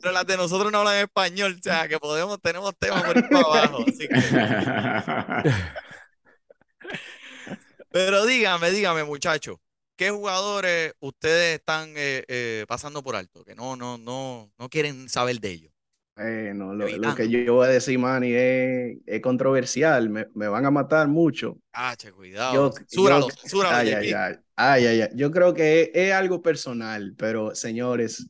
Pero 0.00 0.12
las 0.12 0.24
de 0.26 0.36
nosotros 0.36 0.70
no 0.70 0.78
hablan 0.78 0.98
español, 0.98 1.56
o 1.58 1.62
sea, 1.62 1.88
que 1.88 1.98
podemos, 1.98 2.40
tenemos 2.40 2.72
temas 2.78 3.02
por 3.02 3.16
ir 3.16 3.28
para 3.28 3.44
abajo. 3.44 3.78
así 3.88 4.06
que- 4.06 4.14
Pero 7.90 8.24
dígame, 8.26 8.70
dígame, 8.70 9.02
muchachos, 9.02 9.56
¿qué 9.96 10.10
jugadores 10.10 10.94
ustedes 11.00 11.58
están 11.58 11.92
eh, 11.96 12.22
eh, 12.28 12.64
pasando 12.68 13.02
por 13.02 13.16
alto? 13.16 13.44
Que 13.44 13.56
no, 13.56 13.74
no, 13.74 13.98
no, 13.98 14.52
no 14.58 14.68
quieren 14.68 15.08
saber 15.08 15.40
de 15.40 15.50
ellos. 15.50 15.73
Eh, 16.16 16.52
no, 16.54 16.72
lo, 16.74 16.86
lo 16.86 17.14
que 17.14 17.28
yo 17.28 17.54
voy 17.54 17.66
a 17.66 17.70
decir, 17.70 17.98
Manny, 17.98 18.32
es, 18.32 18.98
es 19.04 19.20
controversial. 19.20 20.08
Me, 20.10 20.26
me 20.34 20.46
van 20.46 20.64
a 20.64 20.70
matar 20.70 21.08
mucho. 21.08 21.58
Ah, 21.72 21.94
che, 21.96 22.12
cuidado. 22.12 22.54
Yo, 22.54 22.72
Censúralo, 22.72 23.28
yo- 23.28 23.34
censúralo, 23.34 23.76
ay, 23.76 23.90
ay, 23.92 24.12
ay, 24.12 24.86
ay, 24.86 25.00
ay. 25.02 25.08
Yo 25.16 25.30
creo 25.32 25.52
que 25.54 25.82
es, 25.82 25.90
es 25.92 26.12
algo 26.12 26.40
personal, 26.40 27.14
pero 27.18 27.54
señores, 27.56 28.28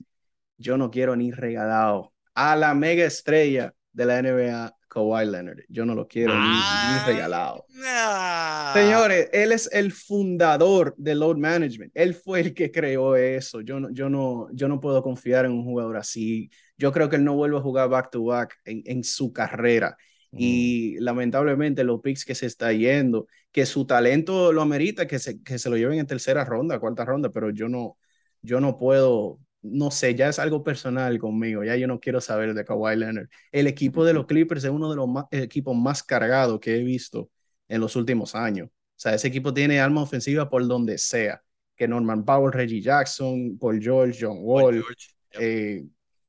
yo 0.56 0.78
no 0.78 0.90
quiero 0.90 1.14
ni 1.14 1.30
regalado 1.30 2.12
a 2.34 2.56
la 2.56 2.72
mega 2.74 3.04
estrella 3.04 3.74
de 3.92 4.06
la 4.06 4.18
NBA, 4.22 4.74
Kawhi 4.88 5.26
Leonard. 5.26 5.60
Yo 5.68 5.84
no 5.84 5.94
lo 5.94 6.08
quiero 6.08 6.32
ni- 6.34 6.40
Ah. 6.42 7.04
ni, 7.06 7.12
regalado. 7.12 7.66
Ah. 7.84 8.72
Señores, 8.74 9.28
él 9.32 9.52
es 9.52 9.68
el 9.72 9.92
fundador 9.92 10.94
de 10.96 11.14
load 11.14 11.36
management. 11.36 11.92
Él 11.94 12.14
fue 12.14 12.40
el 12.40 12.54
que 12.54 12.70
creó 12.70 13.14
eso. 13.14 13.60
Yo 13.60 13.78
no, 13.78 13.90
yo 13.90 14.08
no, 14.08 14.48
yo 14.52 14.68
no 14.68 14.80
puedo 14.80 15.02
confiar 15.02 15.44
en 15.44 15.52
un 15.52 15.64
jugador 15.64 15.98
así. 15.98 16.48
Yo 16.76 16.92
creo 16.92 17.08
que 17.08 17.16
él 17.16 17.24
no 17.24 17.34
vuelve 17.34 17.56
a 17.58 17.60
jugar 17.60 17.88
back 17.88 18.10
to 18.10 18.24
back 18.24 18.58
en, 18.64 18.82
en 18.86 19.04
su 19.04 19.32
carrera. 19.32 19.96
Y 20.36 20.98
lamentablemente 20.98 21.84
los 21.84 22.00
picks 22.00 22.24
que 22.24 22.34
se 22.34 22.46
está 22.46 22.72
yendo, 22.72 23.28
que 23.52 23.66
su 23.66 23.86
talento 23.86 24.52
lo 24.52 24.62
amerita, 24.62 25.06
que 25.06 25.20
se, 25.20 25.40
que 25.44 25.60
se 25.60 25.70
lo 25.70 25.76
lleven 25.76 26.00
en 26.00 26.08
tercera 26.08 26.44
ronda, 26.44 26.80
cuarta 26.80 27.04
ronda, 27.04 27.30
pero 27.30 27.50
yo 27.50 27.68
no, 27.68 27.96
yo 28.42 28.58
no 28.58 28.76
puedo, 28.76 29.38
no 29.62 29.92
sé, 29.92 30.16
ya 30.16 30.28
es 30.28 30.40
algo 30.40 30.64
personal 30.64 31.16
conmigo, 31.20 31.62
ya 31.62 31.76
yo 31.76 31.86
no 31.86 32.00
quiero 32.00 32.20
saber 32.20 32.52
de 32.52 32.64
Kawhi 32.64 32.96
Leonard. 32.96 33.28
El 33.52 33.68
equipo 33.68 34.04
de 34.04 34.12
los 34.12 34.26
Clippers 34.26 34.64
es 34.64 34.70
uno 34.70 34.90
de 34.90 34.96
los 34.96 35.06
más- 35.06 35.26
equipos 35.30 35.76
más 35.76 36.02
cargados 36.02 36.58
que 36.58 36.78
he 36.78 36.82
visto 36.82 37.30
en 37.68 37.80
los 37.80 37.94
últimos 37.94 38.34
años. 38.34 38.66
O 38.66 38.70
sea, 38.96 39.14
ese 39.14 39.28
equipo 39.28 39.54
tiene 39.54 39.78
alma 39.78 40.02
ofensiva 40.02 40.50
por 40.50 40.66
donde 40.66 40.98
sea, 40.98 41.40
que 41.76 41.86
Norman 41.86 42.24
Powell, 42.24 42.52
Reggie 42.52 42.80
Jackson, 42.80 43.56
Paul 43.56 43.80
George, 43.80 44.18
John 44.20 44.38
Wall, 44.40 44.82
George. 44.82 45.14
Yep. 45.30 45.42
eh, 45.42 45.84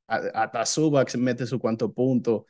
hasta 0.08 0.66
Zubac 0.66 1.16
mete 1.18 1.46
su 1.48 1.60
cuanto 1.60 1.94
punto. 1.94 2.46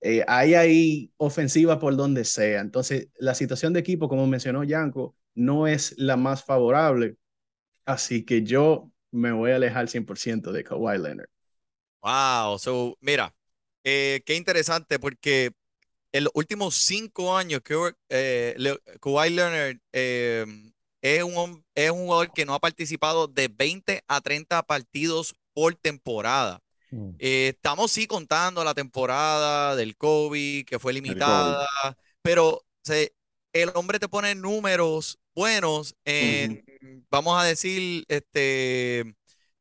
Eh, 0.00 0.24
ahí 0.28 0.54
hay 0.54 1.12
ofensiva 1.18 1.78
por 1.80 1.96
donde 1.96 2.24
sea. 2.24 2.60
Entonces, 2.60 3.10
la 3.18 3.34
situación 3.34 3.72
de 3.74 3.80
equipo, 3.80 4.08
como 4.08 4.26
mencionó 4.26 4.64
Yanko, 4.64 5.16
no 5.34 5.66
es 5.68 5.94
la 5.98 6.16
más 6.16 6.44
favorable. 6.44 7.16
Así 7.86 8.24
que 8.24 8.42
yo 8.44 8.92
me 9.12 9.32
voy 9.32 9.52
a 9.52 9.56
alejar 9.56 9.88
100% 9.88 10.52
de 10.52 10.64
Kawhi 10.64 10.98
Leonard. 10.98 11.28
Wow, 12.02 12.58
so, 12.58 12.96
mira, 13.00 13.34
eh, 13.84 14.22
qué 14.24 14.36
interesante 14.36 14.98
porque 14.98 15.50
en 16.12 16.24
los 16.24 16.32
últimos 16.36 16.76
cinco 16.76 17.36
años 17.36 17.62
que 17.62 17.74
eh, 18.10 18.54
Le- 18.58 18.78
Kawhi 19.00 19.30
Leonard 19.30 19.78
eh, 19.92 20.46
es 21.02 21.22
un, 21.24 21.64
es 21.74 21.90
un 21.90 22.06
jugador 22.06 22.32
que 22.32 22.46
no 22.46 22.54
ha 22.54 22.60
participado 22.60 23.28
de 23.28 23.48
20 23.48 24.02
a 24.08 24.20
30 24.22 24.62
partidos 24.64 25.36
por 25.54 25.74
temporada. 25.76 26.60
Mm. 26.90 27.10
Eh, 27.18 27.48
estamos 27.54 27.90
sí 27.92 28.06
contando 28.06 28.62
la 28.64 28.74
temporada 28.74 29.74
del 29.76 29.96
COVID, 29.96 30.64
que 30.64 30.78
fue 30.78 30.92
limitada, 30.92 31.66
pero 32.22 32.64
se- 32.84 33.14
el 33.52 33.70
hombre 33.74 33.98
te 33.98 34.08
pone 34.08 34.34
números 34.34 35.18
buenos 35.34 35.94
en, 36.04 36.64
vamos 37.10 37.40
a 37.40 37.44
decir, 37.44 38.04
este, 38.08 39.14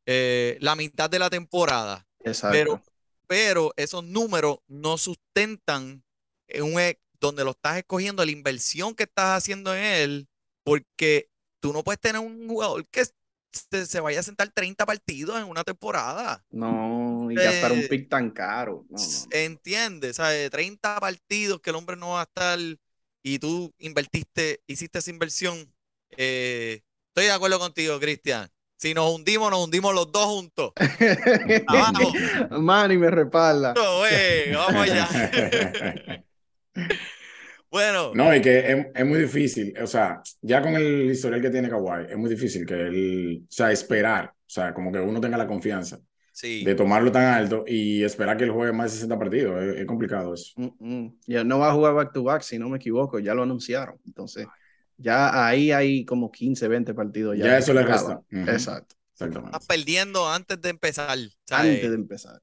eh, 0.05 0.57
la 0.61 0.75
mitad 0.75 1.09
de 1.09 1.19
la 1.19 1.29
temporada. 1.29 2.07
Exacto. 2.23 2.53
Pero, 2.53 2.83
pero 3.27 3.73
esos 3.77 4.03
números 4.03 4.57
no 4.67 4.97
sustentan 4.97 6.03
en 6.47 6.63
un 6.63 6.79
e- 6.79 6.99
donde 7.19 7.43
lo 7.43 7.51
estás 7.51 7.77
escogiendo, 7.77 8.23
la 8.23 8.31
inversión 8.31 8.93
que 8.93 9.03
estás 9.03 9.37
haciendo 9.37 9.73
en 9.75 9.83
él, 9.83 10.27
porque 10.63 11.29
tú 11.59 11.73
no 11.73 11.83
puedes 11.83 11.99
tener 11.99 12.21
un 12.21 12.47
jugador 12.47 12.85
que 12.87 13.05
se, 13.51 13.85
se 13.85 13.99
vaya 13.99 14.19
a 14.19 14.23
sentar 14.23 14.49
30 14.53 14.85
partidos 14.85 15.39
en 15.39 15.45
una 15.47 15.63
temporada. 15.63 16.43
no, 16.51 17.04
y 17.31 17.35
gastar 17.35 17.71
un 17.71 17.79
eh, 17.79 17.87
pick 17.89 18.09
tan 18.09 18.31
caro. 18.31 18.85
No, 18.89 18.97
no. 18.97 19.27
¿Entiendes? 19.31 20.17
¿Sabes? 20.17 20.49
30 20.49 20.99
partidos 20.99 21.59
que 21.61 21.69
el 21.69 21.75
hombre 21.75 21.95
no 21.95 22.11
va 22.11 22.21
a 22.21 22.23
estar 22.23 22.59
y 23.23 23.39
tú 23.39 23.73
invertiste, 23.79 24.61
hiciste 24.67 24.99
esa 24.99 25.09
inversión. 25.09 25.57
Eh, 26.17 26.81
estoy 27.09 27.25
de 27.25 27.31
acuerdo 27.31 27.59
contigo, 27.59 27.99
Cristian. 27.99 28.49
Si 28.77 28.93
nos 28.93 29.13
hundimos, 29.13 29.49
nos 29.49 29.63
hundimos 29.63 29.95
los 29.95 30.11
dos 30.11 30.25
juntos. 30.25 30.73
Abajo. 31.67 32.13
Manny 32.51 32.97
me 32.97 33.09
respalda. 33.09 33.73
No, 33.73 33.99
güey, 33.99 34.51
vamos 34.53 34.89
allá. 34.89 36.23
Bueno, 37.71 38.13
No, 38.13 38.33
y 38.33 38.41
que 38.41 38.59
es, 38.59 38.87
es 38.95 39.05
muy 39.05 39.19
difícil, 39.19 39.73
o 39.81 39.85
sea, 39.85 40.21
ya 40.41 40.61
con 40.61 40.75
el 40.75 41.11
historial 41.11 41.41
que 41.41 41.49
tiene 41.49 41.67
Kawhi, 41.67 42.05
es 42.09 42.15
muy 42.15 42.29
difícil 42.29 42.65
que 42.65 42.73
él, 42.73 43.43
o 43.43 43.51
sea, 43.51 43.69
esperar, 43.69 44.31
o 44.33 44.33
sea, 44.45 44.73
como 44.73 44.93
que 44.93 44.99
uno 44.99 45.19
tenga 45.19 45.35
la 45.37 45.45
confianza 45.45 45.99
sí. 46.35 46.63
de 46.63 46.75
tomarlo 46.75 47.11
tan 47.11 47.23
alto 47.33 47.63
y 47.67 48.03
esperar 48.03 48.37
que 48.37 48.43
él 48.43 48.51
juegue 48.51 48.73
más 48.73 48.91
de 48.91 48.95
60 48.97 49.17
partidos, 49.17 49.61
es, 49.63 49.77
es 49.77 49.85
complicado 49.85 50.33
eso. 50.33 50.53
Mm, 50.57 50.67
mm. 50.79 51.19
Ya 51.27 51.43
no 51.43 51.59
va 51.59 51.69
a 51.69 51.73
jugar 51.73 51.93
back 51.93 52.13
to 52.13 52.23
back, 52.23 52.41
si 52.41 52.59
no 52.59 52.69
me 52.69 52.77
equivoco, 52.77 53.19
ya 53.19 53.33
lo 53.33 53.43
anunciaron. 53.43 53.99
Entonces, 54.05 54.45
ya 54.97 55.47
ahí 55.47 55.71
hay 55.71 56.05
como 56.05 56.31
15, 56.31 56.67
20 56.67 56.93
partidos. 56.93 57.37
Ya, 57.37 57.45
Ya 57.45 57.57
eso 57.57 57.73
le 57.73 57.83
resta. 57.83 58.21
Exacto. 58.29 58.95
Exactamente. 59.13 59.57
Estás 59.57 59.67
perdiendo 59.67 60.29
antes 60.29 60.61
de 60.61 60.69
empezar. 60.69 61.17
¿sabes? 61.45 61.75
Antes 61.75 61.89
de 61.89 61.95
empezar. 61.95 62.41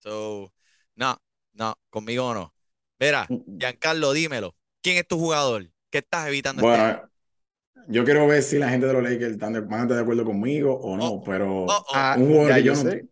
So, 0.00 0.52
no, 0.96 1.16
no, 1.54 1.74
conmigo 1.88 2.34
no. 2.34 2.54
Mira, 2.98 3.26
Mm. 3.28 3.58
Giancarlo, 3.58 4.12
dímelo. 4.12 4.54
¿Quién 4.82 4.98
es 4.98 5.06
tu 5.08 5.18
jugador? 5.18 5.70
¿Qué 5.90 5.98
estás 5.98 6.28
evitando 6.28 6.62
este? 6.62 6.82
Bueno, 6.82 7.10
yo 7.88 8.04
quiero 8.04 8.26
ver 8.26 8.42
si 8.42 8.58
la 8.58 8.68
gente 8.68 8.86
de 8.86 8.92
los 8.92 9.02
Lakers 9.02 9.32
están 9.32 9.52
de, 9.54 9.60
van 9.60 9.80
a 9.80 9.82
estar 9.82 9.96
de 9.96 10.02
acuerdo 10.02 10.24
conmigo 10.24 10.74
o 10.74 10.96
no, 10.96 11.08
Oh, 11.08 11.24
pero 11.24 11.64
Oh, 11.64 11.66
oh. 11.68 11.84
Ah, 11.94 12.16
un 12.18 12.28
jugador 12.28 12.50
ya 12.50 12.56
que 12.56 12.62
yo 12.62 12.74
yo 12.74 12.84
no, 12.84 12.90
sé. 12.90 13.08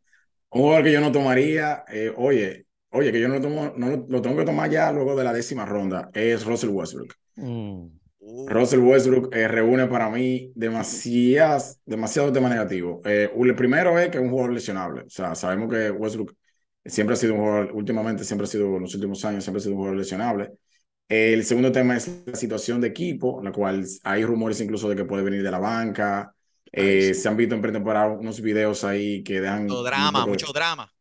Un 0.50 0.62
jugador 0.62 0.84
que 0.84 0.92
yo 0.92 1.00
no 1.00 1.12
tomaría, 1.12 1.84
eh, 1.88 2.12
oye, 2.16 2.66
oye, 2.90 3.12
que 3.12 3.20
yo 3.20 3.28
no 3.28 3.34
lo 3.34 3.40
tomo, 3.40 3.72
no 3.76 3.88
lo, 3.88 4.06
lo 4.08 4.22
tengo 4.22 4.36
que 4.36 4.44
tomar 4.44 4.70
ya 4.70 4.92
luego 4.92 5.16
de 5.16 5.24
la 5.24 5.32
décima 5.32 5.64
ronda, 5.64 6.10
es 6.12 6.44
Russell 6.44 6.70
Westbrook. 6.70 7.14
Mm. 7.36 7.98
Uh, 8.20 8.48
Russell 8.48 8.80
Westbrook 8.80 9.34
eh, 9.34 9.48
reúne 9.48 9.86
para 9.86 10.10
mí 10.10 10.52
demasiadas, 10.54 11.80
demasiados 11.86 12.32
temas 12.32 12.50
negativos. 12.50 13.00
Eh, 13.04 13.30
el 13.34 13.54
primero 13.54 13.98
es 13.98 14.10
que 14.10 14.18
es 14.18 14.22
un 14.22 14.30
jugador 14.30 14.52
lesionable. 14.52 15.02
O 15.02 15.10
sea, 15.10 15.34
sabemos 15.34 15.72
que 15.72 15.90
Westbrook 15.90 16.34
siempre 16.84 17.14
ha 17.14 17.16
sido 17.16 17.34
un 17.34 17.40
jugador, 17.40 17.70
últimamente 17.72 18.24
siempre 18.24 18.44
ha 18.44 18.48
sido, 18.48 18.76
en 18.76 18.82
los 18.82 18.94
últimos 18.94 19.24
años, 19.24 19.44
siempre 19.44 19.58
ha 19.58 19.62
sido 19.62 19.74
un 19.74 19.78
jugador 19.78 19.98
lesionable. 19.98 20.50
El 21.08 21.44
segundo 21.44 21.72
tema 21.72 21.96
es 21.96 22.22
la 22.26 22.34
situación 22.34 22.80
de 22.80 22.88
equipo, 22.88 23.38
en 23.38 23.46
la 23.46 23.52
cual 23.52 23.86
hay 24.04 24.24
rumores 24.24 24.60
incluso 24.60 24.90
de 24.90 24.96
que 24.96 25.04
puede 25.04 25.22
venir 25.22 25.42
de 25.42 25.50
la 25.50 25.58
banca. 25.58 26.34
Eh, 26.72 27.14
sí. 27.14 27.20
Se 27.22 27.28
han 27.28 27.36
visto 27.36 27.54
en 27.54 27.62
pretemporada 27.62 28.08
unos 28.08 28.40
videos 28.40 28.84
ahí 28.84 29.22
que 29.22 29.40
dejan... 29.40 29.64
mucho 29.64 29.82
drama, 29.82 30.24
de- 30.24 30.30
mucho 30.30 30.52
drama. 30.52 30.92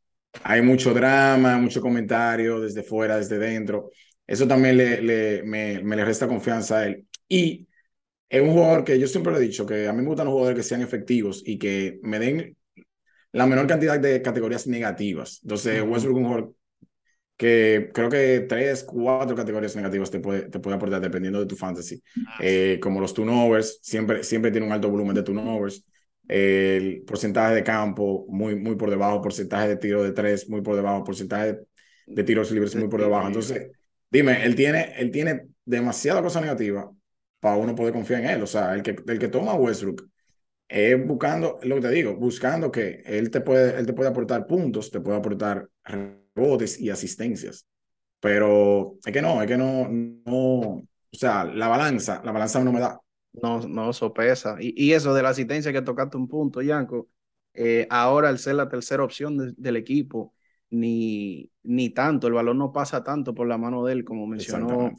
hay 0.44 0.62
mucho 0.62 0.94
drama, 0.94 1.58
mucho 1.58 1.82
comentario 1.82 2.60
desde 2.60 2.84
fuera, 2.84 3.18
desde 3.18 3.38
dentro. 3.38 3.90
Eso 4.26 4.48
también 4.48 4.78
le, 4.78 5.02
le- 5.02 5.44
me, 5.44 5.82
me 5.84 5.96
le 5.96 6.06
resta 6.06 6.28
confianza 6.28 6.80
a 6.80 6.88
él. 6.88 7.06
Y 7.28 7.68
es 8.30 8.42
un 8.42 8.52
jugador 8.52 8.84
que 8.84 9.00
yo 9.00 9.08
siempre 9.08 9.34
le 9.34 9.40
he 9.40 9.42
dicho 9.42 9.66
que 9.66 9.88
a 9.88 9.94
mí 9.94 10.02
me 10.02 10.08
gustan 10.08 10.26
los 10.26 10.34
jugadores 10.34 10.58
que 10.58 10.64
sean 10.68 10.82
efectivos 10.82 11.44
y 11.46 11.58
que 11.58 12.00
me 12.04 12.20
den 12.20 12.56
la 13.32 13.46
menor 13.46 13.68
cantidad 13.68 14.00
de 14.00 14.22
categorías 14.22 14.68
negativas. 14.68 15.40
Entonces. 15.44 15.82
Westbrook 15.84 16.18
es 16.18 16.24
un 16.24 16.24
jugador 16.26 16.54
que 17.38 17.92
creo 17.94 18.10
que 18.10 18.42
tres, 18.50 18.84
cuatro 18.84 19.36
categorías 19.36 19.76
negativas 19.76 20.12
te 20.12 20.20
puede, 20.20 20.50
te 20.50 20.60
puede 20.60 20.76
aportar 20.76 21.02
dependiendo 21.02 21.40
de 21.40 21.46
tu 21.46 21.56
fantasy. 21.56 22.02
Ah, 22.28 22.40
Eh, 22.44 22.80
como 22.82 23.00
los 23.00 23.14
turnovers, 23.14 23.80
siempre, 23.84 24.24
siempre 24.24 24.52
tiene 24.52 24.66
un 24.68 24.74
alto 24.74 24.90
volumen 24.90 25.16
de 25.16 25.24
turnovers. 25.24 25.86
El 26.28 27.04
porcentaje 27.06 27.56
de 27.56 27.64
campo 27.64 28.26
muy, 28.30 28.56
muy 28.56 28.76
por 28.76 28.90
debajo, 28.90 29.22
porcentaje 29.22 29.70
de 29.70 29.78
tiro 29.78 30.04
de 30.04 30.12
tres 30.12 30.50
muy 30.50 30.62
por 30.62 30.76
debajo, 30.76 31.04
porcentaje 31.04 31.60
de 32.12 32.24
tiros 32.24 32.52
libres 32.52 32.76
muy 32.76 32.90
por 32.90 33.02
debajo. 33.02 33.28
Entonces, 33.28 33.72
dime, 34.10 34.44
él 34.46 34.56
tiene, 34.56 34.94
él 34.98 35.12
tiene 35.12 35.48
demasiada 35.66 36.22
cosa 36.22 36.42
negativa 36.42 36.92
para 37.40 37.58
uno 37.58 37.76
poder 37.76 37.94
confiar 37.94 38.22
en 38.22 38.30
él. 38.32 38.44
O 38.44 38.48
sea, 38.48 38.74
el 38.74 38.82
que, 38.84 38.96
el 39.08 39.20
que 39.20 39.28
toma 39.30 39.54
Westbrook 39.54 40.10
es 40.68 41.08
buscando, 41.08 41.60
lo 41.64 41.76
que 41.76 41.82
te 41.82 41.90
digo, 41.92 42.16
buscando 42.16 42.72
que 42.72 43.02
él 43.06 43.32
te 43.32 43.42
puede, 43.42 43.80
él 43.80 43.86
te 43.86 43.94
puede 43.94 44.10
aportar 44.10 44.48
puntos, 44.48 44.92
te 44.92 45.00
puede 45.02 45.18
aportar 45.18 45.70
rebotes 46.38 46.80
y 46.80 46.90
asistencias. 46.90 47.68
Pero 48.20 48.98
es 49.06 49.14
que 49.14 49.22
no, 49.22 49.42
es 49.42 49.48
que 49.48 49.58
no, 49.58 49.88
no, 49.90 50.32
o 50.32 50.88
sea, 51.12 51.44
la 51.44 51.68
balanza, 51.68 52.22
la 52.24 52.32
balanza 52.32 52.64
no 52.64 52.72
me 52.72 52.80
da. 52.80 53.00
No, 53.34 53.60
no 53.68 53.94
sopesa. 53.94 54.58
Y, 54.60 54.74
y 54.86 54.94
eso 54.94 55.14
de 55.14 55.22
la 55.22 55.30
asistencia 55.30 55.72
que 55.72 55.82
tocaste 55.82 56.18
un 56.18 56.28
punto, 56.28 56.62
Yanko, 56.62 57.10
eh, 57.54 57.88
ahora 57.90 58.30
al 58.30 58.40
ser 58.40 58.56
la 58.56 58.70
tercera 58.70 59.04
opción 59.04 59.38
de, 59.38 59.54
del 59.58 59.76
equipo, 59.76 60.34
ni, 60.70 61.52
ni 61.64 61.90
tanto, 61.92 62.28
el 62.28 62.34
balón 62.34 62.58
no 62.58 62.72
pasa 62.72 63.04
tanto 63.04 63.34
por 63.34 63.48
la 63.48 63.58
mano 63.58 63.86
de 63.86 63.94
él, 63.94 64.04
como 64.04 64.28
mencionó 64.28 64.92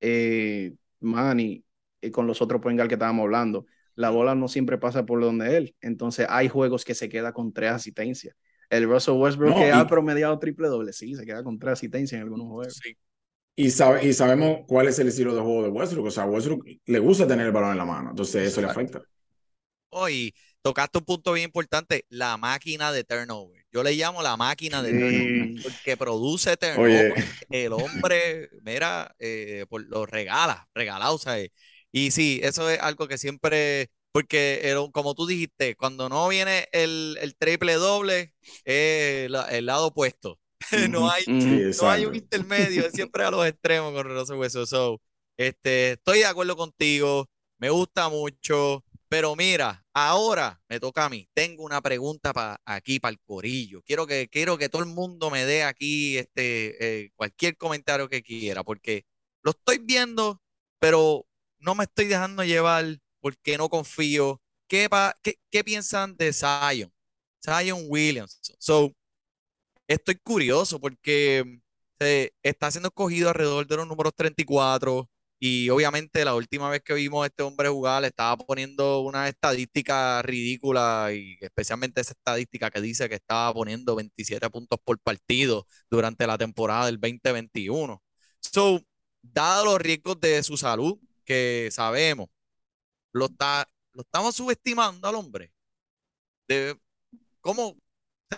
eh, 0.00 0.74
Manny, 1.00 1.64
y 2.00 2.10
con 2.10 2.26
los 2.26 2.42
otros 2.42 2.60
point 2.60 2.80
que 2.80 2.94
estábamos 2.94 3.24
hablando. 3.24 3.66
La 3.94 4.10
bola 4.10 4.34
no 4.34 4.48
siempre 4.48 4.78
pasa 4.78 5.06
por 5.06 5.20
donde 5.20 5.56
él. 5.56 5.76
Entonces 5.80 6.26
hay 6.28 6.48
juegos 6.48 6.84
que 6.84 6.94
se 6.94 7.08
queda 7.08 7.32
con 7.32 7.52
tres 7.52 7.70
asistencias. 7.72 8.36
El 8.70 8.84
Russell 8.88 9.14
Westbrook 9.14 9.50
No, 9.50 9.56
que 9.56 9.68
y- 9.68 9.70
ha 9.70 9.86
promediado 9.86 10.38
triple 10.38 10.68
doble, 10.68 10.92
sí, 10.92 11.14
se 11.14 11.24
queda 11.24 11.42
con 11.42 11.58
tres 11.58 11.72
asistencias 11.74 12.18
en 12.18 12.24
algunos 12.24 12.48
juegos. 12.48 12.74
Sí. 12.82 12.96
Y, 13.56 13.70
sabe, 13.70 14.06
y 14.06 14.12
sabemos 14.12 14.60
cuál 14.68 14.88
es 14.88 14.98
el 15.00 15.08
estilo 15.08 15.34
de 15.34 15.40
juego 15.40 15.62
de 15.64 15.68
Westbrook. 15.70 16.06
O 16.06 16.10
sea, 16.10 16.26
Westbrook 16.26 16.64
le 16.86 16.98
gusta 17.00 17.26
tener 17.26 17.46
el 17.46 17.52
balón 17.52 17.72
en 17.72 17.78
la 17.78 17.84
mano. 17.84 18.10
Entonces 18.10 18.46
eso 18.48 18.60
le 18.60 18.68
Exacto. 18.68 18.80
afecta. 18.80 19.02
Hoy 19.90 20.34
tocaste 20.62 20.98
un 20.98 21.04
punto 21.04 21.32
bien 21.32 21.46
importante, 21.46 22.04
la 22.08 22.36
máquina 22.36 22.92
de 22.92 23.04
turnover. 23.04 23.64
Yo 23.72 23.82
le 23.82 23.92
llamo 23.94 24.22
la 24.22 24.36
máquina 24.36 24.82
de 24.82 24.94
turnover 24.94 25.50
porque 25.62 25.96
produce 25.96 26.56
turnover. 26.56 27.12
Oye, 27.12 27.24
El 27.50 27.72
hombre, 27.72 28.50
mira, 28.62 29.14
eh, 29.18 29.66
por- 29.68 29.86
lo 29.88 30.06
regala, 30.06 30.68
regalado, 30.74 31.18
¿sabes? 31.18 31.50
Y 31.90 32.10
sí, 32.10 32.40
eso 32.42 32.68
es 32.70 32.78
algo 32.80 33.08
que 33.08 33.18
siempre, 33.18 33.90
porque 34.12 34.60
el- 34.70 34.90
como 34.92 35.14
tú 35.14 35.26
dijiste, 35.26 35.76
cuando 35.76 36.08
no 36.08 36.28
viene 36.28 36.68
el, 36.72 37.18
el 37.20 37.36
triple 37.36 37.74
doble, 37.74 38.34
es 38.64 39.30
el 39.50 39.66
lado 39.66 39.88
opuesto. 39.88 40.38
No 40.90 41.08
hay, 41.10 41.24
sí, 41.38 41.66
no 41.76 41.88
hay 41.90 42.04
un 42.06 42.14
intermedio, 42.14 42.84
es 42.86 42.94
siempre 42.94 43.24
a 43.24 43.30
los 43.30 43.46
extremos 43.46 43.92
con 43.92 44.06
Russell 44.08 44.36
Westbrook. 44.36 44.66
So, 44.68 45.00
este, 45.36 45.92
estoy 45.92 46.18
de 46.20 46.26
acuerdo 46.26 46.56
contigo, 46.56 47.28
me 47.58 47.70
gusta 47.70 48.08
mucho, 48.08 48.84
pero 49.08 49.34
mira, 49.36 49.84
ahora 49.94 50.60
me 50.68 50.80
toca 50.80 51.04
a 51.06 51.08
mí. 51.08 51.28
Tengo 51.34 51.62
una 51.64 51.80
pregunta 51.80 52.32
para 52.32 52.60
aquí, 52.64 52.98
para 53.00 53.12
el 53.12 53.20
corillo. 53.20 53.82
Quiero 53.82 54.06
que, 54.06 54.28
quiero 54.28 54.58
que 54.58 54.68
todo 54.68 54.82
el 54.82 54.88
mundo 54.88 55.30
me 55.30 55.44
dé 55.46 55.62
aquí 55.64 56.18
este, 56.18 57.04
eh, 57.04 57.10
cualquier 57.16 57.56
comentario 57.56 58.08
que 58.08 58.22
quiera, 58.22 58.62
porque 58.64 59.04
lo 59.42 59.52
estoy 59.52 59.78
viendo, 59.78 60.42
pero 60.78 61.26
no 61.58 61.74
me 61.74 61.84
estoy 61.84 62.06
dejando 62.06 62.44
llevar 62.44 62.98
porque 63.20 63.58
no 63.58 63.68
confío. 63.68 64.40
¿Qué, 64.68 64.88
pa- 64.88 65.16
qué, 65.22 65.36
qué 65.50 65.64
piensan 65.64 66.16
de 66.16 66.32
Zion? 66.32 66.92
Zion 67.44 67.84
Williams. 67.88 68.40
So, 68.58 68.92
estoy 69.86 70.16
curioso 70.16 70.80
porque 70.80 71.60
eh, 72.00 72.30
está 72.42 72.70
siendo 72.70 72.88
escogido 72.88 73.28
alrededor 73.28 73.66
de 73.66 73.76
los 73.76 73.86
números 73.88 74.12
34 74.16 75.08
y 75.40 75.70
obviamente 75.70 76.24
la 76.24 76.34
última 76.34 76.68
vez 76.70 76.82
que 76.82 76.94
vimos 76.94 77.22
a 77.22 77.26
este 77.26 77.42
hombre 77.44 77.68
jugar 77.68 78.02
le 78.02 78.08
estaba 78.08 78.36
poniendo 78.36 79.00
una 79.00 79.28
estadística 79.28 80.20
ridícula 80.22 81.10
y 81.14 81.36
especialmente 81.40 82.00
esa 82.00 82.12
estadística 82.12 82.70
que 82.70 82.80
dice 82.80 83.08
que 83.08 83.14
estaba 83.16 83.52
poniendo 83.54 83.94
27 83.96 84.50
puntos 84.50 84.78
por 84.84 84.98
partido 85.00 85.66
durante 85.90 86.26
la 86.26 86.36
temporada 86.38 86.86
del 86.86 86.98
2021. 87.00 88.02
So, 88.40 88.80
dado 89.22 89.64
los 89.66 89.78
riesgos 89.80 90.20
de 90.20 90.42
su 90.42 90.56
salud 90.56 90.98
que 91.24 91.68
sabemos, 91.72 92.28
lo, 93.18 93.26
está, 93.26 93.68
lo 93.94 94.02
estamos 94.02 94.36
subestimando 94.36 95.08
al 95.08 95.16
hombre. 95.16 95.52
De, 96.48 96.76
¿Cómo 97.40 97.76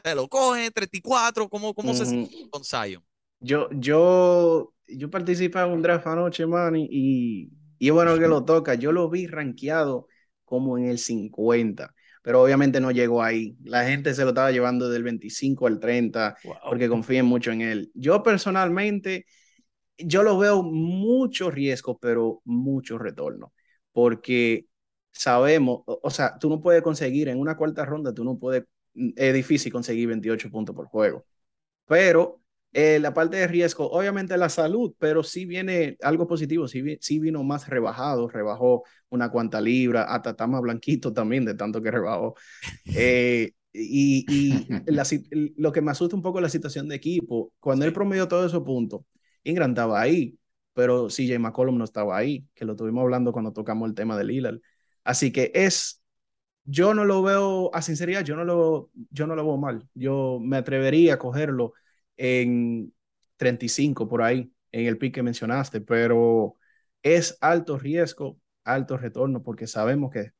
se 0.05 0.15
lo 0.15 0.29
coge? 0.29 0.71
34, 0.73 1.49
¿cómo, 1.49 1.75
cómo 1.75 1.95
se 1.95 2.07
con 2.51 2.65
Zion? 2.65 3.05
Yo, 3.41 3.69
yo, 3.73 4.75
yo 4.87 5.11
participé 5.11 5.61
en 5.61 5.71
un 5.71 5.83
draft 5.83 6.07
anoche, 6.07 6.47
man, 6.47 6.77
y, 6.77 7.51
y 7.79 7.89
es 7.89 7.93
bueno 7.95 8.19
que 8.19 8.29
lo 8.29 8.45
toca. 8.45 8.75
Yo 8.75 8.93
lo 8.93 9.09
vi 9.09 9.27
rankeado 9.27 10.09
como 10.45 10.77
en 10.79 10.87
el 10.87 10.99
50, 10.99 11.95
pero 12.23 12.43
obviamente 12.43 12.81
no 12.81 12.91
llegó 12.91 13.23
ahí. 13.23 13.57
La 13.65 13.85
gente 13.85 14.15
se 14.15 14.23
lo 14.25 14.31
estaba 14.31 14.51
llevando 14.53 14.91
del 14.91 15.03
25 15.05 15.67
al 15.67 15.81
30 15.81 16.37
Wow. 16.43 16.57
porque 16.69 16.89
confían 16.89 17.27
mucho 17.27 17.51
en 17.53 17.63
él. 17.63 17.91
Yo 17.95 18.23
personalmente, 18.23 19.27
yo 19.99 20.23
lo 20.23 20.39
veo 20.39 20.63
mucho 20.63 21.51
riesgo, 21.51 21.99
pero 21.99 22.43
mucho 22.45 22.99
retorno, 22.99 23.53
porque 23.93 24.67
sabemos, 25.13 25.83
o, 25.87 26.01
o 26.03 26.11
sea, 26.11 26.39
tú 26.39 26.49
no 26.49 26.61
puedes 26.61 26.83
conseguir 26.83 27.29
en 27.29 27.39
una 27.39 27.57
cuarta 27.57 27.85
ronda, 27.85 28.15
tú 28.15 28.25
no 28.25 28.39
puedes, 28.39 28.65
es 28.95 29.35
difícil 29.35 29.73
conseguir 29.73 30.09
28 30.09 30.51
puntos 30.51 30.75
por 30.75 30.87
juego, 30.87 31.25
pero 31.87 32.41
eh, 32.73 32.99
la 33.01 33.13
parte 33.15 33.37
de 33.37 33.47
riesgo, 33.49 33.91
obviamente 33.91 34.37
la 34.37 34.49
salud, 34.49 34.95
pero 34.99 35.23
sí 35.25 35.45
viene 35.45 35.97
algo 36.03 36.27
positivo, 36.29 36.69
sí, 36.69 36.99
sí 37.01 37.19
vino 37.19 37.43
más 37.43 37.69
rebajado, 37.69 38.29
rebajó 38.29 38.85
una 39.11 39.31
cuanta 39.31 39.61
libra, 39.61 40.05
hasta 40.05 40.31
está 40.31 40.47
más 40.47 40.61
blanquito 40.63 41.13
también 41.13 41.45
de 41.45 41.55
tanto 41.55 41.83
que 41.83 41.91
rebajó. 41.91 42.35
Eh, 42.95 43.53
y 43.73 44.25
y 44.29 44.67
la 44.93 45.05
lo 45.57 45.73
que 45.73 45.81
me 45.81 45.91
asusta 45.91 46.17
un 46.17 46.23
poco 46.23 46.39
es 46.39 46.43
la 46.43 46.49
situación 46.49 46.89
de 46.89 46.97
equipo, 46.97 47.53
cuando 47.61 47.85
él 47.85 47.93
promedió 47.93 48.29
todos 48.29 48.47
esos 48.47 48.63
puntos, 48.65 49.03
Ingram 49.45 49.71
estaba 49.71 50.01
ahí, 50.01 50.39
pero 50.75 51.11
CJ 51.11 51.39
McCollum 51.39 51.77
no 51.79 51.85
estaba 51.85 52.17
ahí, 52.17 52.47
que 52.55 52.65
lo 52.65 52.73
estuvimos 52.73 53.03
hablando 53.03 53.33
cuando 53.33 53.53
tocamos 53.53 53.89
el 53.89 53.95
tema 53.95 54.17
de 54.17 54.25
Lillard. 54.25 54.61
Así 55.05 55.33
que 55.33 55.51
es, 55.55 56.03
yo 56.65 56.95
no 56.95 57.05
lo 57.05 57.23
veo, 57.23 57.75
a 57.75 57.83
sinceridad, 57.83 58.25
yo 58.25 58.37
no 58.37 58.45
lo, 58.45 58.91
yo 59.11 59.27
no 59.27 59.35
lo 59.37 59.45
veo 59.45 59.57
mal. 59.57 59.89
Yo 59.95 60.39
me 60.43 60.59
atrevería 60.59 61.15
a 61.15 61.19
cogerlo 61.19 61.75
en 62.17 62.93
35 63.37 64.09
por 64.09 64.23
ahí, 64.23 64.53
en 64.73 64.87
el 64.87 64.99
pick 64.99 65.15
que 65.15 65.23
mencionaste, 65.23 65.81
pero 65.81 66.57
es 67.03 67.37
alto 67.41 67.79
riesgo, 67.79 68.39
alto 68.65 68.97
retorno, 68.99 69.43
porque 69.43 69.67
sabemos 69.67 70.13
que 70.13 70.33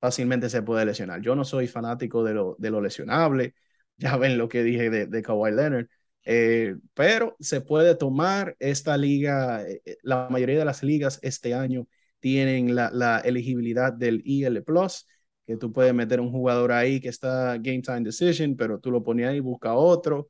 fácilmente 0.00 0.48
se 0.50 0.62
puede 0.62 0.84
lesionar. 0.84 1.20
Yo 1.20 1.34
no 1.36 1.44
soy 1.44 1.68
fanático 1.68 2.24
de 2.24 2.34
lo, 2.34 2.56
de 2.58 2.70
lo 2.70 2.80
lesionable, 2.80 3.54
ya 3.96 4.16
ven 4.16 4.38
lo 4.38 4.48
que 4.48 4.62
dije 4.62 4.90
de, 4.90 5.06
de 5.06 5.22
Kawhi 5.22 5.52
Leonard, 5.52 5.86
eh, 6.24 6.76
pero 6.94 7.36
se 7.40 7.60
puede 7.60 7.94
tomar 7.94 8.56
esta 8.58 8.96
liga, 8.96 9.62
eh, 9.68 9.82
la 10.02 10.28
mayoría 10.30 10.58
de 10.58 10.64
las 10.64 10.82
ligas 10.82 11.18
este 11.22 11.54
año 11.54 11.86
tienen 12.20 12.74
la, 12.74 12.90
la 12.92 13.18
elegibilidad 13.20 13.92
del 13.92 14.22
EL 14.26 14.62
Plus, 14.62 15.06
que 15.46 15.56
tú 15.56 15.72
puedes 15.72 15.94
meter 15.94 16.20
un 16.20 16.30
jugador 16.30 16.72
ahí 16.72 17.00
que 17.00 17.08
está 17.08 17.56
game 17.58 17.82
time 17.82 18.02
decision, 18.02 18.56
pero 18.56 18.78
tú 18.80 18.90
lo 18.90 19.02
pones 19.02 19.26
ahí, 19.28 19.40
busca 19.40 19.74
otro. 19.74 20.28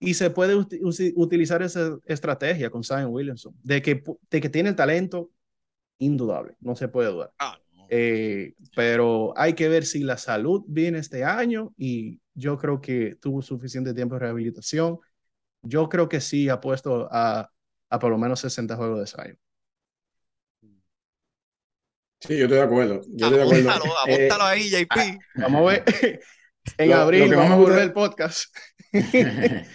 Y 0.00 0.14
se 0.14 0.30
puede 0.30 0.56
usi- 0.56 1.12
utilizar 1.16 1.62
esa 1.62 1.98
estrategia 2.06 2.70
con 2.70 2.84
Zion 2.84 3.06
Williamson, 3.12 3.54
de 3.62 3.82
que, 3.82 4.02
de 4.30 4.40
que 4.40 4.48
tiene 4.50 4.70
el 4.70 4.76
talento 4.76 5.30
indudable, 5.98 6.54
no 6.60 6.76
se 6.76 6.88
puede 6.88 7.10
dudar. 7.10 7.32
Ah, 7.38 7.58
no. 7.74 7.86
Eh, 7.88 8.54
pero 8.74 9.32
hay 9.36 9.54
que 9.54 9.68
ver 9.68 9.84
si 9.86 10.00
la 10.04 10.18
salud 10.18 10.64
viene 10.68 10.98
este 10.98 11.24
año 11.24 11.74
y 11.76 12.20
yo 12.34 12.58
creo 12.58 12.80
que 12.80 13.16
tuvo 13.20 13.42
suficiente 13.42 13.94
tiempo 13.94 14.14
de 14.16 14.20
rehabilitación. 14.20 14.98
Yo 15.62 15.88
creo 15.88 16.08
que 16.08 16.20
sí 16.20 16.48
ha 16.48 16.60
puesto 16.60 17.08
a, 17.12 17.50
a 17.90 17.98
por 17.98 18.10
lo 18.10 18.18
menos 18.18 18.40
60 18.40 18.76
juegos 18.76 19.00
de 19.00 19.06
Zion. 19.06 19.38
Sí, 22.20 22.36
yo 22.36 22.44
estoy 22.44 22.58
de 22.58 22.64
acuerdo. 22.64 23.00
Yo 23.08 23.26
estoy 23.26 23.38
de 23.38 23.44
acuerdo. 23.44 23.70
Apóntalo, 23.70 23.94
Eh, 24.06 24.14
apóntalo 24.14 24.44
ahí, 24.44 24.70
JP. 24.70 25.18
Vamos 25.34 25.60
a 25.60 25.64
ver. 25.72 25.84
en 26.78 26.90
Lo- 26.90 26.96
lo 26.96 27.02
abril 27.02 27.30
que 27.30 27.36
más 27.36 27.48
vamos 27.50 27.52
a 27.52 27.56
volver 27.56 27.78
el 27.82 27.92
podcast. 27.92 28.54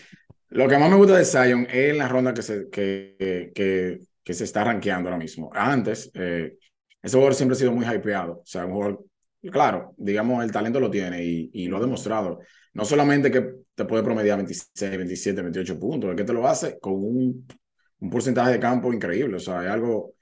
Lo 0.49 0.67
que 0.67 0.77
más 0.77 0.89
me 0.89 0.97
gusta 0.97 1.17
de 1.17 1.25
Zion 1.25 1.67
es 1.71 1.95
la 1.97 2.07
ronda 2.07 2.33
que 2.33 2.41
se, 2.43 2.69
que, 2.69 3.51
que, 3.55 3.99
que 4.23 4.33
se 4.33 4.43
está 4.43 4.63
rankeando 4.63 5.09
ahora 5.09 5.17
mismo. 5.17 5.49
Antes, 5.53 6.11
eh, 6.13 6.57
ese 7.01 7.15
jugador 7.17 7.33
siempre 7.35 7.55
ha 7.55 7.59
sido 7.59 7.71
muy 7.71 7.85
hypeado. 7.85 8.33
O 8.39 8.45
sea, 8.45 8.65
un 8.65 8.73
jugador, 8.73 9.05
claro, 9.51 9.95
digamos, 9.97 10.43
el 10.43 10.51
talento 10.51 10.79
lo 10.79 10.91
tiene 10.91 11.23
y, 11.23 11.49
y 11.53 11.67
lo 11.67 11.77
ha 11.77 11.81
demostrado. 11.81 12.39
No 12.73 12.85
solamente 12.85 13.31
que 13.31 13.51
te 13.73 13.85
puede 13.85 14.03
promediar 14.03 14.37
26, 14.37 14.97
27, 14.97 15.41
28 15.41 15.79
puntos, 15.79 16.11
es 16.11 16.15
que 16.17 16.23
te 16.23 16.33
lo 16.33 16.47
hace 16.47 16.79
con 16.79 16.93
un, 16.95 17.47
un 17.99 18.09
porcentaje 18.11 18.51
de 18.51 18.59
campo 18.59 18.93
increíble. 18.93 19.37
O 19.37 19.39
sea, 19.39 19.63
es 19.63 19.69
algo, 19.71 20.13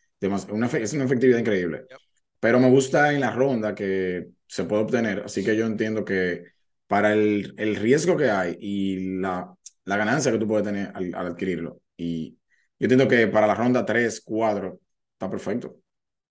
una, 0.52 0.68
es 0.68 0.94
una 0.94 1.04
efectividad 1.06 1.40
increíble. 1.40 1.86
Yep. 1.90 2.00
Pero 2.42 2.60
me 2.62 2.70
gusta 2.72 3.14
en 3.14 3.22
la 3.22 3.32
ronda 3.32 3.76
que 3.76 4.30
se 4.48 4.66
puede 4.66 4.84
obtener. 4.84 5.24
Así 5.26 5.46
que 5.46 5.58
yo 5.58 5.68
entiendo 5.68 6.06
que 6.06 6.46
para 6.88 7.14
el, 7.14 7.56
el 7.60 7.78
riesgo 7.78 8.18
que 8.18 8.32
hay 8.32 8.58
y 8.62 9.20
la, 9.22 9.56
la 9.86 9.98
ganancia 9.98 10.34
que 10.34 10.40
tú 10.40 10.48
puedes 10.50 10.66
tener 10.68 10.92
al, 10.96 11.16
al 11.16 11.28
adquirirlo. 11.30 11.82
Y 11.98 12.34
yo 12.80 12.86
entiendo 12.88 13.10
que 13.10 13.28
para 13.30 13.48
la 13.48 13.56
ronda 13.56 13.86
3, 13.86 14.22
4, 14.26 14.82
está 15.14 15.32
perfecto. 15.32 15.78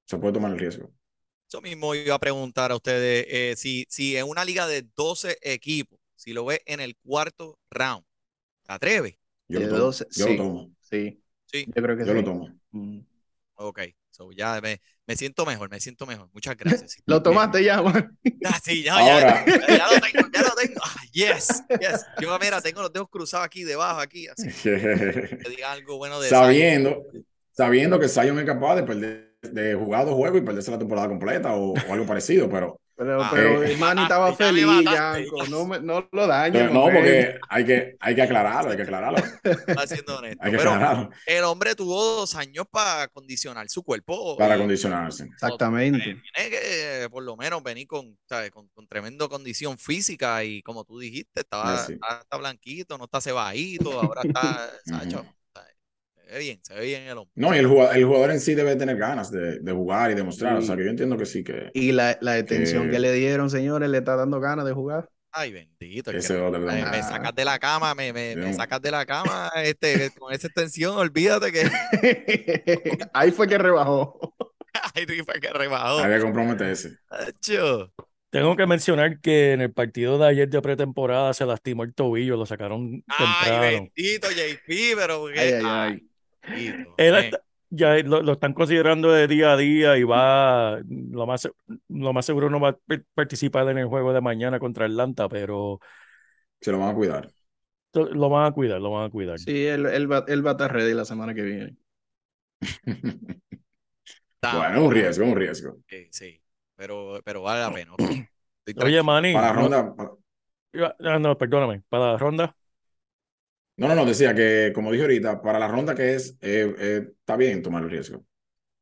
Se 0.07 0.19
puede 0.19 0.35
tomar 0.35 0.53
el 0.53 0.61
riesgo. 0.61 0.93
Eso 1.49 1.61
mismo 1.61 1.95
iba 1.95 2.15
a 2.15 2.19
preguntar 2.19 2.71
a 2.71 2.77
ustedes, 2.77 3.27
eh, 3.29 3.55
si, 3.57 3.85
si 3.89 4.17
en 4.17 4.29
una 4.29 4.45
liga 4.45 4.67
de 4.69 4.83
12 4.97 5.37
equipos, 5.43 5.99
si 6.15 6.33
lo 6.33 6.45
ves 6.45 6.61
en 6.67 6.81
el 6.81 6.97
cuarto 6.97 7.59
round, 7.71 8.05
¿te 8.65 8.73
atreves? 8.75 9.17
Yo, 9.49 9.61
lo 9.61 9.69
tomo. 9.69 9.79
12, 9.79 10.07
yo 10.15 10.27
sí. 10.27 10.31
lo 10.31 10.37
tomo. 10.37 10.73
Sí, 10.81 11.23
Sí, 11.47 11.71
yo 11.75 11.83
creo 11.83 11.97
que 11.97 12.05
Yo 12.05 12.15
sí. 12.15 12.15
lo 12.15 12.25
tomo. 12.25 12.49
Mm. 12.73 13.01
ok. 13.57 13.81
So, 14.21 14.31
ya 14.33 14.61
me, 14.61 14.83
me 15.07 15.17
siento 15.17 15.47
mejor, 15.47 15.71
me 15.71 15.81
siento 15.81 16.05
mejor. 16.05 16.29
Muchas 16.35 16.55
gracias. 16.55 16.93
sí. 16.93 17.03
Lo 17.07 17.23
tomaste 17.23 17.65
ya, 17.65 17.81
man. 17.81 18.19
Ah, 18.45 18.61
sí, 18.63 18.83
ya, 18.83 18.99
ya, 18.99 19.15
Ahora. 19.15 19.45
ya, 19.47 19.79
ya 19.79 19.87
lo 19.87 19.99
tengo, 19.99 20.29
ya 20.31 20.43
lo 20.43 20.55
tengo. 20.55 20.81
Ah, 20.85 21.03
yes, 21.11 21.63
yes. 21.81 22.05
Yo, 22.21 22.39
mira, 22.39 22.61
tengo 22.61 22.83
los 22.83 22.93
dedos 22.93 23.09
cruzados 23.09 23.47
aquí 23.47 23.65
debajo, 23.65 23.99
aquí, 23.99 24.29
así. 24.29 24.47
Que 24.63 25.49
diga 25.49 25.73
algo 25.73 25.97
bueno 25.97 26.21
de 26.21 26.29
Zion. 26.29 26.43
sabiendo, 26.43 27.03
sabiendo 27.53 27.99
que 27.99 28.09
Zion 28.09 28.39
es 28.39 28.45
capaz 28.45 28.77
de 28.77 28.83
perder, 28.83 29.37
de 29.41 29.75
jugar 29.75 30.05
dos 30.05 30.17
juegos 30.17 30.39
y 30.39 30.45
perderse 30.45 30.71
la 30.71 30.79
temporada 30.79 31.09
completa 31.09 31.55
o, 31.55 31.73
o 31.73 31.93
algo 31.95 32.05
parecido, 32.05 32.51
pero, 32.51 32.79
Pero, 33.01 33.23
Ah, 33.23 33.31
pero 33.33 33.63
eh, 33.63 33.73
el 33.73 33.79
Manny 33.79 34.03
estaba 34.03 34.31
me 34.31 34.37
feliz. 34.37 34.67
Yanko. 34.85 35.47
No, 35.49 35.65
me- 35.67 35.81
no 35.81 36.07
lo 36.13 36.27
dañes. 36.27 36.61
pero 36.63 36.75
no, 36.75 36.85
hombre. 36.85 36.99
porque 37.01 37.39
hay 37.49 37.65
que, 37.65 37.97
hay 37.99 38.15
que 38.15 38.23
aclararlo, 38.23 38.71
hay 38.73 38.77
que 38.77 38.83
aclararlo, 38.83 39.19
Está 39.43 39.87
siendo 39.87 40.17
honesto. 40.19 40.39
hay 40.45 40.51
que 40.51 40.59
Pero 40.59 40.71
aclararlo 40.73 41.11
el 41.27 41.45
hombre 41.45 41.75
tuvo 41.75 42.05
dos 42.17 42.35
años 42.35 42.67
para 42.71 43.09
condicionar 43.09 43.69
su 43.71 43.83
cuerpo. 43.83 44.37
para 44.37 44.55
y 44.55 44.59
acondicionarse. 44.59 45.25
Exactamente. 45.25 46.21
Tiene 46.35 46.51
que 46.51 47.09
por 47.11 47.23
lo 47.23 47.37
menos 47.39 47.63
venir 47.63 47.87
con, 47.87 48.19
¿sabes? 48.29 48.51
con, 48.51 48.69
con 48.69 48.87
tremenda 48.87 49.27
condición 49.29 49.79
física 49.79 50.45
y 50.45 50.63
como 50.63 50.85
tú 50.85 50.99
dijiste, 50.99 51.41
estaba, 51.41 51.77
está, 51.81 52.21
está 52.21 52.37
blanquito, 52.37 52.99
no 52.99 53.05
está 53.05 53.21
cebadito, 53.23 53.99
ahora 53.99 54.21
está, 54.25 54.71
Sacho, 54.85 55.25
ve 56.31 56.39
bien, 56.39 56.61
se 56.63 56.75
ve 56.75 56.85
bien 56.87 57.03
el 57.05 57.19
hombre. 57.19 57.33
No, 57.35 57.55
y 57.55 57.59
el 57.59 57.67
jugador, 57.67 57.97
el 57.97 58.05
jugador 58.05 58.31
en 58.31 58.41
sí 58.41 58.55
debe 58.55 58.77
tener 58.77 58.97
ganas 58.97 59.31
de, 59.31 59.61
de 59.61 59.73
jugar 59.73 60.11
y 60.11 60.15
demostrar, 60.15 60.57
o 60.57 60.63
sea 60.63 60.75
Sí. 60.75 60.79
que 60.79 60.85
yo 60.85 60.91
entiendo 60.91 61.17
que 61.17 61.27
sí, 61.27 61.43
que 61.45 61.71
Y 61.75 61.93
la, 61.93 62.17
la 62.21 62.33
detención 62.33 62.85
Que- 62.87 62.91
que 62.93 62.99
le 63.01 63.13
dieron, 63.13 63.51
señores, 63.51 63.89
le 63.91 63.99
está 63.99 64.17
dando 64.17 64.41
ganas 64.41 64.65
de 64.65 64.73
jugar. 64.73 65.09
Ay, 65.33 65.53
bendito. 65.53 66.11
que 66.11 66.19
me, 66.19 66.85
me 66.91 67.03
sacas 67.05 67.33
de 67.37 67.45
la 67.45 67.59
cama, 67.61 67.95
me, 67.95 68.13
me, 68.13 68.35
me 68.35 68.49
Sí. 68.49 68.55
sacas 68.55 68.83
de 68.83 68.91
la 68.91 69.07
cama 69.07 69.51
este, 69.63 70.11
con 70.19 70.33
esa 70.33 70.49
extensión, 70.49 70.97
olvídate 70.97 71.53
que 71.53 71.63
Ahí 73.13 73.31
fue 73.31 73.47
que 73.47 73.57
rebajó. 73.59 74.35
ay, 74.95 75.05
sí 75.09 75.23
fue 75.25 75.41
que 75.41 75.51
rebajó. 75.51 75.99
había 76.01 76.17
que 76.17 76.23
comprometerse. 76.23 76.97
Tengo 78.31 78.57
que 78.57 78.67
mencionar 78.67 79.21
que 79.21 79.53
en 79.53 79.61
el 79.61 79.73
partido 79.73 80.17
de 80.19 80.27
ayer 80.29 80.49
de 80.49 80.63
pretemporada 80.63 81.35
se 81.35 81.45
lastimó 81.47 81.83
el 81.83 81.95
tobillo, 81.95 82.37
lo 82.37 82.47
sacaron 82.47 83.03
Ay, 83.09 83.27
temprano. 83.45 83.61
bendito 83.97 84.29
JP, 84.31 84.95
pero 84.97 85.27
Ay, 85.27 85.39
ay, 85.39 85.63
ay. 85.65 86.07
Él 86.97 87.15
está- 87.17 87.43
ya 87.73 87.95
lo, 87.99 88.23
lo 88.23 88.33
están 88.33 88.53
considerando 88.53 89.13
de 89.13 89.29
día 89.29 89.53
a 89.53 89.57
día 89.57 89.97
y 89.97 90.03
va, 90.03 90.81
lo 90.89 91.27
más, 91.27 91.49
lo 91.89 92.13
más 92.13 92.27
seguro 92.27 92.51
no 92.51 92.59
va 92.61 92.71
a 92.71 92.79
participar 93.15 93.69
en 93.69 93.79
el 93.79 93.87
juego 93.87 94.13
de 94.13 94.21
mañana 94.21 94.59
contra 94.59 94.87
Atlanta, 94.87 95.29
pero 95.29 95.81
Se 96.61 96.73
lo 96.73 96.81
van 96.81 96.91
a 96.91 96.95
cuidar. 96.95 97.31
lo 97.95 98.29
van 98.29 98.47
a 98.47 98.53
cuidar, 98.53 98.81
lo 98.81 98.91
van 98.91 99.07
a 99.07 99.11
cuidar. 99.11 99.39
Sí, 99.39 99.67
él, 99.67 99.87
él 99.87 100.11
va, 100.11 100.25
él 100.27 100.45
va 100.45 100.51
a 100.51 100.53
estar 100.53 100.73
ready 100.73 100.95
la 100.95 101.05
semana 101.05 101.35
que 101.35 101.43
viene. 101.43 101.77
Bueno, 104.43 104.75
es 104.75 104.79
un 104.81 104.91
riesgo, 104.93 105.25
es 105.25 105.31
un 105.31 105.37
riesgo. 105.37 105.77
Sí, 105.87 106.09
sí, 106.11 106.43
pero, 106.75 107.21
pero 107.25 107.43
vale 107.43 107.61
la 107.61 107.75
pena. 107.75 107.93
Oye. 108.85 109.03
Manny, 109.03 109.35
Para 109.35 109.49
la 109.49 109.53
no- 109.53 109.61
ronda, 109.61 109.95
para- 109.95 110.97
ah, 111.05 111.19
no, 111.19 111.37
perdóname, 111.37 111.83
para 111.89 112.13
la 112.13 112.17
ronda, 112.19 112.57
no, 113.81 113.89
no, 113.89 113.95
no, 113.95 114.05
decía 114.05 114.35
que, 114.35 114.73
como 114.75 114.93
dije 114.93 115.05
ahorita, 115.05 115.41
para 115.41 115.59
la 115.59 115.67
ronda 115.67 115.95
que 115.95 116.15
es, 116.15 116.37
eh, 116.43 116.75
eh, 116.79 117.09
está 117.19 117.37
bien 117.37 117.63
tomar 117.63 117.83
el 117.83 117.91
riesgo. 117.91 118.23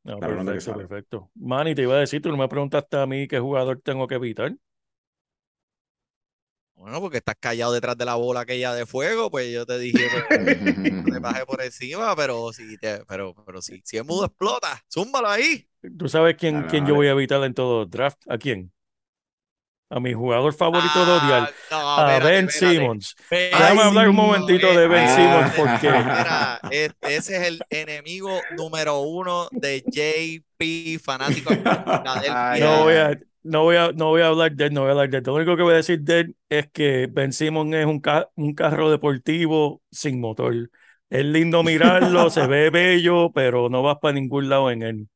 no, 0.03 0.19
La 0.19 0.27
ronda 0.27 0.53
que 0.53 0.61
sale. 0.61 0.89
perfecto. 0.89 1.31
Manny, 1.37 1.77
te 1.77 1.83
iba 1.83 1.95
a 1.95 2.01
decir, 2.01 2.21
tú 2.21 2.31
no 2.31 2.37
me 2.37 2.49
preguntaste 2.49 2.97
a 2.97 3.07
mí 3.07 3.29
qué 3.29 3.39
jugador 3.39 3.81
tengo 3.81 4.09
que 4.09 4.17
evitar. 4.17 4.57
Bueno, 6.75 7.01
porque 7.01 7.19
estás 7.19 7.37
callado 7.39 7.73
detrás 7.73 7.97
de 7.97 8.05
la 8.07 8.17
bola 8.17 8.41
aquella 8.41 8.75
de 8.75 8.87
fuego, 8.87 9.31
pues 9.31 9.53
yo 9.53 9.65
te 9.65 9.79
dije, 9.79 10.05
pues, 10.11 10.25
te 11.13 11.19
bajé 11.21 11.47
por 11.47 11.63
encima, 11.63 12.17
pero 12.17 12.53
si 12.53 12.77
te, 12.79 13.05
pero, 13.07 13.37
pero 13.47 13.63
si, 13.63 13.81
si 13.85 13.99
el 13.99 14.05
mudo 14.05 14.27
explota, 14.27 14.83
zúmbalo 14.93 15.29
ahí. 15.29 15.69
¿Tú 15.97 16.09
sabes 16.09 16.35
quién, 16.37 16.65
quién 16.65 16.85
yo 16.87 16.97
voy 16.97 17.07
a 17.07 17.13
evitar 17.13 17.43
en 17.45 17.55
todo 17.55 17.87
draft? 17.87 18.19
¿A 18.29 18.37
quién? 18.37 18.73
A 19.91 20.01
mi 20.01 20.13
jugador 20.13 20.53
favorito 20.53 21.05
de 21.07 21.13
Ah, 21.13 21.17
odiar, 21.25 21.51
no, 21.71 21.99
a 21.99 22.19
espérate, 22.19 22.29
Ben 22.29 22.47
espérate. 22.47 22.75
Simmons. 22.75 23.15
Déjame 23.31 23.83
hablar 23.83 24.09
un 24.11 24.17
momentito 24.17 24.75
de 24.75 24.87
Ben 24.87 25.09
Simmons 25.09 25.47
ah, 25.49 25.55
porque 25.57 25.89
Mira, 25.91 26.61
este- 26.71 27.17
ese 27.17 27.37
es 27.37 27.43
el 27.49 27.63
enemigo 27.71 28.41
número 28.51 29.01
uno 29.01 29.49
de 29.51 29.83
JP, 29.89 30.99
fanático 31.03 31.51
de. 31.51 31.61
Ay, 32.29 32.61
no 32.61 32.83
voy 32.85 32.95
a, 32.95 33.19
no 33.43 33.63
voy 33.65 33.77
a, 33.77 33.93
no 33.93 34.07
voy 34.09 34.21
a 34.23 34.27
hablar 34.29 34.53
de 34.55 34.67
él, 34.67 34.75
no 34.75 34.81
voy 34.83 34.89
a 34.89 34.93
hablar 34.93 35.09
de 35.11 35.19
él. 35.19 35.23
Lo 35.27 35.35
único 35.35 35.57
que 35.57 35.63
voy 35.63 35.73
a 35.73 35.77
decir 35.77 36.01
de 36.03 36.21
él 36.21 36.37
es 36.49 36.69
que 36.71 37.09
Ben 37.11 37.33
Simmons 37.33 37.75
es 37.75 37.87
un, 37.87 38.01
ca- 38.01 38.29
un 38.35 38.55
carro 38.55 38.91
deportivo 38.91 39.83
sin 39.91 40.21
motor. 40.21 40.71
Es 41.11 41.25
lindo 41.25 41.63
mirarlo, 41.63 42.29
se 42.31 42.47
ve 42.47 42.69
bello, 42.71 43.33
pero 43.33 43.69
no 43.71 43.83
vas 43.83 43.97
para 44.01 44.13
ningún 44.15 44.49
lado 44.51 44.71
en 44.71 44.83
él. 44.83 45.09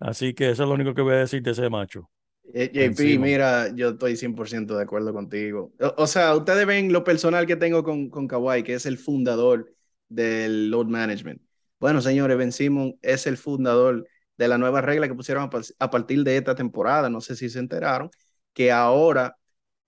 Así 0.00 0.34
que 0.34 0.50
eso 0.50 0.64
es 0.64 0.68
lo 0.68 0.74
único 0.74 0.94
que 0.94 1.02
voy 1.02 1.14
a 1.14 1.18
decir 1.18 1.42
de 1.42 1.52
ese 1.52 1.70
macho. 1.70 2.10
Eh, 2.54 2.70
JP, 2.72 3.18
mira, 3.18 3.74
yo 3.74 3.90
estoy 3.90 4.16
100% 4.16 4.76
de 4.76 4.82
acuerdo 4.82 5.12
contigo. 5.12 5.72
O, 5.80 6.02
o 6.02 6.06
sea, 6.06 6.34
ustedes 6.34 6.66
ven 6.66 6.92
lo 6.92 7.04
personal 7.04 7.46
que 7.46 7.56
tengo 7.56 7.82
con, 7.84 8.08
con 8.10 8.26
Kawhi, 8.26 8.62
que 8.62 8.74
es 8.74 8.86
el 8.86 8.98
fundador 8.98 9.72
del 10.08 10.70
load 10.70 10.86
management. 10.86 11.42
Bueno, 11.78 12.00
señores, 12.00 12.36
Ben 12.38 12.52
Simmons 12.52 12.94
es 13.02 13.26
el 13.26 13.36
fundador 13.36 14.06
de 14.36 14.48
la 14.48 14.58
nueva 14.58 14.80
regla 14.80 15.08
que 15.08 15.14
pusieron 15.14 15.50
a 15.78 15.90
partir 15.90 16.24
de 16.24 16.36
esta 16.36 16.54
temporada, 16.54 17.10
no 17.10 17.20
sé 17.20 17.36
si 17.36 17.48
se 17.50 17.58
enteraron, 17.58 18.10
que 18.52 18.72
ahora 18.72 19.36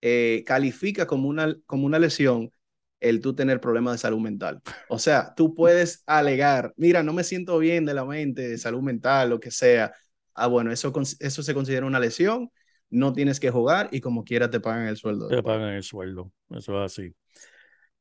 eh, 0.01 0.45
califica 0.47 1.07
como 1.07 1.29
una, 1.29 1.57
como 1.67 1.87
una 1.87 1.99
lesión 1.99 2.53
el 3.01 3.21
tú 3.21 3.35
tener 3.35 3.61
problemas 3.61 3.95
de 3.95 3.99
salud 3.99 4.21
mental. 4.21 4.61
O 4.89 4.99
sea, 4.99 5.35
tú 5.35 5.55
puedes 5.55 6.03
alegar, 6.07 6.75
mira, 6.77 7.03
no 7.03 7.13
me 7.15 7.25
siento 7.25 7.59
bien 7.59 7.87
de 7.87 7.95
la 7.95 8.05
mente, 8.05 8.49
de 8.49 8.59
salud 8.59 8.83
mental, 8.83 9.31
lo 9.31 9.41
que 9.41 9.51
sea. 9.51 9.93
Ah, 10.35 10.47
bueno, 10.47 10.73
eso, 10.73 10.93
eso 11.21 11.43
se 11.43 11.55
considera 11.55 11.87
una 11.87 12.01
lesión, 12.01 12.51
no 12.91 13.13
tienes 13.13 13.41
que 13.41 13.51
jugar 13.51 13.89
y 13.93 14.01
como 14.01 14.25
quiera 14.25 14.51
te 14.51 14.61
pagan 14.61 14.87
el 14.89 14.97
sueldo. 14.97 15.29
Te 15.29 15.43
pagan 15.43 15.75
el 15.75 15.83
sueldo. 15.83 16.33
Eso 16.51 16.85
es 16.85 16.93
así. 16.93 17.15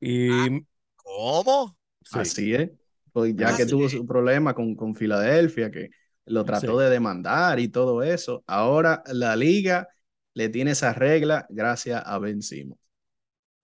Y 0.01 0.29
Ah. 0.31 0.47
¿Cómo? 0.95 1.77
sí, 2.03 2.19
Así 2.19 2.53
es. 2.53 2.71
Pues 3.11 3.35
ya 3.35 3.49
Ah, 3.49 3.57
que 3.57 3.65
sí. 3.65 3.71
tuvo 3.71 3.89
su 3.89 4.05
problema 4.05 4.53
con, 4.53 4.75
con 4.75 4.95
Filadelfia, 4.95 5.71
que 5.71 5.89
lo 6.25 6.45
trató 6.45 6.77
Sí. 6.77 6.83
de 6.83 6.89
demandar 6.89 7.59
y 7.59 7.69
todo 7.69 8.03
eso, 8.03 8.43
ahora 8.47 9.03
la 9.07 9.35
liga 9.35 9.87
le 10.33 10.49
tiene 10.49 10.71
esa 10.71 10.93
regla 10.93 11.45
gracias 11.49 12.01
a 12.05 12.19
Ben 12.19 12.41
Simmons. 12.41 12.79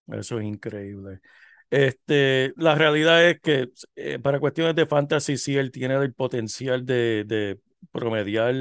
Eso 0.07 0.39
es 0.39 0.45
increíble. 0.45 1.19
Este, 1.69 2.53
la 2.57 2.75
realidad 2.75 3.27
es 3.27 3.39
que 3.41 3.69
eh, 3.95 4.19
para 4.19 4.39
cuestiones 4.39 4.75
de 4.75 4.85
fantasy, 4.85 5.37
sí, 5.37 5.57
él 5.57 5.71
tiene 5.71 5.95
el 5.95 6.13
potencial 6.13 6.85
de, 6.85 7.23
de 7.25 7.59
promediar 7.91 8.55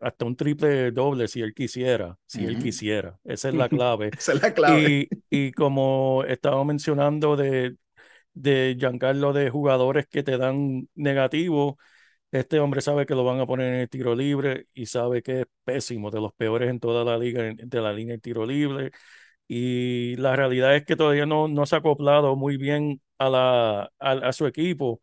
hasta 0.00 0.24
un 0.24 0.36
triple 0.36 0.90
doble 0.92 1.28
si 1.28 1.40
él 1.42 1.54
quisiera, 1.54 2.18
si 2.26 2.44
él 2.44 2.58
quisiera. 2.58 3.18
Esa 3.24 3.48
es 3.50 3.54
la 3.54 3.68
clave. 3.70 4.14
Esa 4.16 4.32
es 4.32 4.42
la 4.42 4.54
clave. 4.54 4.88
Y, 4.88 5.08
y 5.30 5.52
como 5.52 6.24
estaba 6.26 6.64
mencionando 6.64 7.36
de, 7.36 7.76
de 8.34 8.76
Giancarlo, 8.78 9.32
de 9.32 9.50
jugadores 9.50 10.06
que 10.08 10.22
te 10.22 10.38
dan 10.38 10.88
negativo, 10.94 11.78
este 12.32 12.60
hombre 12.60 12.80
sabe 12.80 13.06
que 13.06 13.14
lo 13.14 13.24
van 13.24 13.40
a 13.40 13.46
poner 13.46 13.74
en 13.74 13.80
el 13.80 13.88
tiro 13.90 14.14
libre 14.14 14.66
y 14.74 14.86
sabe 14.86 15.22
que 15.22 15.42
es 15.42 15.46
pésimo, 15.64 16.10
de 16.10 16.20
los 16.20 16.32
peores 16.34 16.70
en 16.70 16.80
toda 16.80 17.04
la 17.04 17.18
liga, 17.18 17.42
de 17.56 17.80
la 17.80 17.92
línea 17.92 18.16
de 18.16 18.20
tiro 18.20 18.46
libre. 18.46 18.92
Y 19.48 20.16
la 20.16 20.36
realidad 20.36 20.76
es 20.76 20.84
que 20.84 20.96
todavía 20.96 21.26
no, 21.26 21.48
no 21.48 21.66
se 21.66 21.74
ha 21.76 21.78
acoplado 21.78 22.36
muy 22.36 22.56
bien 22.56 23.00
a, 23.18 23.28
la, 23.30 23.82
a, 23.98 24.12
a 24.12 24.32
su 24.32 24.46
equipo. 24.46 25.00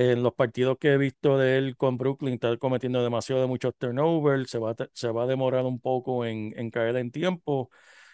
En 0.00 0.22
los 0.22 0.32
partidos 0.34 0.78
que 0.78 0.92
he 0.92 0.96
visto 0.96 1.38
de 1.38 1.58
él 1.58 1.76
con 1.76 1.96
Brooklyn, 1.98 2.34
está 2.34 2.56
cometiendo 2.56 3.02
demasiado 3.02 3.42
de 3.42 3.48
muchos 3.48 3.74
turnovers, 3.76 4.48
se 4.48 4.58
va, 4.58 4.76
se 4.92 5.08
va 5.10 5.24
a 5.24 5.26
demorar 5.26 5.64
un 5.64 5.80
poco 5.80 6.24
en, 6.24 6.52
en 6.56 6.70
caer 6.70 6.96
en 6.96 7.10
tiempo. 7.10 7.68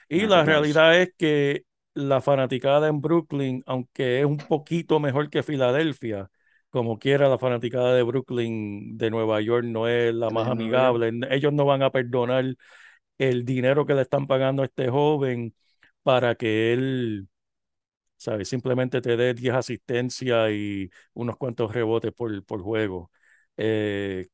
Y 0.08 0.26
la 0.26 0.44
realidad 0.44 0.98
es 0.98 1.12
que 1.18 1.64
la 1.92 2.22
fanaticada 2.22 2.88
en 2.88 3.02
Brooklyn, 3.02 3.62
aunque 3.66 4.20
es 4.20 4.24
un 4.24 4.38
poquito 4.38 4.98
mejor 4.98 5.28
que 5.28 5.42
Filadelfia, 5.42 6.30
como 6.70 6.98
quiera, 6.98 7.28
la 7.28 7.38
fanaticada 7.38 7.94
de 7.94 8.02
Brooklyn, 8.02 8.96
de 8.96 9.10
Nueva 9.10 9.42
York, 9.42 9.64
no 9.66 9.86
es 9.86 10.14
la 10.14 10.30
más 10.30 10.48
amigable. 10.48 11.12
Ellos 11.30 11.52
no 11.52 11.66
van 11.66 11.82
a 11.82 11.90
perdonar 11.90 12.46
el 13.18 13.44
dinero 13.44 13.84
que 13.86 13.94
le 13.94 14.02
están 14.02 14.26
pagando 14.26 14.62
a 14.62 14.66
este 14.66 14.88
joven 14.88 15.54
para 16.02 16.34
que 16.34 16.72
él, 16.72 17.28
¿sabes? 18.24 18.48
Simplemente 18.48 19.00
te 19.00 19.16
dé 19.16 19.34
10 19.34 19.54
asistencias 19.54 20.50
y 20.52 20.90
unos 21.14 21.36
cuantos 21.36 21.72
rebotes 21.74 22.12
por, 22.12 22.44
por 22.44 22.62
juego. 22.62 23.10
Eh, 23.56 24.28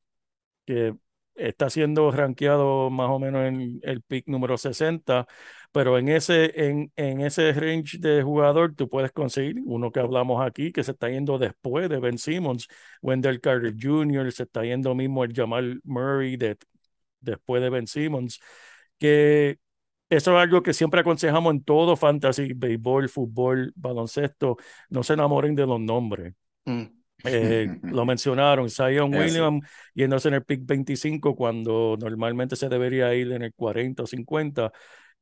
que 0.65 0.95
está 1.35 1.69
siendo 1.69 2.11
rankeado 2.11 2.89
más 2.89 3.09
o 3.09 3.19
menos 3.19 3.43
en 3.45 3.79
el 3.83 4.01
pick 4.01 4.27
número 4.27 4.57
60, 4.57 5.27
pero 5.71 5.97
en 5.97 6.09
ese, 6.09 6.51
en, 6.69 6.91
en 6.95 7.21
ese 7.21 7.53
range 7.53 7.97
de 7.99 8.21
jugador 8.23 8.75
tú 8.75 8.89
puedes 8.89 9.11
conseguir 9.11 9.55
uno 9.65 9.91
que 9.91 9.99
hablamos 9.99 10.45
aquí, 10.45 10.71
que 10.71 10.83
se 10.83 10.91
está 10.91 11.09
yendo 11.09 11.37
después 11.39 11.89
de 11.89 11.99
Ben 11.99 12.17
Simmons, 12.17 12.67
Wendell 13.01 13.39
Carter 13.41 13.73
Jr., 13.79 14.31
se 14.31 14.43
está 14.43 14.63
yendo 14.63 14.93
mismo 14.95 15.23
el 15.23 15.33
Jamal 15.33 15.81
Murray 15.83 16.37
de, 16.37 16.57
después 17.19 17.61
de 17.61 17.69
Ben 17.69 17.87
Simmons, 17.87 18.39
que 18.99 19.57
eso 20.11 20.31
es 20.37 20.43
algo 20.43 20.61
que 20.61 20.73
siempre 20.73 20.99
aconsejamos 20.99 21.53
en 21.53 21.63
todo 21.63 21.95
fantasy, 21.95 22.51
béisbol, 22.53 23.07
fútbol, 23.07 23.71
baloncesto. 23.77 24.57
No 24.89 25.03
se 25.03 25.13
enamoren 25.13 25.55
de 25.55 25.65
los 25.65 25.79
nombres. 25.79 26.33
Mm. 26.65 26.83
Eh, 27.23 27.79
lo 27.83 28.05
mencionaron, 28.05 28.69
Zion. 28.69 29.15
Williams 29.15 29.65
yéndose 29.93 30.27
en 30.27 30.33
el 30.33 30.43
pick 30.43 30.65
25 30.65 31.33
cuando 31.33 31.95
normalmente 31.97 32.57
se 32.57 32.67
debería 32.67 33.15
ir 33.15 33.31
en 33.31 33.43
el 33.43 33.53
40 33.53 34.03
o 34.03 34.05
50. 34.05 34.73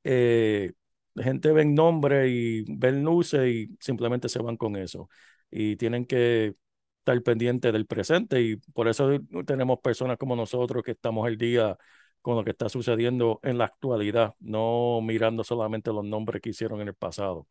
Eh, 0.03 0.71
gente 1.15 1.51
ven 1.51 1.75
nombre 1.75 2.27
y 2.27 2.65
ven 2.67 3.03
luces 3.03 3.47
y 3.47 3.77
simplemente 3.79 4.27
se 4.27 4.39
van 4.39 4.57
con 4.57 4.75
eso. 4.75 5.07
Y 5.51 5.75
tienen 5.75 6.07
que 6.07 6.55
estar 6.97 7.21
pendientes 7.21 7.71
del 7.71 7.85
presente 7.85 8.41
y 8.41 8.55
por 8.55 8.87
eso 8.87 9.19
tenemos 9.45 9.79
personas 9.81 10.17
como 10.17 10.35
nosotros 10.35 10.81
que 10.81 10.91
estamos 10.93 11.27
al 11.27 11.37
día 11.37 11.77
con 12.21 12.35
lo 12.37 12.43
que 12.43 12.51
está 12.51 12.69
sucediendo 12.69 13.39
en 13.43 13.57
la 13.57 13.65
actualidad, 13.65 14.35
no 14.39 15.01
mirando 15.01 15.43
solamente 15.43 15.91
los 15.93 16.05
nombres 16.05 16.41
que 16.41 16.49
hicieron 16.49 16.81
en 16.81 16.89
el 16.89 16.95
pasado. 16.95 17.47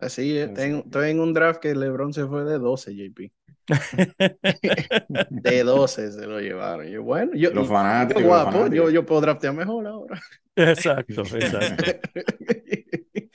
Así, 0.00 0.36
eh, 0.38 0.44
Así. 0.44 0.54
tengo- 0.54 0.80
estoy 0.84 1.10
en 1.10 1.20
un 1.20 1.32
draft 1.32 1.60
que 1.60 1.74
LeBron 1.74 2.12
se 2.12 2.26
fue 2.26 2.44
de 2.44 2.58
12, 2.58 2.94
JP. 2.94 3.32
De 5.28 5.62
12 5.64 6.10
se 6.12 6.26
lo 6.26 6.40
llevaron. 6.40 6.86
Yo, 6.88 7.02
bueno, 7.02 7.32
yo, 7.34 7.50
Los 7.50 7.68
yo 7.68 7.68
fanáticos. 7.68 8.22
los 8.22 8.28
guapo, 8.28 8.50
yo, 8.52 8.58
fanáticos. 8.58 8.92
yo 8.92 9.06
puedo 9.06 9.20
draftear 9.20 9.54
mejor 9.54 9.86
ahora. 9.86 10.20
Exacto, 10.56 11.22
exacto. 11.22 11.84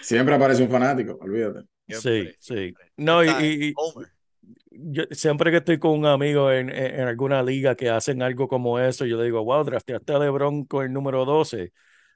Siempre 0.00 0.34
aparece 0.34 0.62
un 0.62 0.70
fanático, 0.70 1.18
olvídate. 1.20 1.60
Sí, 1.88 1.98
Siempre, 2.00 2.36
sí. 2.40 2.74
No, 2.96 3.24
y. 3.24 3.74
yo 4.76 5.04
siempre 5.10 5.50
que 5.50 5.58
estoy 5.58 5.78
con 5.78 5.92
un 5.92 6.06
amigo 6.06 6.50
en, 6.50 6.70
en, 6.70 7.00
en 7.00 7.08
alguna 7.08 7.42
liga 7.42 7.74
que 7.74 7.90
hacen 7.90 8.22
algo 8.22 8.48
como 8.48 8.78
eso, 8.78 9.04
yo 9.04 9.16
le 9.18 9.24
digo, 9.24 9.44
wow, 9.44 9.64
drafteaste 9.64 10.12
a 10.12 10.18
LeBron 10.18 10.64
con 10.64 10.84
el 10.84 10.92
número 10.92 11.24
12. 11.24 11.72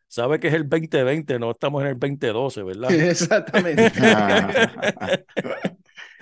Sabe 0.08 0.38
que 0.38 0.48
es 0.48 0.54
el 0.54 0.68
2020, 0.68 1.38
no 1.38 1.50
estamos 1.50 1.82
en 1.82 1.88
el 1.88 1.98
2012, 1.98 2.62
¿verdad? 2.62 2.90
Exactamente. 2.94 3.92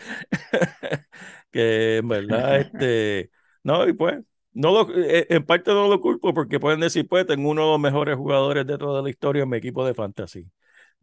que 1.51 1.99
en 1.99 2.09
verdad, 2.09 2.61
este, 2.61 3.31
no, 3.63 3.87
y 3.89 3.93
pues, 3.93 4.19
no 4.53 4.73
lo, 4.73 4.97
eh, 4.97 5.27
en 5.31 5.45
parte 5.45 5.73
no 5.73 5.89
lo 5.89 6.01
culpo 6.01 6.33
porque 6.35 6.61
pueden 6.61 6.81
decir, 6.81 7.07
pues, 7.09 7.27
tengo 7.27 7.51
uno 7.51 7.63
de 7.63 7.71
los 7.73 7.81
mejores 7.81 8.17
jugadores 8.17 8.67
de 8.67 8.79
toda 8.79 9.03
la 9.03 9.11
historia 9.11 9.43
en 9.43 9.51
mi 9.51 9.59
equipo 9.59 9.85
de 9.87 9.95
fantasy. 9.95 10.47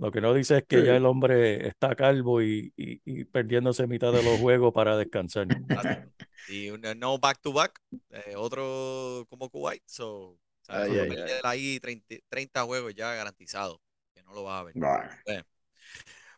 Lo 0.02 0.12
que 0.12 0.20
no 0.20 0.34
dice 0.34 0.58
es 0.58 0.64
que 0.68 0.80
Sí. 0.80 0.86
ya 0.88 0.95
el 0.95 1.06
hombre 1.06 1.68
está 1.68 1.95
calvo 1.95 2.41
y, 2.41 2.74
y, 2.76 2.99
y 3.06 3.24
perdiéndose 3.24 3.86
mitad 3.86 4.12
de 4.12 4.24
los 4.24 4.39
juegos 4.39 4.74
para 4.74 4.97
descansar. 4.97 5.47
Y 6.49 6.72
un 6.72 6.82
no 6.97 7.20
back 7.20 7.39
to 7.41 7.54
back, 7.54 7.80
eh, 8.10 8.34
otro 8.36 9.28
como 9.30 9.47
Kuwait, 9.49 9.84
so, 9.86 10.39
¿sabes? 10.64 10.89
Ay, 10.89 11.39
ahí 11.43 11.80
30, 11.80 12.16
30 12.30 12.64
juegos 12.64 12.95
ya 12.95 13.14
garantizados, 13.14 13.78
que 14.16 14.24
no 14.24 14.34
lo 14.34 14.43
vas 14.43 14.62
a 14.62 14.64
ver. 14.64 15.45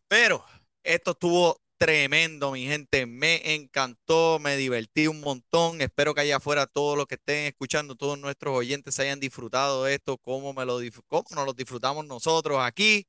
Pero 0.09 0.43
esto 0.83 1.11
estuvo 1.11 1.61
tremendo, 1.77 2.51
mi 2.51 2.65
gente. 2.65 3.05
Me 3.05 3.55
encantó, 3.55 4.39
me 4.39 4.57
divertí 4.57 5.07
un 5.07 5.21
montón. 5.21 5.81
Espero 5.81 6.13
que 6.13 6.21
allá 6.21 6.37
afuera 6.37 6.67
todos 6.67 6.97
los 6.97 7.07
que 7.07 7.15
estén 7.15 7.45
escuchando, 7.47 7.95
todos 7.95 8.19
nuestros 8.19 8.55
oyentes 8.55 8.99
hayan 8.99 9.19
disfrutado 9.19 9.85
de 9.85 9.95
esto, 9.95 10.17
como 10.17 10.53
me 10.53 10.65
lo 10.65 10.79
cómo 11.07 11.23
nos 11.31 11.45
lo 11.45 11.53
disfrutamos 11.53 12.05
nosotros 12.05 12.59
aquí. 12.61 13.07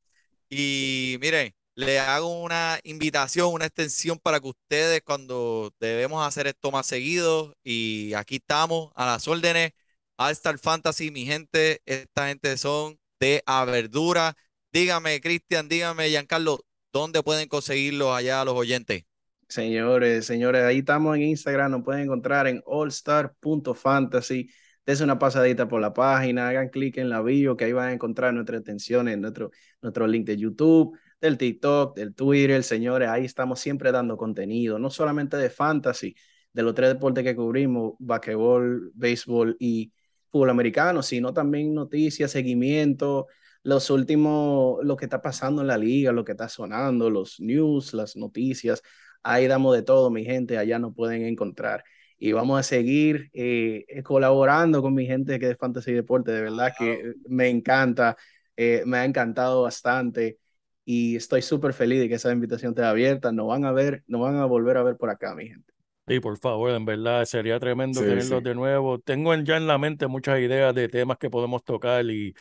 Y 0.57 1.18
miren, 1.20 1.52
le 1.74 1.98
hago 1.98 2.40
una 2.40 2.78
invitación, 2.84 3.52
una 3.52 3.64
extensión 3.66 4.20
para 4.20 4.38
que 4.38 4.46
ustedes 4.46 5.02
cuando 5.02 5.72
debemos 5.80 6.24
hacer 6.24 6.46
esto 6.46 6.70
más 6.70 6.86
seguido 6.86 7.57
y 7.64 8.14
aquí 8.14 8.36
estamos 8.36 8.92
a 8.94 9.05
las 9.05 9.26
órdenes. 9.26 9.72
All 10.16 10.30
Star 10.30 10.57
Fantasy, 10.61 11.11
mi 11.11 11.26
gente, 11.26 11.82
esta 11.86 12.28
gente 12.28 12.57
son 12.57 13.00
de 13.18 13.42
a 13.46 13.64
verdura. 13.64 14.34
Dígame, 14.72 15.20
Cristian, 15.20 15.68
dígame, 15.68 16.09
Giancarlo, 16.09 16.61
¿dónde 16.92 17.24
pueden 17.24 17.48
conseguirlos 17.48 18.16
allá 18.16 18.44
los 18.44 18.55
oyentes? 18.55 19.02
Señores, 19.48 20.24
señores, 20.24 20.62
ahí 20.62 20.78
estamos 20.78 21.16
en 21.16 21.22
Instagram, 21.22 21.72
nos 21.72 21.82
pueden 21.82 22.02
encontrar 22.02 22.46
en 22.46 22.62
allstar.fantasy. 22.64 24.48
Dense 24.87 25.03
una 25.03 25.18
pasadita 25.18 25.66
por 25.66 25.80
la 25.80 25.95
página, 25.95 26.49
hagan 26.49 26.68
clic 26.68 26.99
en 26.99 27.09
la 27.09 27.22
bio, 27.22 27.57
que 27.57 27.64
ahí 27.64 27.72
van 27.72 27.89
a 27.89 27.93
encontrar 27.93 28.35
nuestras 28.35 28.61
extensiones, 28.61 29.16
nuestro, 29.18 29.51
nuestro 29.80 30.07
link 30.07 30.26
de 30.26 30.37
YouTube, 30.37 30.99
del 31.20 31.39
TikTok, 31.39 31.97
del 31.97 32.14
Twitter. 32.14 32.62
Señores, 32.62 33.09
ahí 33.09 33.24
estamos 33.24 33.61
siempre 33.61 33.93
dando 33.93 34.16
contenido, 34.18 34.78
no 34.78 34.91
solamente 34.91 35.39
de 35.39 35.49
fantasy, 35.49 36.14
de 36.53 36.62
los 36.62 36.74
tres 36.74 36.91
deportes 36.91 37.24
que 37.24 37.35
cubrimos, 37.35 37.95
basquetbol, 37.99 38.93
béisbol 38.95 39.57
y 39.59 39.93
fútbol 40.30 40.51
americano, 40.51 41.03
sino 41.03 41.32
también 41.32 41.74
noticias, 41.74 42.30
seguimiento, 42.32 43.26
los 43.62 43.89
últimos, 43.89 44.85
lo 44.85 44.97
que 44.97 45.07
está 45.07 45.22
pasando 45.22 45.62
en 45.62 45.68
la 45.68 45.78
liga, 45.78 46.12
lo 46.12 46.24
que 46.24 46.32
está 46.32 46.49
sonando, 46.49 47.09
los 47.09 47.41
news, 47.41 47.95
las 47.95 48.16
noticias. 48.16 48.82
Ahí 49.22 49.47
damos 49.47 49.74
de 49.74 49.82
todo, 49.82 50.11
mi 50.11 50.24
gente, 50.24 50.59
allá 50.59 50.78
nos 50.78 50.95
pueden 50.95 51.22
encontrar. 51.22 51.85
Y 52.18 52.32
vamos 52.32 52.58
a 52.60 52.62
seguir 52.62 53.30
eh, 53.32 53.84
eh, 53.88 54.02
colaborando 54.02 54.82
con 54.82 54.94
mi 54.94 55.06
gente 55.06 55.38
que 55.38 55.50
es 55.50 55.58
Fantasy 55.58 55.92
Deporte. 55.92 56.32
De 56.32 56.42
verdad 56.42 56.72
que 56.76 57.14
me 57.28 57.48
encanta, 57.48 58.16
eh, 58.56 58.82
me 58.86 58.98
ha 58.98 59.04
encantado 59.04 59.62
bastante 59.62 60.38
y 60.84 61.16
estoy 61.16 61.42
súper 61.42 61.72
feliz 61.74 62.00
de 62.00 62.08
que 62.08 62.14
esa 62.16 62.32
invitación 62.32 62.72
esté 62.72 62.82
abierta. 62.84 63.32
Nos 63.32 63.48
van 63.48 63.64
a 63.64 63.72
ver, 63.72 64.04
nos 64.06 64.20
van 64.22 64.36
a 64.36 64.44
volver 64.46 64.76
a 64.76 64.82
ver 64.82 64.96
por 64.96 65.10
acá, 65.10 65.34
mi 65.34 65.48
gente. 65.48 65.72
Sí, 66.06 66.20
por 66.20 66.38
favor, 66.38 66.70
en 66.72 66.84
verdad, 66.84 67.24
sería 67.24 67.58
tremendo 67.58 68.04
Sí, 68.04 68.04
tenerlos 68.04 68.42
sí. 68.42 68.42
de 68.42 68.54
nuevo. 68.54 68.98
Tengo 69.00 69.32
en- 69.32 69.46
ya 69.46 69.56
en 69.56 69.66
la 69.66 69.78
mente 69.78 70.06
muchas 70.06 70.38
ideas 70.40 70.74
de 70.74 70.88
temas 70.88 71.16
que 71.16 71.30
podemos 71.30 71.64
tocar 71.64 72.04
y, 72.10 72.34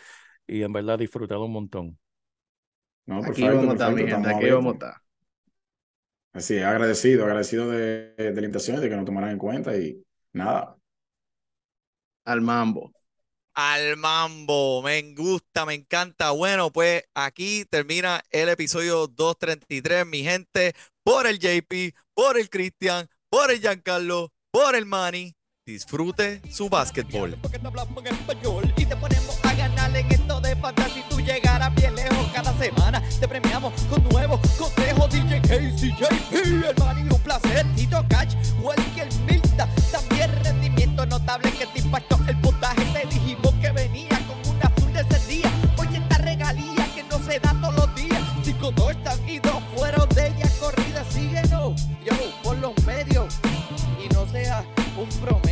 y 0.48 0.64
en 0.64 0.74
verdad 0.74 1.00
disfrutar 1.00 1.38
un 1.40 1.52
montón. 1.54 2.00
no, 3.06 3.24
Aquí 3.28 3.50
perfecto, 3.50 3.50
vamos 3.50 3.72
a 3.72 3.74
estar, 3.74 3.92
mi 3.94 4.04
perfecto, 4.04 4.06
gente, 4.06 4.28
estamos 4.28 4.30
aquí 4.30 4.50
vamos 4.50 4.72
a 4.72 4.74
estar. 4.76 5.02
Así, 6.34 6.56
es, 6.56 6.64
agradecido, 6.64 7.26
agradecido 7.26 7.70
de, 7.70 8.16
de 8.16 8.34
la 8.34 8.42
invitación, 8.42 8.82
de 8.82 8.90
que 8.90 8.96
nos 8.96 9.06
tomaran 9.06 9.30
en 9.30 9.38
cuenta 9.38 9.78
y 9.78 10.04
nada. 10.34 10.76
Al 12.26 12.42
mambo. 12.42 12.92
Al 13.54 13.98
mambo, 13.98 14.82
me 14.82 15.14
gusta, 15.14 15.64
me 15.66 15.76
encanta. 15.76 16.32
Bueno, 16.32 16.72
pues 16.72 17.04
aquí 17.14 17.66
termina 17.66 18.24
el 18.32 18.50
episodio 18.50 19.06
233, 19.06 20.08
mi 20.08 20.24
gente, 20.24 20.74
por 21.04 21.28
el 21.28 21.38
JP, 21.38 21.94
por 22.16 22.40
el 22.40 22.50
Cristian, 22.50 23.08
por 23.30 23.52
el 23.52 23.60
Giancarlo, 23.60 24.32
por 24.50 24.76
el 24.76 24.88
Manny. 24.88 25.36
Disfrute 25.68 26.42
su 26.50 26.68
básquetbol. 26.68 27.38
Porque 27.44 27.60
te 27.60 27.68
hablamos 27.68 28.06
en 28.06 28.14
español 28.16 28.74
y 28.76 28.86
te 28.88 28.96
ponemos 28.96 29.46
a 29.46 29.54
ganar 29.54 29.96
en 29.96 30.12
esto 30.12 30.42
de 30.42 30.56
fantasy 30.56 31.13
llegaras 31.24 31.74
bien 31.76 31.96
lejos 31.96 32.28
cada 32.34 32.54
semana. 32.58 33.02
Te 33.20 33.28
premiamos 33.28 33.74
con 33.90 34.04
nuevos 34.10 34.40
consejos. 34.58 35.10
DJ 35.10 35.42
Casey, 35.42 35.96
el 36.32 36.76
man 36.80 37.12
un 37.12 37.20
placer. 37.22 37.66
Tito 37.76 38.04
Cash, 38.10 38.36
Welker 38.62 39.08
Milta. 39.26 39.68
También 39.92 40.32
rendimiento 40.44 41.06
notable 41.06 41.52
que 41.52 41.66
te 41.68 41.80
impactó 41.80 42.20
el 42.28 42.38
puntaje. 42.38 42.84
Te 42.94 43.08
dijimos 43.08 43.54
que 43.62 43.72
venía 43.72 44.20
con 44.28 44.54
un 44.54 44.62
azul 44.62 44.94
de 44.94 45.02
ese 45.02 45.28
día. 45.28 45.52
Oye, 45.78 45.98
esta 45.98 46.18
regalía 46.18 46.88
que 46.96 47.04
no 47.04 47.20
se 47.20 47.40
da 47.40 47.56
todos 47.62 47.76
los 47.76 47.96
días. 47.96 48.22
Cinco, 48.44 48.72
dos, 48.72 48.94
y 49.28 49.40
dos 49.40 49.64
fueron 49.76 50.08
de 50.10 50.28
ella 50.28 50.50
corrida. 50.60 51.04
Síguenos, 51.10 51.82
yo, 52.06 52.14
por 52.44 52.58
los 52.58 52.74
medios. 52.86 53.34
Y 54.04 54.14
no 54.14 54.26
seas 54.28 54.64
un 54.98 55.10
promo. 55.20 55.43